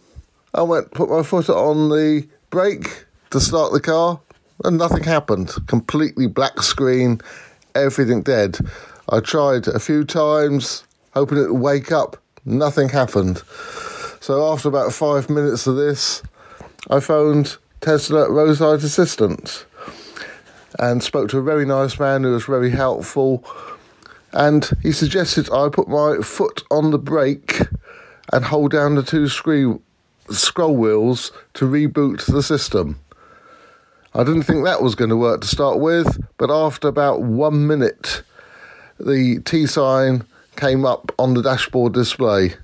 I 0.55 0.63
went 0.63 0.93
put 0.93 1.11
my 1.11 1.23
foot 1.23 1.49
on 1.49 1.89
the 1.89 2.27
brake 2.51 3.07
to 3.31 3.41
start 3.41 3.73
the 3.73 3.81
car, 3.81 4.21
and 4.65 4.79
nothing 4.79 5.03
happened. 5.03 5.53
Completely 5.67 6.27
black 6.27 6.63
screen, 6.63 7.21
everything 7.75 8.23
dead. 8.23 8.59
I 9.09 9.21
tried 9.21 9.67
a 9.67 9.79
few 9.79 10.05
times, 10.05 10.85
hoping 11.13 11.39
it 11.39 11.53
would 11.53 11.61
wake 11.61 11.93
up. 11.93 12.17
Nothing 12.45 12.89
happened. 12.89 13.43
So 14.21 14.53
after 14.53 14.69
about 14.69 14.93
five 14.93 15.29
minutes 15.29 15.67
of 15.67 15.77
this, 15.77 16.23
I 16.91 17.01
phoned 17.01 17.57
Tesla 17.81 18.31
roadside 18.31 18.83
assistance 18.85 19.65
and 20.79 21.03
spoke 21.03 21.29
to 21.31 21.39
a 21.39 21.43
very 21.43 21.67
nice 21.67 21.99
man 21.99 22.23
who 22.23 22.33
was 22.33 22.45
very 22.45 22.71
helpful 22.71 23.45
and 24.35 24.69
he 24.83 24.91
suggested 24.91 25.51
I 25.51 25.69
put 25.69 25.89
my 25.89 26.19
foot 26.19 26.65
on 26.71 26.91
the 26.91 26.99
brake 26.99 27.61
and 28.33 28.45
hold 28.45 28.73
down 28.73 28.97
the 28.97 29.03
two 29.03 29.29
screen, 29.29 29.81
scroll 30.29 30.77
wheels 30.77 31.31
to 31.55 31.67
reboot 31.67 32.27
the 32.27 32.43
system. 32.43 32.99
I 34.13 34.25
didn't 34.25 34.43
think 34.43 34.65
that 34.65 34.83
was 34.83 34.97
going 34.97 35.11
to 35.11 35.17
work 35.17 35.41
to 35.43 35.47
start 35.47 35.79
with, 35.79 36.19
but 36.37 36.51
after 36.51 36.89
about 36.89 37.23
one 37.23 37.67
minute, 37.69 38.23
the 38.99 39.41
T 39.45 39.67
sign 39.67 40.25
came 40.57 40.85
up 40.85 41.13
on 41.17 41.35
the 41.35 41.43
dashboard 41.43 41.95
display 41.95 42.55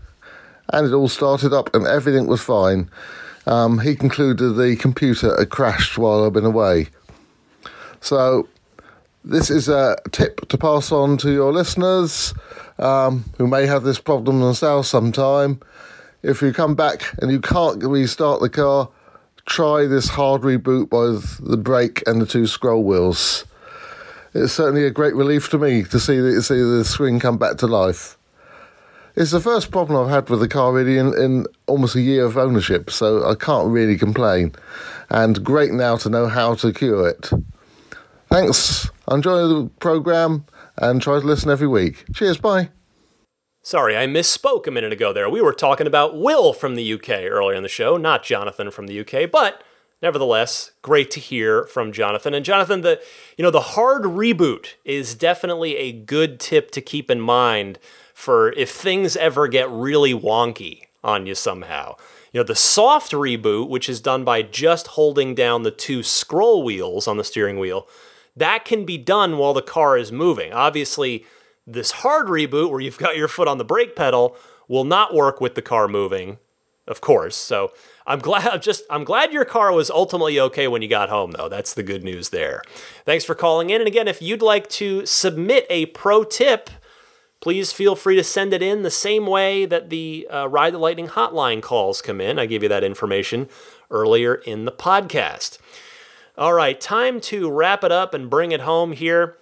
and 0.73 0.87
it 0.87 0.93
all 0.93 1.09
started 1.09 1.53
up 1.53 1.73
and 1.75 1.87
everything 1.87 2.27
was 2.27 2.41
fine. 2.41 2.91
Um, 3.47 3.79
he 3.81 3.95
concluded 3.95 4.55
the 4.55 4.77
computer 4.77 5.37
had 5.39 5.51
crashed 5.51 5.99
while 5.99 6.25
I've 6.25 6.33
been 6.33 6.45
away. 6.45 6.89
So 8.01 8.49
this 9.25 9.51
is 9.51 9.69
a 9.69 9.97
tip 10.13 10.49
to 10.49 10.57
pass 10.57 10.93
on 10.93 11.19
to 11.19 11.31
your 11.31 11.53
listeners 11.53 12.35
um, 12.79 13.25
who 13.37 13.47
may 13.47 13.67
have 13.67 13.83
this 13.83 14.01
problem 14.01 14.41
themselves 14.41 14.89
sometime. 14.89 15.61
If 16.23 16.43
you 16.43 16.53
come 16.53 16.75
back 16.75 17.15
and 17.21 17.31
you 17.31 17.41
can't 17.41 17.83
restart 17.83 18.41
the 18.41 18.49
car, 18.49 18.89
try 19.47 19.87
this 19.87 20.09
hard 20.09 20.43
reboot 20.43 20.89
by 20.89 21.21
the 21.45 21.57
brake 21.57 22.03
and 22.07 22.21
the 22.21 22.27
two 22.27 22.47
scroll 22.47 22.83
wheels. 22.83 23.45
It's 24.33 24.53
certainly 24.53 24.85
a 24.85 24.91
great 24.91 25.15
relief 25.15 25.51
to 25.51 25.59
me 25.59 25.83
to 25.85 25.99
see 25.99 26.21
the, 26.21 26.43
see 26.43 26.61
the 26.61 26.85
screen 26.85 27.19
come 27.19 27.37
back 27.37 27.57
to 27.59 27.67
life. 27.67 28.17
It's 29.17 29.33
the 29.33 29.41
first 29.41 29.73
problem 29.73 30.03
I've 30.03 30.13
had 30.13 30.31
with 30.31 30.41
the 30.41 30.49
car 30.49 30.73
really 30.73 30.97
in, 30.97 31.13
in 31.21 31.47
almost 31.67 31.97
a 31.97 32.01
year 32.01 32.25
of 32.25 32.39
ownership, 32.39 32.91
so 32.91 33.29
I 33.29 33.35
can't 33.35 33.69
really 33.69 33.99
complain. 33.99 34.55
And 35.11 35.45
great 35.45 35.73
now 35.73 35.97
to 35.97 36.09
know 36.09 36.29
how 36.29 36.55
to 36.55 36.73
cure 36.73 37.09
it. 37.09 37.31
Thanks. 38.29 38.89
Enjoy 39.11 39.49
the 39.49 39.71
program 39.81 40.47
and 40.77 41.03
try 41.03 41.19
to 41.19 41.27
listen 41.27 41.51
every 41.51 41.67
week. 41.67 42.05
Cheers. 42.15 42.39
Bye. 42.39 42.71
Sorry, 43.63 43.97
I 43.97 44.07
misspoke 44.07 44.67
a 44.67 44.71
minute 44.71 44.93
ago 44.93 45.13
there. 45.13 45.29
We 45.29 45.43
were 45.43 45.53
talking 45.53 45.87
about 45.87 46.17
Will 46.17 46.53
from 46.53 46.77
the 46.77 46.93
UK 46.95 47.25
earlier 47.25 47.57
in 47.57 47.63
the 47.63 47.69
show, 47.69 47.97
not 47.97 48.23
Jonathan 48.23 48.71
from 48.71 48.87
the 48.87 49.01
UK, 49.01 49.31
but 49.31 49.63
nevertheless, 50.01 50.71
great 50.81 51.11
to 51.11 51.21
hear 51.21 51.65
from 51.65 51.93
Jonathan. 51.93 52.33
And 52.33 52.45
Jonathan, 52.45 52.81
the 52.81 53.03
you 53.37 53.43
know, 53.43 53.51
the 53.51 53.61
hard 53.61 54.05
reboot 54.05 54.75
is 54.85 55.15
definitely 55.15 55.77
a 55.77 55.93
good 55.93 56.41
tip 56.41 56.71
to 56.71 56.81
keep 56.81 57.11
in 57.11 57.21
mind 57.21 57.79
for 58.15 58.53
if 58.53 58.71
things 58.71 59.17
ever 59.17 59.47
get 59.49 59.69
really 59.69 60.15
wonky 60.15 60.85
on 61.03 61.27
you 61.27 61.35
somehow. 61.35 61.97
You 62.33 62.41
know, 62.41 62.45
the 62.45 62.55
soft 62.55 63.13
reboot, 63.13 63.69
which 63.69 63.89
is 63.89 64.01
done 64.01 64.25
by 64.25 64.43
just 64.43 64.89
holding 64.89 65.35
down 65.35 65.65
the 65.65 65.71
two 65.71 66.03
scroll 66.03 66.63
wheels 66.63 67.09
on 67.09 67.17
the 67.17 67.25
steering 67.25 67.59
wheel, 67.59 67.89
that 68.41 68.65
can 68.65 68.85
be 68.85 68.99
done 68.99 69.39
while 69.39 69.55
the 69.55 69.63
car 69.63 69.97
is 69.97 70.11
moving. 70.11 70.53
Obviously, 70.53 71.25
this 71.67 71.91
hard 71.93 72.27
reboot 72.27 72.71
where 72.71 72.81
you've 72.81 72.99
got 72.99 73.17
your 73.17 73.29
foot 73.29 73.49
on 73.49 73.59
the 73.59 73.65
brake 73.65 73.95
pedal 73.95 74.37
will 74.69 74.85
not 74.85 75.15
work 75.15 75.41
with 75.41 75.55
the 75.55 75.63
car 75.63 75.87
moving, 75.89 76.39
of 76.87 77.01
course. 77.01 77.37
So 77.37 77.73
I'm 78.07 78.19
glad 78.19 78.47
I'm 78.53 78.61
just 78.61 78.83
I'm 78.91 79.05
glad 79.05 79.33
your 79.33 79.45
car 79.45 79.73
was 79.73 79.91
ultimately 79.91 80.41
okay 80.41 80.69
when 80.69 80.83
you 80.83 80.89
got 80.89 81.09
home 81.09 81.31
though. 81.31 81.49
That's 81.49 81.75
the 81.75 81.83
good 81.83 82.03
news 82.03 82.31
there. 82.31 82.63
Thanks 83.05 83.25
for 83.25 83.35
calling 83.35 83.71
in 83.71 83.81
and 83.81 83.89
again 83.89 84.09
if 84.09 84.21
you'd 84.21 84.43
like 84.43 84.69
to 84.71 85.07
submit 85.07 85.67
a 85.71 85.87
pro 85.87 86.25
tip 86.25 86.71
please 87.41 87.73
feel 87.73 87.97
free 87.97 88.17
to 88.17 88.25
send 88.25 88.53
it 88.53 88.63
in 88.63 88.83
the 88.83 88.91
same 88.91 89.27
way 89.27 89.65
that 89.65 89.91
the 89.91 90.29
uh, 90.31 90.47
Ride 90.47 90.75
the 90.75 90.79
Lightning 90.79 91.09
hotline 91.09 91.63
calls 91.63 92.03
come 92.03 92.21
in. 92.21 92.39
I 92.39 92.47
gave 92.47 92.63
you 92.63 92.69
that 92.69 92.85
information 92.85 93.49
earlier 93.91 94.35
in 94.35 94.67
the 94.67 94.73
podcast. 94.73 95.59
All 96.41 96.55
right, 96.55 96.81
time 96.81 97.21
to 97.21 97.51
wrap 97.51 97.85
it 97.85 97.93
up 97.93 98.15
and 98.15 98.31
bring 98.31 98.51
it 98.51 98.63
home 98.63 98.93
here. 98.93 99.37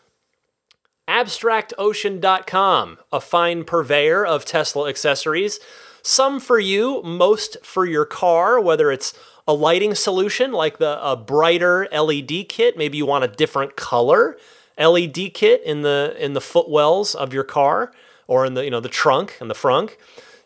AbstractOcean.com, 1.07 2.99
a 3.12 3.20
fine 3.20 3.62
purveyor 3.62 4.26
of 4.26 4.44
Tesla 4.44 4.88
accessories. 4.88 5.61
Some 6.03 6.40
for 6.40 6.59
you, 6.59 7.01
most 7.05 7.57
for 7.62 7.86
your 7.86 8.05
car, 8.05 8.61
whether 8.61 8.90
it's 8.90 9.14
a 9.46 9.53
lighting 9.55 9.94
solution 9.94 10.51
like 10.51 10.78
the 10.78 10.99
a 11.01 11.14
brighter 11.14 11.86
LED 11.92 12.49
kit, 12.49 12.76
maybe 12.76 12.99
you 12.99 13.07
want 13.07 13.22
a 13.22 13.28
different 13.28 13.76
color 13.76 14.36
LED 14.76 15.34
kit 15.34 15.62
in 15.64 15.82
the 15.82 16.16
in 16.18 16.32
the 16.32 16.40
footwells 16.40 17.14
of 17.14 17.32
your 17.32 17.44
car 17.44 17.92
or 18.26 18.44
in 18.44 18.55
the 18.55 18.64
you 18.64 18.72
know 18.72 18.80
the 18.80 18.88
trunk 18.88 19.36
and 19.40 19.49
the 19.49 19.55
frunk. 19.55 19.92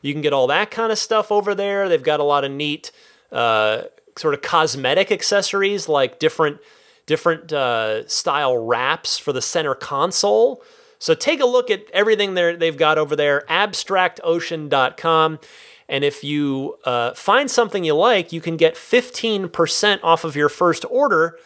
You 0.02 0.12
can 0.12 0.20
get 0.20 0.34
all 0.34 0.48
that 0.48 0.70
kind 0.70 0.92
of 0.92 0.98
stuff 0.98 1.32
over 1.32 1.54
there. 1.54 1.88
They've 1.88 2.02
got 2.02 2.20
a 2.20 2.24
lot 2.24 2.44
of 2.44 2.50
neat 2.50 2.92
uh, 3.30 3.84
sort 4.16 4.34
of 4.34 4.42
cosmetic 4.42 5.10
accessories 5.10 5.88
like 5.88 6.18
different 6.18 6.58
different 7.06 7.52
uh, 7.52 8.06
style 8.08 8.56
wraps 8.56 9.18
for 9.18 9.32
the 9.32 9.42
center 9.42 9.74
console. 9.74 10.62
So 10.98 11.14
take 11.14 11.40
a 11.40 11.46
look 11.46 11.68
at 11.70 11.84
everything 11.92 12.34
they've 12.34 12.76
got 12.76 12.96
over 12.96 13.16
there, 13.16 13.44
abstractocean.com. 13.48 15.40
And 15.88 16.04
if 16.04 16.22
you 16.22 16.78
uh, 16.84 17.12
find 17.14 17.50
something 17.50 17.82
you 17.84 17.94
like, 17.94 18.32
you 18.32 18.40
can 18.40 18.56
get 18.56 18.76
15% 18.76 20.00
off 20.02 20.22
of 20.24 20.36
your 20.36 20.48
first 20.48 20.84
order 20.88 21.36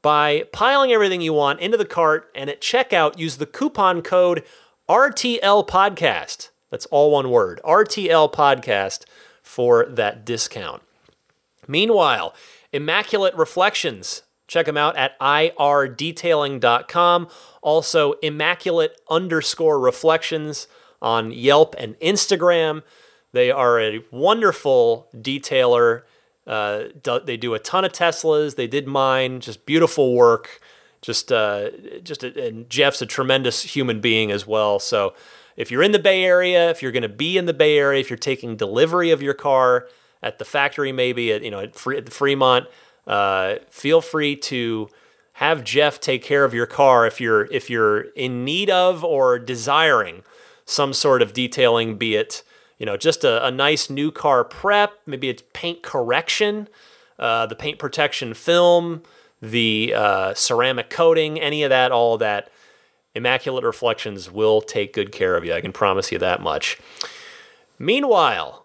by 0.00 0.44
piling 0.52 0.92
everything 0.92 1.20
you 1.20 1.34
want 1.34 1.60
into 1.60 1.76
the 1.76 1.84
cart 1.84 2.30
and 2.34 2.48
at 2.50 2.60
checkout 2.60 3.18
use 3.18 3.36
the 3.36 3.46
coupon 3.46 4.02
code 4.02 4.42
RTL 4.88 5.68
podcast. 5.68 6.48
That's 6.70 6.86
all 6.86 7.10
one 7.12 7.30
word. 7.30 7.60
RTL 7.64 8.32
podcast 8.32 9.04
for 9.42 9.84
that 9.86 10.24
discount. 10.24 10.82
Meanwhile, 11.68 12.34
Immaculate 12.72 13.34
Reflections. 13.34 14.22
Check 14.48 14.66
them 14.66 14.76
out 14.76 14.96
at 14.96 15.16
irdetailing.com. 15.20 17.28
Also, 17.62 18.12
Immaculate 18.22 19.00
underscore 19.08 19.78
reflections 19.80 20.66
on 21.00 21.30
Yelp 21.30 21.74
and 21.78 21.94
Instagram. 22.00 22.82
They 23.32 23.50
are 23.50 23.80
a 23.80 24.04
wonderful 24.10 25.08
detailer 25.16 26.02
uh, 26.46 26.84
they 27.24 27.36
do 27.36 27.54
a 27.54 27.58
ton 27.58 27.84
of 27.84 27.92
Teslas. 27.92 28.56
They 28.56 28.66
did 28.66 28.86
mine. 28.86 29.40
Just 29.40 29.66
beautiful 29.66 30.14
work. 30.14 30.60
Just, 31.00 31.32
uh, 31.32 31.70
just, 32.02 32.22
a, 32.22 32.46
and 32.46 32.68
Jeff's 32.70 33.02
a 33.02 33.06
tremendous 33.06 33.62
human 33.62 34.00
being 34.00 34.30
as 34.30 34.46
well. 34.46 34.78
So, 34.78 35.14
if 35.56 35.70
you're 35.70 35.82
in 35.82 35.92
the 35.92 35.98
Bay 35.98 36.24
Area, 36.24 36.70
if 36.70 36.80
you're 36.80 36.92
going 36.92 37.02
to 37.02 37.08
be 37.08 37.36
in 37.36 37.46
the 37.46 37.52
Bay 37.52 37.76
Area, 37.76 38.00
if 38.00 38.08
you're 38.08 38.16
taking 38.16 38.56
delivery 38.56 39.10
of 39.10 39.20
your 39.20 39.34
car 39.34 39.88
at 40.22 40.38
the 40.38 40.44
factory, 40.44 40.92
maybe 40.92 41.32
at 41.32 41.42
you 41.42 41.50
know 41.50 41.60
at, 41.60 41.74
Fre- 41.74 41.94
at 41.94 42.12
Fremont, 42.12 42.66
uh, 43.06 43.56
feel 43.70 44.00
free 44.00 44.36
to 44.36 44.88
have 45.34 45.64
Jeff 45.64 45.98
take 46.00 46.22
care 46.22 46.44
of 46.44 46.54
your 46.54 46.66
car 46.66 47.06
if 47.06 47.20
you're 47.20 47.46
if 47.46 47.68
you're 47.68 48.02
in 48.12 48.44
need 48.44 48.70
of 48.70 49.02
or 49.02 49.38
desiring 49.38 50.22
some 50.64 50.92
sort 50.92 51.22
of 51.22 51.32
detailing, 51.32 51.96
be 51.96 52.14
it 52.14 52.42
you 52.82 52.86
know, 52.86 52.96
just 52.96 53.22
a, 53.22 53.46
a 53.46 53.50
nice 53.52 53.88
new 53.88 54.10
car 54.10 54.42
prep, 54.42 54.94
maybe 55.06 55.28
it's 55.28 55.44
paint 55.52 55.84
correction, 55.84 56.66
uh, 57.16 57.46
the 57.46 57.54
paint 57.54 57.78
protection 57.78 58.34
film, 58.34 59.04
the 59.40 59.94
uh, 59.94 60.34
ceramic 60.34 60.90
coating, 60.90 61.38
any 61.38 61.62
of 61.62 61.70
that, 61.70 61.92
all 61.92 62.14
of 62.14 62.18
that. 62.18 62.50
Immaculate 63.14 63.62
Reflections 63.62 64.32
will 64.32 64.60
take 64.60 64.92
good 64.92 65.12
care 65.12 65.36
of 65.36 65.44
you. 65.44 65.54
I 65.54 65.60
can 65.60 65.70
promise 65.72 66.10
you 66.10 66.18
that 66.18 66.40
much. 66.40 66.76
Meanwhile, 67.78 68.61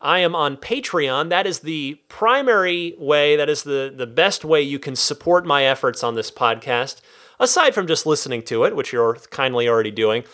I 0.00 0.20
am 0.20 0.34
on 0.34 0.56
Patreon. 0.56 1.28
That 1.28 1.46
is 1.46 1.60
the 1.60 1.94
primary 2.08 2.94
way, 2.98 3.36
that 3.36 3.48
is 3.48 3.64
the, 3.64 3.92
the 3.94 4.06
best 4.06 4.44
way 4.44 4.62
you 4.62 4.78
can 4.78 4.94
support 4.94 5.44
my 5.44 5.64
efforts 5.64 6.04
on 6.04 6.14
this 6.14 6.30
podcast, 6.30 7.00
aside 7.40 7.74
from 7.74 7.86
just 7.86 8.06
listening 8.06 8.42
to 8.42 8.64
it, 8.64 8.76
which 8.76 8.92
you're 8.92 9.16
kindly 9.30 9.68
already 9.68 9.90
doing. 9.90 10.24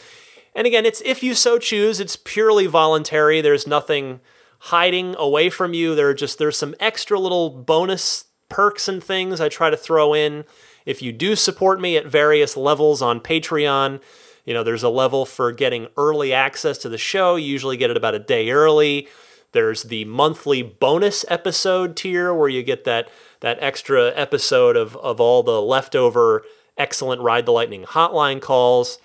And 0.54 0.66
again, 0.66 0.84
it's 0.84 1.00
if 1.04 1.22
you 1.22 1.34
so 1.34 1.58
choose, 1.58 1.98
it's 1.98 2.16
purely 2.16 2.66
voluntary. 2.66 3.40
There's 3.40 3.66
nothing 3.66 4.20
hiding 4.60 5.14
away 5.18 5.50
from 5.50 5.74
you. 5.74 5.94
There 5.94 6.08
are 6.08 6.14
just 6.14 6.38
there's 6.38 6.56
some 6.56 6.74
extra 6.78 7.18
little 7.18 7.50
bonus 7.50 8.26
perks 8.48 8.86
and 8.86 9.02
things 9.02 9.40
I 9.40 9.48
try 9.48 9.70
to 9.70 9.76
throw 9.76 10.14
in. 10.14 10.44
If 10.86 11.02
you 11.02 11.10
do 11.10 11.34
support 11.34 11.80
me 11.80 11.96
at 11.96 12.06
various 12.06 12.56
levels 12.56 13.02
on 13.02 13.20
Patreon, 13.20 14.00
you 14.44 14.52
know, 14.52 14.62
there's 14.62 14.82
a 14.82 14.90
level 14.90 15.24
for 15.24 15.50
getting 15.52 15.88
early 15.96 16.32
access 16.32 16.78
to 16.78 16.88
the 16.88 16.98
show. 16.98 17.36
You 17.36 17.46
usually 17.46 17.78
get 17.78 17.90
it 17.90 17.96
about 17.96 18.14
a 18.14 18.18
day 18.18 18.50
early. 18.50 19.08
There's 19.54 19.84
the 19.84 20.04
monthly 20.04 20.62
bonus 20.62 21.24
episode 21.28 21.96
tier 21.96 22.34
where 22.34 22.50
you 22.50 22.62
get 22.62 22.84
that 22.84 23.08
that 23.40 23.56
extra 23.60 24.12
episode 24.14 24.76
of 24.76 24.96
of 24.96 25.20
all 25.20 25.42
the 25.42 25.62
leftover 25.62 26.44
excellent 26.76 27.22
Ride 27.22 27.46
the 27.46 27.52
Lightning 27.52 27.84
hotline 27.84 28.42
calls. 28.42 28.98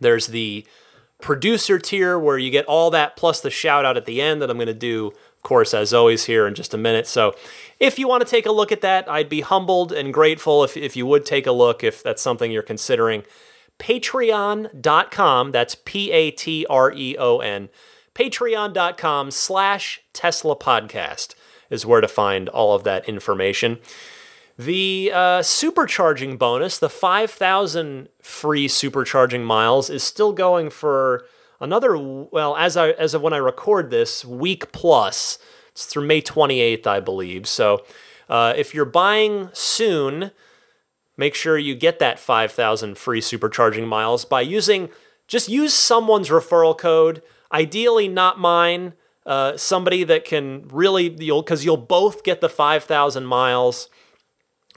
There's 0.00 0.26
the 0.28 0.66
producer 1.20 1.78
tier 1.78 2.18
where 2.18 2.38
you 2.38 2.50
get 2.50 2.64
all 2.66 2.90
that 2.90 3.16
plus 3.16 3.40
the 3.40 3.50
shout 3.50 3.84
out 3.84 3.96
at 3.96 4.06
the 4.06 4.20
end 4.20 4.40
that 4.42 4.50
I'm 4.50 4.56
going 4.56 4.66
to 4.66 4.74
do, 4.74 5.08
of 5.08 5.42
course, 5.42 5.74
as 5.74 5.92
always, 5.92 6.24
here 6.24 6.46
in 6.46 6.54
just 6.54 6.74
a 6.74 6.78
minute. 6.78 7.06
So 7.06 7.34
if 7.78 7.98
you 7.98 8.08
want 8.08 8.24
to 8.24 8.30
take 8.30 8.46
a 8.46 8.52
look 8.52 8.72
at 8.72 8.80
that, 8.80 9.08
I'd 9.08 9.28
be 9.28 9.42
humbled 9.42 9.92
and 9.92 10.12
grateful 10.12 10.64
if, 10.64 10.76
if 10.76 10.96
you 10.96 11.06
would 11.06 11.24
take 11.24 11.46
a 11.46 11.52
look 11.52 11.84
if 11.84 12.02
that's 12.02 12.22
something 12.22 12.50
you're 12.50 12.62
considering. 12.62 13.22
Patreon.com, 13.78 15.52
that's 15.52 15.76
P 15.84 16.10
A 16.12 16.30
T 16.30 16.66
R 16.68 16.92
E 16.92 17.16
O 17.18 17.38
N, 17.38 17.70
patreon.com 18.14 19.30
slash 19.30 20.02
Tesla 20.12 20.56
Podcast 20.56 21.34
is 21.70 21.86
where 21.86 22.00
to 22.00 22.08
find 22.08 22.48
all 22.48 22.74
of 22.74 22.84
that 22.84 23.08
information. 23.08 23.78
The 24.58 25.10
uh, 25.14 25.40
supercharging 25.40 26.38
bonus, 26.38 26.78
the 26.78 26.90
5,000 26.90 28.08
free 28.20 28.68
supercharging 28.68 29.42
miles, 29.42 29.88
is 29.88 30.02
still 30.02 30.32
going 30.32 30.68
for 30.68 31.24
another, 31.60 31.96
well, 31.96 32.56
as, 32.56 32.76
I, 32.76 32.90
as 32.90 33.14
of 33.14 33.22
when 33.22 33.32
I 33.32 33.38
record 33.38 33.90
this, 33.90 34.24
week 34.24 34.70
plus. 34.72 35.38
It's 35.72 35.86
through 35.86 36.06
May 36.06 36.20
28th, 36.20 36.86
I 36.86 37.00
believe. 37.00 37.48
So 37.48 37.84
uh, 38.28 38.52
if 38.56 38.74
you're 38.74 38.84
buying 38.84 39.48
soon, 39.54 40.32
make 41.16 41.34
sure 41.34 41.56
you 41.56 41.74
get 41.74 41.98
that 42.00 42.18
5,000 42.18 42.98
free 42.98 43.20
supercharging 43.20 43.86
miles 43.86 44.24
by 44.24 44.42
using, 44.42 44.90
just 45.26 45.48
use 45.48 45.72
someone's 45.72 46.28
referral 46.28 46.76
code, 46.76 47.22
ideally 47.52 48.08
not 48.08 48.38
mine. 48.38 48.94
Uh, 49.26 49.56
somebody 49.56 50.02
that 50.04 50.24
can 50.24 50.66
really, 50.68 51.14
you'll, 51.22 51.42
because 51.42 51.64
you'll 51.64 51.76
both 51.76 52.24
get 52.24 52.40
the 52.40 52.48
5,000 52.48 53.24
miles 53.26 53.88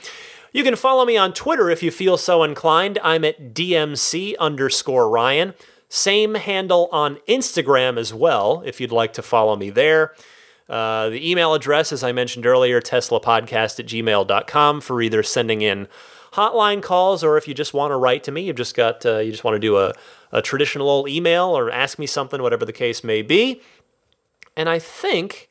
You 0.51 0.63
can 0.63 0.75
follow 0.75 1.05
me 1.05 1.17
on 1.17 1.33
Twitter 1.33 1.69
if 1.69 1.81
you 1.81 1.91
feel 1.91 2.17
so 2.17 2.43
inclined. 2.43 2.99
I'm 3.03 3.23
at 3.23 3.53
DMC 3.53 4.35
underscore 4.39 5.09
Ryan. 5.09 5.53
Same 5.89 6.35
handle 6.35 6.89
on 6.91 7.17
Instagram 7.27 7.97
as 7.97 8.13
well, 8.13 8.61
if 8.65 8.81
you'd 8.81 8.91
like 8.91 9.13
to 9.13 9.21
follow 9.21 9.55
me 9.55 9.69
there. 9.69 10.13
Uh, 10.69 11.09
the 11.09 11.29
email 11.29 11.53
address, 11.53 11.91
as 11.91 12.03
I 12.03 12.11
mentioned 12.11 12.45
earlier, 12.45 12.81
teslapodcast 12.81 13.79
at 13.79 13.85
gmail.com 13.85 14.81
for 14.81 15.01
either 15.01 15.23
sending 15.23 15.61
in 15.61 15.87
hotline 16.33 16.81
calls 16.81 17.23
or 17.23 17.37
if 17.37 17.47
you 17.47 17.53
just 17.53 17.73
want 17.73 17.91
to 17.91 17.95
write 17.95 18.23
to 18.23 18.31
me, 18.31 18.43
you've 18.43 18.55
just 18.55 18.75
got, 18.75 19.05
uh, 19.05 19.19
you 19.19 19.31
just 19.31 19.43
want 19.43 19.55
to 19.55 19.59
do 19.59 19.77
a, 19.77 19.93
a 20.31 20.41
traditional 20.41 20.89
old 20.89 21.09
email 21.09 21.45
or 21.45 21.69
ask 21.69 21.99
me 21.99 22.07
something, 22.07 22.41
whatever 22.41 22.65
the 22.65 22.73
case 22.73 23.03
may 23.03 23.21
be. 23.21 23.61
And 24.55 24.69
I 24.69 24.79
think, 24.79 25.49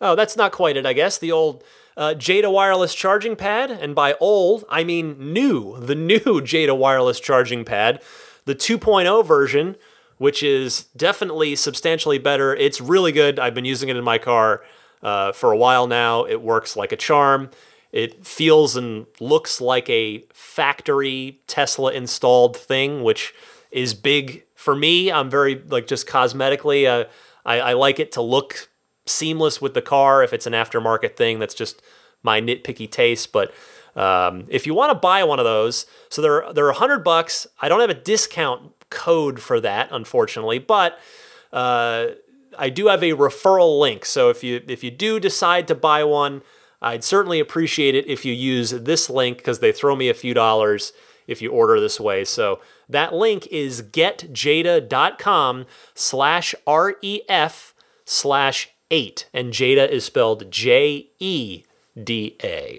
oh, 0.00 0.14
that's 0.14 0.36
not 0.36 0.52
quite 0.52 0.76
it, 0.76 0.86
I 0.86 0.92
guess. 0.92 1.18
The 1.18 1.32
old 1.32 1.62
uh, 1.96 2.14
Jeda 2.16 2.52
wireless 2.52 2.94
charging 2.94 3.36
pad, 3.36 3.70
and 3.70 3.94
by 3.94 4.14
old, 4.20 4.64
I 4.68 4.84
mean 4.84 5.32
new, 5.32 5.78
the 5.78 5.94
new 5.94 6.18
Jeda 6.42 6.76
wireless 6.76 7.20
charging 7.20 7.64
pad, 7.64 8.02
the 8.44 8.54
2.0 8.54 9.24
version, 9.26 9.76
which 10.18 10.42
is 10.42 10.84
definitely 10.96 11.56
substantially 11.56 12.18
better. 12.18 12.54
It's 12.54 12.80
really 12.80 13.12
good. 13.12 13.38
I've 13.38 13.54
been 13.54 13.64
using 13.64 13.88
it 13.88 13.96
in 13.96 14.04
my 14.04 14.18
car 14.18 14.62
uh, 15.02 15.32
for 15.32 15.52
a 15.52 15.56
while 15.56 15.86
now. 15.86 16.24
It 16.24 16.42
works 16.42 16.76
like 16.76 16.92
a 16.92 16.96
charm. 16.96 17.50
It 17.92 18.26
feels 18.26 18.76
and 18.76 19.06
looks 19.20 19.60
like 19.60 19.88
a 19.88 20.24
factory 20.32 21.40
Tesla 21.46 21.92
installed 21.92 22.56
thing, 22.56 23.02
which 23.02 23.34
is 23.70 23.94
big 23.94 24.44
for 24.54 24.74
me. 24.74 25.10
I'm 25.12 25.30
very 25.30 25.62
like 25.68 25.86
just 25.86 26.06
cosmetically. 26.06 26.86
Uh, 26.86 27.08
I, 27.44 27.60
I 27.60 27.72
like 27.74 27.98
it 28.00 28.12
to 28.12 28.22
look 28.22 28.68
seamless 29.06 29.62
with 29.62 29.74
the 29.74 29.82
car. 29.82 30.22
If 30.22 30.32
it's 30.32 30.46
an 30.46 30.52
aftermarket 30.52 31.16
thing, 31.16 31.38
that's 31.38 31.54
just 31.54 31.80
my 32.22 32.40
nitpicky 32.40 32.90
taste. 32.90 33.32
But 33.32 33.52
um, 33.96 34.44
if 34.48 34.66
you 34.66 34.74
want 34.74 34.90
to 34.90 34.98
buy 34.98 35.24
one 35.24 35.38
of 35.38 35.44
those, 35.44 35.86
so 36.08 36.22
they're 36.22 36.52
they're 36.52 36.68
a 36.68 36.74
hundred 36.74 37.02
bucks. 37.02 37.46
I 37.60 37.68
don't 37.68 37.80
have 37.80 37.90
a 37.90 37.94
discount 37.94 38.72
code 38.90 39.40
for 39.40 39.60
that, 39.60 39.88
unfortunately, 39.90 40.58
but 40.58 40.98
uh, 41.52 42.08
I 42.58 42.68
do 42.68 42.88
have 42.88 43.02
a 43.02 43.12
referral 43.12 43.80
link. 43.80 44.04
So 44.04 44.28
if 44.30 44.44
you 44.44 44.62
if 44.68 44.84
you 44.84 44.90
do 44.90 45.18
decide 45.18 45.66
to 45.68 45.74
buy 45.74 46.04
one, 46.04 46.42
I'd 46.80 47.04
certainly 47.04 47.40
appreciate 47.40 47.94
it 47.94 48.06
if 48.06 48.24
you 48.24 48.32
use 48.32 48.70
this 48.70 49.08
link 49.08 49.38
because 49.38 49.60
they 49.60 49.72
throw 49.72 49.96
me 49.96 50.08
a 50.08 50.14
few 50.14 50.34
dollars 50.34 50.92
if 51.26 51.42
you 51.42 51.50
order 51.50 51.80
this 51.80 51.98
way. 51.98 52.24
So 52.24 52.60
that 52.88 53.14
link 53.14 53.46
is 53.48 53.82
getjeda.com 53.82 55.66
slash 55.94 56.54
ref 56.66 57.74
slash 58.04 58.68
eight. 58.90 59.28
And 59.32 59.52
Jeda 59.52 59.88
is 59.88 60.04
spelled 60.04 60.50
J 60.50 61.08
E 61.18 61.64
D 62.02 62.36
A. 62.44 62.78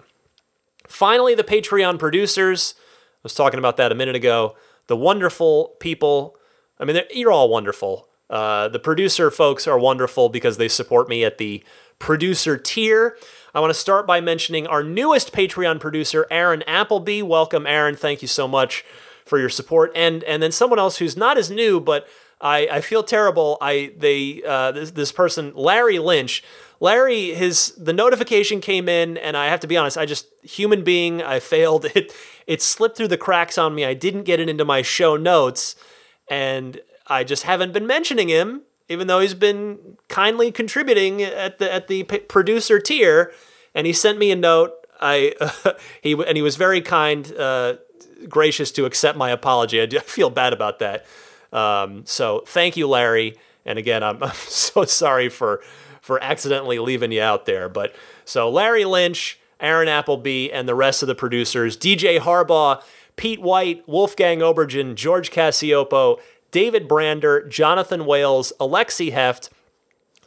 Finally, 0.87 1.35
the 1.35 1.43
Patreon 1.43 1.99
producers. 1.99 2.75
I 2.77 3.19
was 3.23 3.33
talking 3.33 3.59
about 3.59 3.77
that 3.77 3.91
a 3.91 3.95
minute 3.95 4.15
ago. 4.15 4.55
The 4.87 4.95
wonderful 4.95 5.75
people. 5.79 6.37
I 6.79 6.85
mean, 6.85 7.01
you're 7.11 7.31
all 7.31 7.49
wonderful. 7.49 8.07
Uh, 8.29 8.67
the 8.67 8.79
producer 8.79 9.31
folks 9.31 9.67
are 9.67 9.79
wonderful 9.79 10.29
because 10.29 10.57
they 10.57 10.67
support 10.67 11.07
me 11.07 11.23
at 11.23 11.37
the 11.37 11.63
producer 11.99 12.57
tier. 12.57 13.17
I 13.53 13.59
want 13.59 13.71
to 13.71 13.79
start 13.79 14.05
by 14.05 14.21
mentioning 14.21 14.67
our 14.67 14.83
newest 14.83 15.33
Patreon 15.33 15.79
producer, 15.79 16.27
Aaron 16.29 16.61
Appleby. 16.63 17.21
Welcome, 17.21 17.65
Aaron. 17.65 17.95
Thank 17.95 18.21
you 18.21 18.27
so 18.27 18.47
much 18.47 18.83
for 19.25 19.39
your 19.39 19.49
support. 19.49 19.91
And 19.95 20.23
and 20.23 20.41
then 20.41 20.51
someone 20.51 20.79
else 20.79 20.97
who's 20.97 21.17
not 21.17 21.37
as 21.37 21.49
new, 21.49 21.79
but 21.79 22.07
I, 22.39 22.67
I 22.71 22.81
feel 22.81 23.03
terrible. 23.03 23.57
I 23.61 23.93
they 23.97 24.43
uh, 24.47 24.71
this, 24.71 24.91
this 24.91 25.11
person 25.11 25.53
Larry 25.55 25.99
Lynch. 25.99 26.43
Larry, 26.79 27.33
his 27.33 27.73
the 27.75 27.93
notification 27.93 28.61
came 28.61 28.87
in, 28.87 29.17
and 29.17 29.35
I 29.35 29.47
have 29.47 29.59
to 29.61 29.67
be 29.67 29.77
honest. 29.77 29.97
I 29.97 30.05
just 30.05 30.27
human 30.43 30.83
being. 30.83 31.21
I 31.21 31.39
failed. 31.39 31.85
It 31.95 32.13
it 32.45 32.61
slipped 32.61 32.95
through 32.95 33.09
the 33.09 33.17
cracks 33.17 33.57
on 33.57 33.75
me. 33.75 33.83
I 33.83 33.93
didn't 33.93 34.23
get 34.23 34.39
it 34.39 34.47
into 34.47 34.63
my 34.63 34.81
show 34.81 35.17
notes, 35.17 35.75
and 36.29 36.79
I 37.07 37.23
just 37.23 37.43
haven't 37.43 37.73
been 37.73 37.87
mentioning 37.87 38.29
him, 38.29 38.61
even 38.87 39.07
though 39.07 39.19
he's 39.19 39.33
been 39.33 39.97
kindly 40.07 40.51
contributing 40.51 41.21
at 41.21 41.59
the 41.59 41.71
at 41.71 41.87
the 41.87 42.03
p- 42.03 42.19
producer 42.19 42.79
tier. 42.79 43.33
And 43.73 43.85
he 43.85 43.93
sent 43.93 44.17
me 44.17 44.31
a 44.31 44.35
note. 44.35 44.73
I 45.01 45.33
uh, 45.41 45.73
he 46.01 46.13
and 46.13 46.37
he 46.37 46.41
was 46.41 46.55
very 46.55 46.81
kind, 46.81 47.35
uh, 47.35 47.77
gracious 48.29 48.71
to 48.73 48.85
accept 48.85 49.17
my 49.17 49.31
apology. 49.31 49.81
I, 49.81 49.87
do, 49.87 49.97
I 49.97 50.01
feel 50.01 50.29
bad 50.29 50.53
about 50.53 50.79
that. 50.79 51.05
Um, 51.53 52.05
so 52.05 52.43
thank 52.47 52.77
you, 52.77 52.87
Larry. 52.87 53.37
And 53.65 53.77
again, 53.77 54.03
I'm, 54.03 54.21
I'm 54.23 54.35
so 54.35 54.85
sorry 54.85 55.29
for 55.29 55.61
for 56.01 56.23
accidentally 56.23 56.79
leaving 56.79 57.11
you 57.11 57.21
out 57.21 57.45
there. 57.45 57.67
But 57.67 57.93
so 58.23 58.49
Larry 58.49 58.85
Lynch, 58.85 59.39
Aaron 59.59 59.89
Appleby, 59.89 60.49
and 60.51 60.67
the 60.67 60.75
rest 60.75 61.03
of 61.03 61.07
the 61.07 61.15
producers, 61.15 61.75
DJ 61.75 62.19
Harbaugh, 62.19 62.81
Pete 63.17 63.41
White, 63.41 63.83
Wolfgang 63.87 64.39
Obergen, 64.39 64.95
George 64.95 65.31
Cassiopo, 65.31 66.19
David 66.51 66.87
Brander, 66.87 67.45
Jonathan 67.47 68.05
Wales, 68.05 68.53
Alexi 68.59 69.11
Heft, 69.11 69.49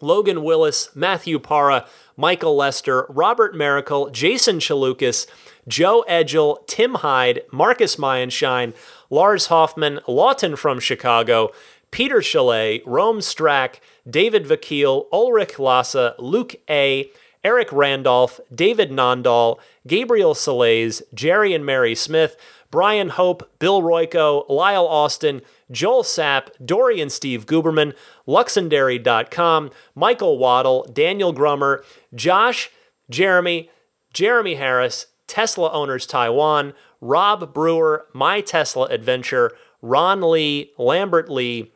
Logan 0.03 0.43
Willis, 0.43 0.95
Matthew 0.95 1.39
Para, 1.39 1.87
Michael 2.17 2.57
Lester, 2.57 3.07
Robert 3.09 3.55
Miracle, 3.55 4.11
Jason 4.11 4.59
Chalukas, 4.59 5.27
Joe 5.69 6.05
Edgel, 6.09 6.63
Tim 6.67 6.97
Hyde, 6.97 7.43
Marcus 7.53 7.97
Mayenshine, 7.97 8.75
Lars 9.11 9.47
Hoffman, 9.47 10.01
Lawton 10.07 10.57
from 10.57 10.81
Chicago, 10.81 11.51
Peter 11.91 12.23
Chalet, 12.23 12.83
Rome 12.87 13.19
Strack, 13.19 13.81
David 14.09 14.47
Vakil, 14.47 15.07
Ulrich 15.13 15.59
Lassa, 15.59 16.15
Luke 16.19 16.55
A., 16.71 17.11
Eric 17.43 17.73
Randolph, 17.73 18.39
David 18.55 18.91
Nondahl, 18.91 19.59
Gabriel 19.87 20.35
Salays, 20.35 21.03
Jerry 21.15 21.55
and 21.55 21.65
Mary 21.65 21.95
Smith, 21.95 22.37
Brian 22.71 23.09
Hope, 23.11 23.51
Bill 23.59 23.83
Royko, 23.83 24.49
Lyle 24.49 24.87
Austin, 24.87 25.43
Joel 25.71 26.03
Sapp, 26.03 26.51
Dory 26.65 27.01
and 27.01 27.11
Steve 27.11 27.47
Guberman, 27.47 27.95
Luxendary.com, 28.29 29.71
Michael 29.95 30.39
Waddle, 30.39 30.87
Daniel 30.93 31.33
Grummer, 31.33 31.83
Josh, 32.15 32.71
Jeremy, 33.09 33.71
Jeremy 34.13 34.57
Harris, 34.57 35.07
Tesla 35.27 35.71
Owners 35.73 36.07
Taiwan, 36.07 36.75
Rob 37.01 37.55
Brewer, 37.55 38.07
My 38.13 38.41
Tesla 38.41 38.87
Adventure, 38.87 39.53
Ron 39.83 40.21
Lee, 40.21 40.73
Lambert 40.79 41.31
Lee, 41.31 41.73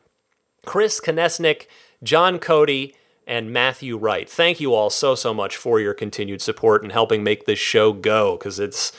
Chris 0.65 0.99
Konesnik, 0.99 1.67
John 2.03 2.39
Cody, 2.39 2.95
and 3.27 3.51
Matthew 3.51 3.97
Wright. 3.97 4.29
Thank 4.29 4.59
you 4.59 4.73
all 4.73 4.89
so 4.89 5.15
so 5.15 5.33
much 5.33 5.57
for 5.57 5.79
your 5.79 5.93
continued 5.93 6.41
support 6.41 6.83
and 6.83 6.91
helping 6.91 7.23
make 7.23 7.45
this 7.45 7.59
show 7.59 7.91
go 7.91 8.37
because 8.37 8.59
it's 8.59 8.91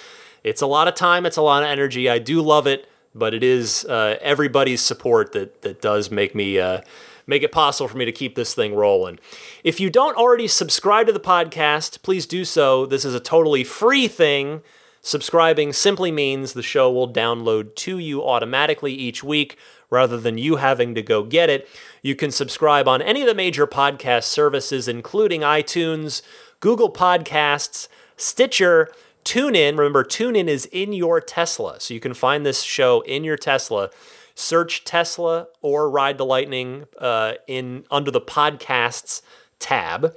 it's 0.43 0.63
a 0.63 0.67
lot 0.67 0.89
of 0.89 0.95
time, 0.95 1.27
it's 1.27 1.37
a 1.37 1.43
lot 1.43 1.63
of 1.63 1.69
energy. 1.69 2.09
I 2.09 2.19
do 2.19 2.41
love 2.43 2.67
it, 2.67 2.89
but 3.15 3.35
it 3.35 3.43
is 3.43 3.85
uh, 3.85 4.17
everybody's 4.21 4.81
support 4.81 5.33
that 5.33 5.63
that 5.63 5.81
does 5.81 6.11
make 6.11 6.35
me. 6.35 6.59
Uh, 6.59 6.81
make 7.29 7.43
it 7.43 7.51
possible 7.51 7.89
for 7.89 7.97
me 7.97 8.05
to 8.05 8.13
keep 8.13 8.37
this 8.37 8.55
thing 8.55 8.73
rolling. 8.73 9.19
If 9.65 9.81
you 9.81 9.91
don't 9.91 10.17
already 10.17 10.47
subscribe 10.47 11.09
to 11.09 11.13
the 11.13 11.19
podcast, 11.19 12.03
please 12.03 12.25
do 12.25 12.45
so. 12.45 12.87
This 12.87 13.05
is 13.05 13.15
a 13.17 13.21
totally 13.21 13.65
free 13.65 14.07
thing. 14.07 14.63
Subscribing 15.07 15.73
simply 15.73 16.11
means 16.11 16.53
the 16.53 16.65
show 16.65 16.91
will 16.91 17.09
download 17.09 17.77
to 17.77 17.97
you 17.97 18.25
automatically 18.25 18.93
each 18.93 19.23
week 19.23 19.57
rather 19.89 20.19
than 20.19 20.37
you 20.37 20.57
having 20.57 20.97
to 20.97 21.01
go 21.01 21.23
get 21.23 21.49
it. 21.49 21.69
You 22.03 22.17
can 22.17 22.33
subscribe 22.33 22.89
on 22.89 23.01
any 23.01 23.21
of 23.21 23.29
the 23.29 23.35
major 23.35 23.69
podcast 23.69 24.25
services, 24.25 24.89
including 24.89 25.43
iTunes, 25.43 26.23
Google 26.59 26.93
Podcasts, 26.93 27.87
Stitcher, 28.17 28.89
TuneIn. 29.25 29.79
Remember, 29.79 30.03
TuneIn 30.03 30.49
is 30.49 30.67
in 30.73 30.93
your 30.93 31.21
Tesla, 31.21 31.79
so 31.79 31.95
you 31.95 32.01
can 32.01 32.13
find 32.13 32.45
this 32.45 32.63
show 32.63 33.03
in 33.03 33.23
your 33.23 33.37
Tesla. 33.37 33.91
Search 34.35 34.83
Tesla 34.83 35.47
or 35.63 35.89
Ride 35.89 36.19
the 36.19 36.27
Lightning 36.27 36.87
uh, 36.99 37.35
in 37.47 37.85
under 37.93 38.11
the 38.11 38.21
podcasts 38.21 39.23
tab. 39.61 40.17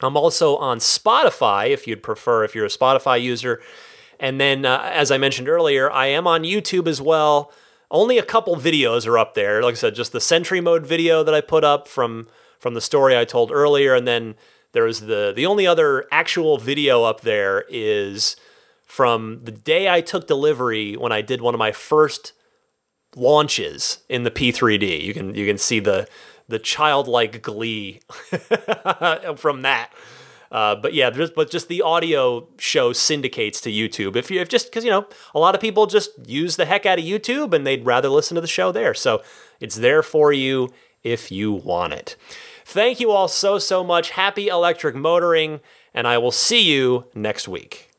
I'm 0.00 0.16
also 0.16 0.56
on 0.56 0.78
Spotify 0.78 1.70
if 1.70 1.88
you'd 1.88 2.04
prefer, 2.04 2.44
if 2.44 2.54
you're 2.54 2.66
a 2.66 2.68
Spotify 2.68 3.20
user. 3.20 3.60
And 4.20 4.40
then, 4.40 4.64
uh, 4.64 4.90
as 4.92 5.10
I 5.10 5.18
mentioned 5.18 5.48
earlier, 5.48 5.90
I 5.90 6.06
am 6.06 6.26
on 6.26 6.42
YouTube 6.42 6.86
as 6.86 7.00
well. 7.00 7.52
Only 7.90 8.18
a 8.18 8.22
couple 8.22 8.56
videos 8.56 9.06
are 9.06 9.18
up 9.18 9.34
there. 9.34 9.62
Like 9.62 9.72
I 9.72 9.76
said, 9.76 9.94
just 9.94 10.12
the 10.12 10.20
Sentry 10.20 10.60
Mode 10.60 10.86
video 10.86 11.22
that 11.22 11.34
I 11.34 11.40
put 11.40 11.64
up 11.64 11.88
from 11.88 12.26
from 12.58 12.74
the 12.74 12.80
story 12.80 13.16
I 13.16 13.24
told 13.24 13.52
earlier, 13.52 13.94
and 13.94 14.08
then 14.08 14.34
there's 14.72 15.00
the 15.00 15.32
the 15.34 15.46
only 15.46 15.66
other 15.66 16.06
actual 16.10 16.58
video 16.58 17.04
up 17.04 17.20
there 17.20 17.64
is 17.68 18.36
from 18.84 19.40
the 19.44 19.52
day 19.52 19.88
I 19.88 20.00
took 20.00 20.26
delivery 20.26 20.96
when 20.96 21.12
I 21.12 21.20
did 21.20 21.40
one 21.40 21.54
of 21.54 21.58
my 21.58 21.72
first 21.72 22.32
launches 23.16 23.98
in 24.08 24.24
the 24.24 24.30
P3D. 24.30 25.02
You 25.02 25.14
can 25.14 25.34
you 25.34 25.46
can 25.46 25.58
see 25.58 25.80
the 25.80 26.08
the 26.48 26.58
childlike 26.58 27.42
glee 27.42 28.00
from 29.36 29.62
that. 29.62 29.90
Uh, 30.54 30.76
but 30.76 30.94
yeah, 30.94 31.10
but 31.10 31.50
just 31.50 31.66
the 31.66 31.82
audio 31.82 32.46
show 32.58 32.92
syndicates 32.92 33.60
to 33.60 33.72
YouTube. 33.72 34.14
If 34.14 34.30
you 34.30 34.40
if 34.40 34.48
just 34.48 34.66
because 34.66 34.84
you 34.84 34.90
know 34.90 35.08
a 35.34 35.40
lot 35.40 35.56
of 35.56 35.60
people 35.60 35.86
just 35.86 36.10
use 36.28 36.54
the 36.54 36.64
heck 36.64 36.86
out 36.86 37.00
of 37.00 37.04
YouTube 37.04 37.52
and 37.52 37.66
they'd 37.66 37.84
rather 37.84 38.08
listen 38.08 38.36
to 38.36 38.40
the 38.40 38.46
show 38.46 38.70
there, 38.70 38.94
so 38.94 39.20
it's 39.58 39.74
there 39.74 40.00
for 40.00 40.32
you 40.32 40.72
if 41.02 41.32
you 41.32 41.52
want 41.52 41.92
it. 41.92 42.14
Thank 42.64 43.00
you 43.00 43.10
all 43.10 43.26
so 43.26 43.58
so 43.58 43.82
much. 43.82 44.10
Happy 44.10 44.46
electric 44.46 44.94
motoring, 44.94 45.58
and 45.92 46.06
I 46.06 46.18
will 46.18 46.30
see 46.30 46.62
you 46.62 47.06
next 47.16 47.48
week. 47.48 47.90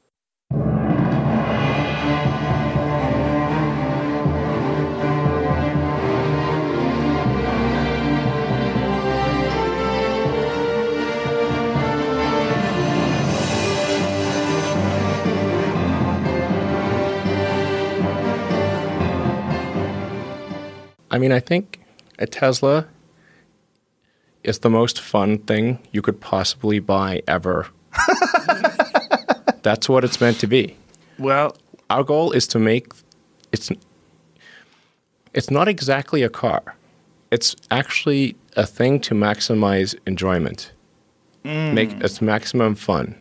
I 21.15 21.17
mean, 21.17 21.31
I 21.31 21.39
think 21.39 21.79
a 22.19 22.27
Tesla 22.27 22.87
is 24.43 24.59
the 24.59 24.69
most 24.69 24.99
fun 24.99 25.37
thing 25.37 25.79
you 25.93 26.01
could 26.01 26.19
possibly 26.19 26.79
buy 26.79 27.21
ever. 27.25 27.67
That's 29.63 29.87
what 29.87 30.03
it's 30.03 30.19
meant 30.19 30.41
to 30.41 30.47
be. 30.47 30.75
Well, 31.17 31.55
our 31.89 32.03
goal 32.03 32.33
is 32.33 32.47
to 32.47 32.59
make 32.59 32.91
it's 33.53 33.71
it's 35.33 35.49
not 35.49 35.69
exactly 35.69 36.21
a 36.21 36.27
car. 36.27 36.75
It's 37.31 37.55
actually 37.71 38.35
a 38.57 38.65
thing 38.65 38.99
to 39.07 39.15
maximize 39.15 39.95
enjoyment. 40.05 40.73
Mm. 41.45 41.73
Make 41.73 41.91
it's 42.01 42.21
maximum 42.21 42.75
fun. 42.75 43.15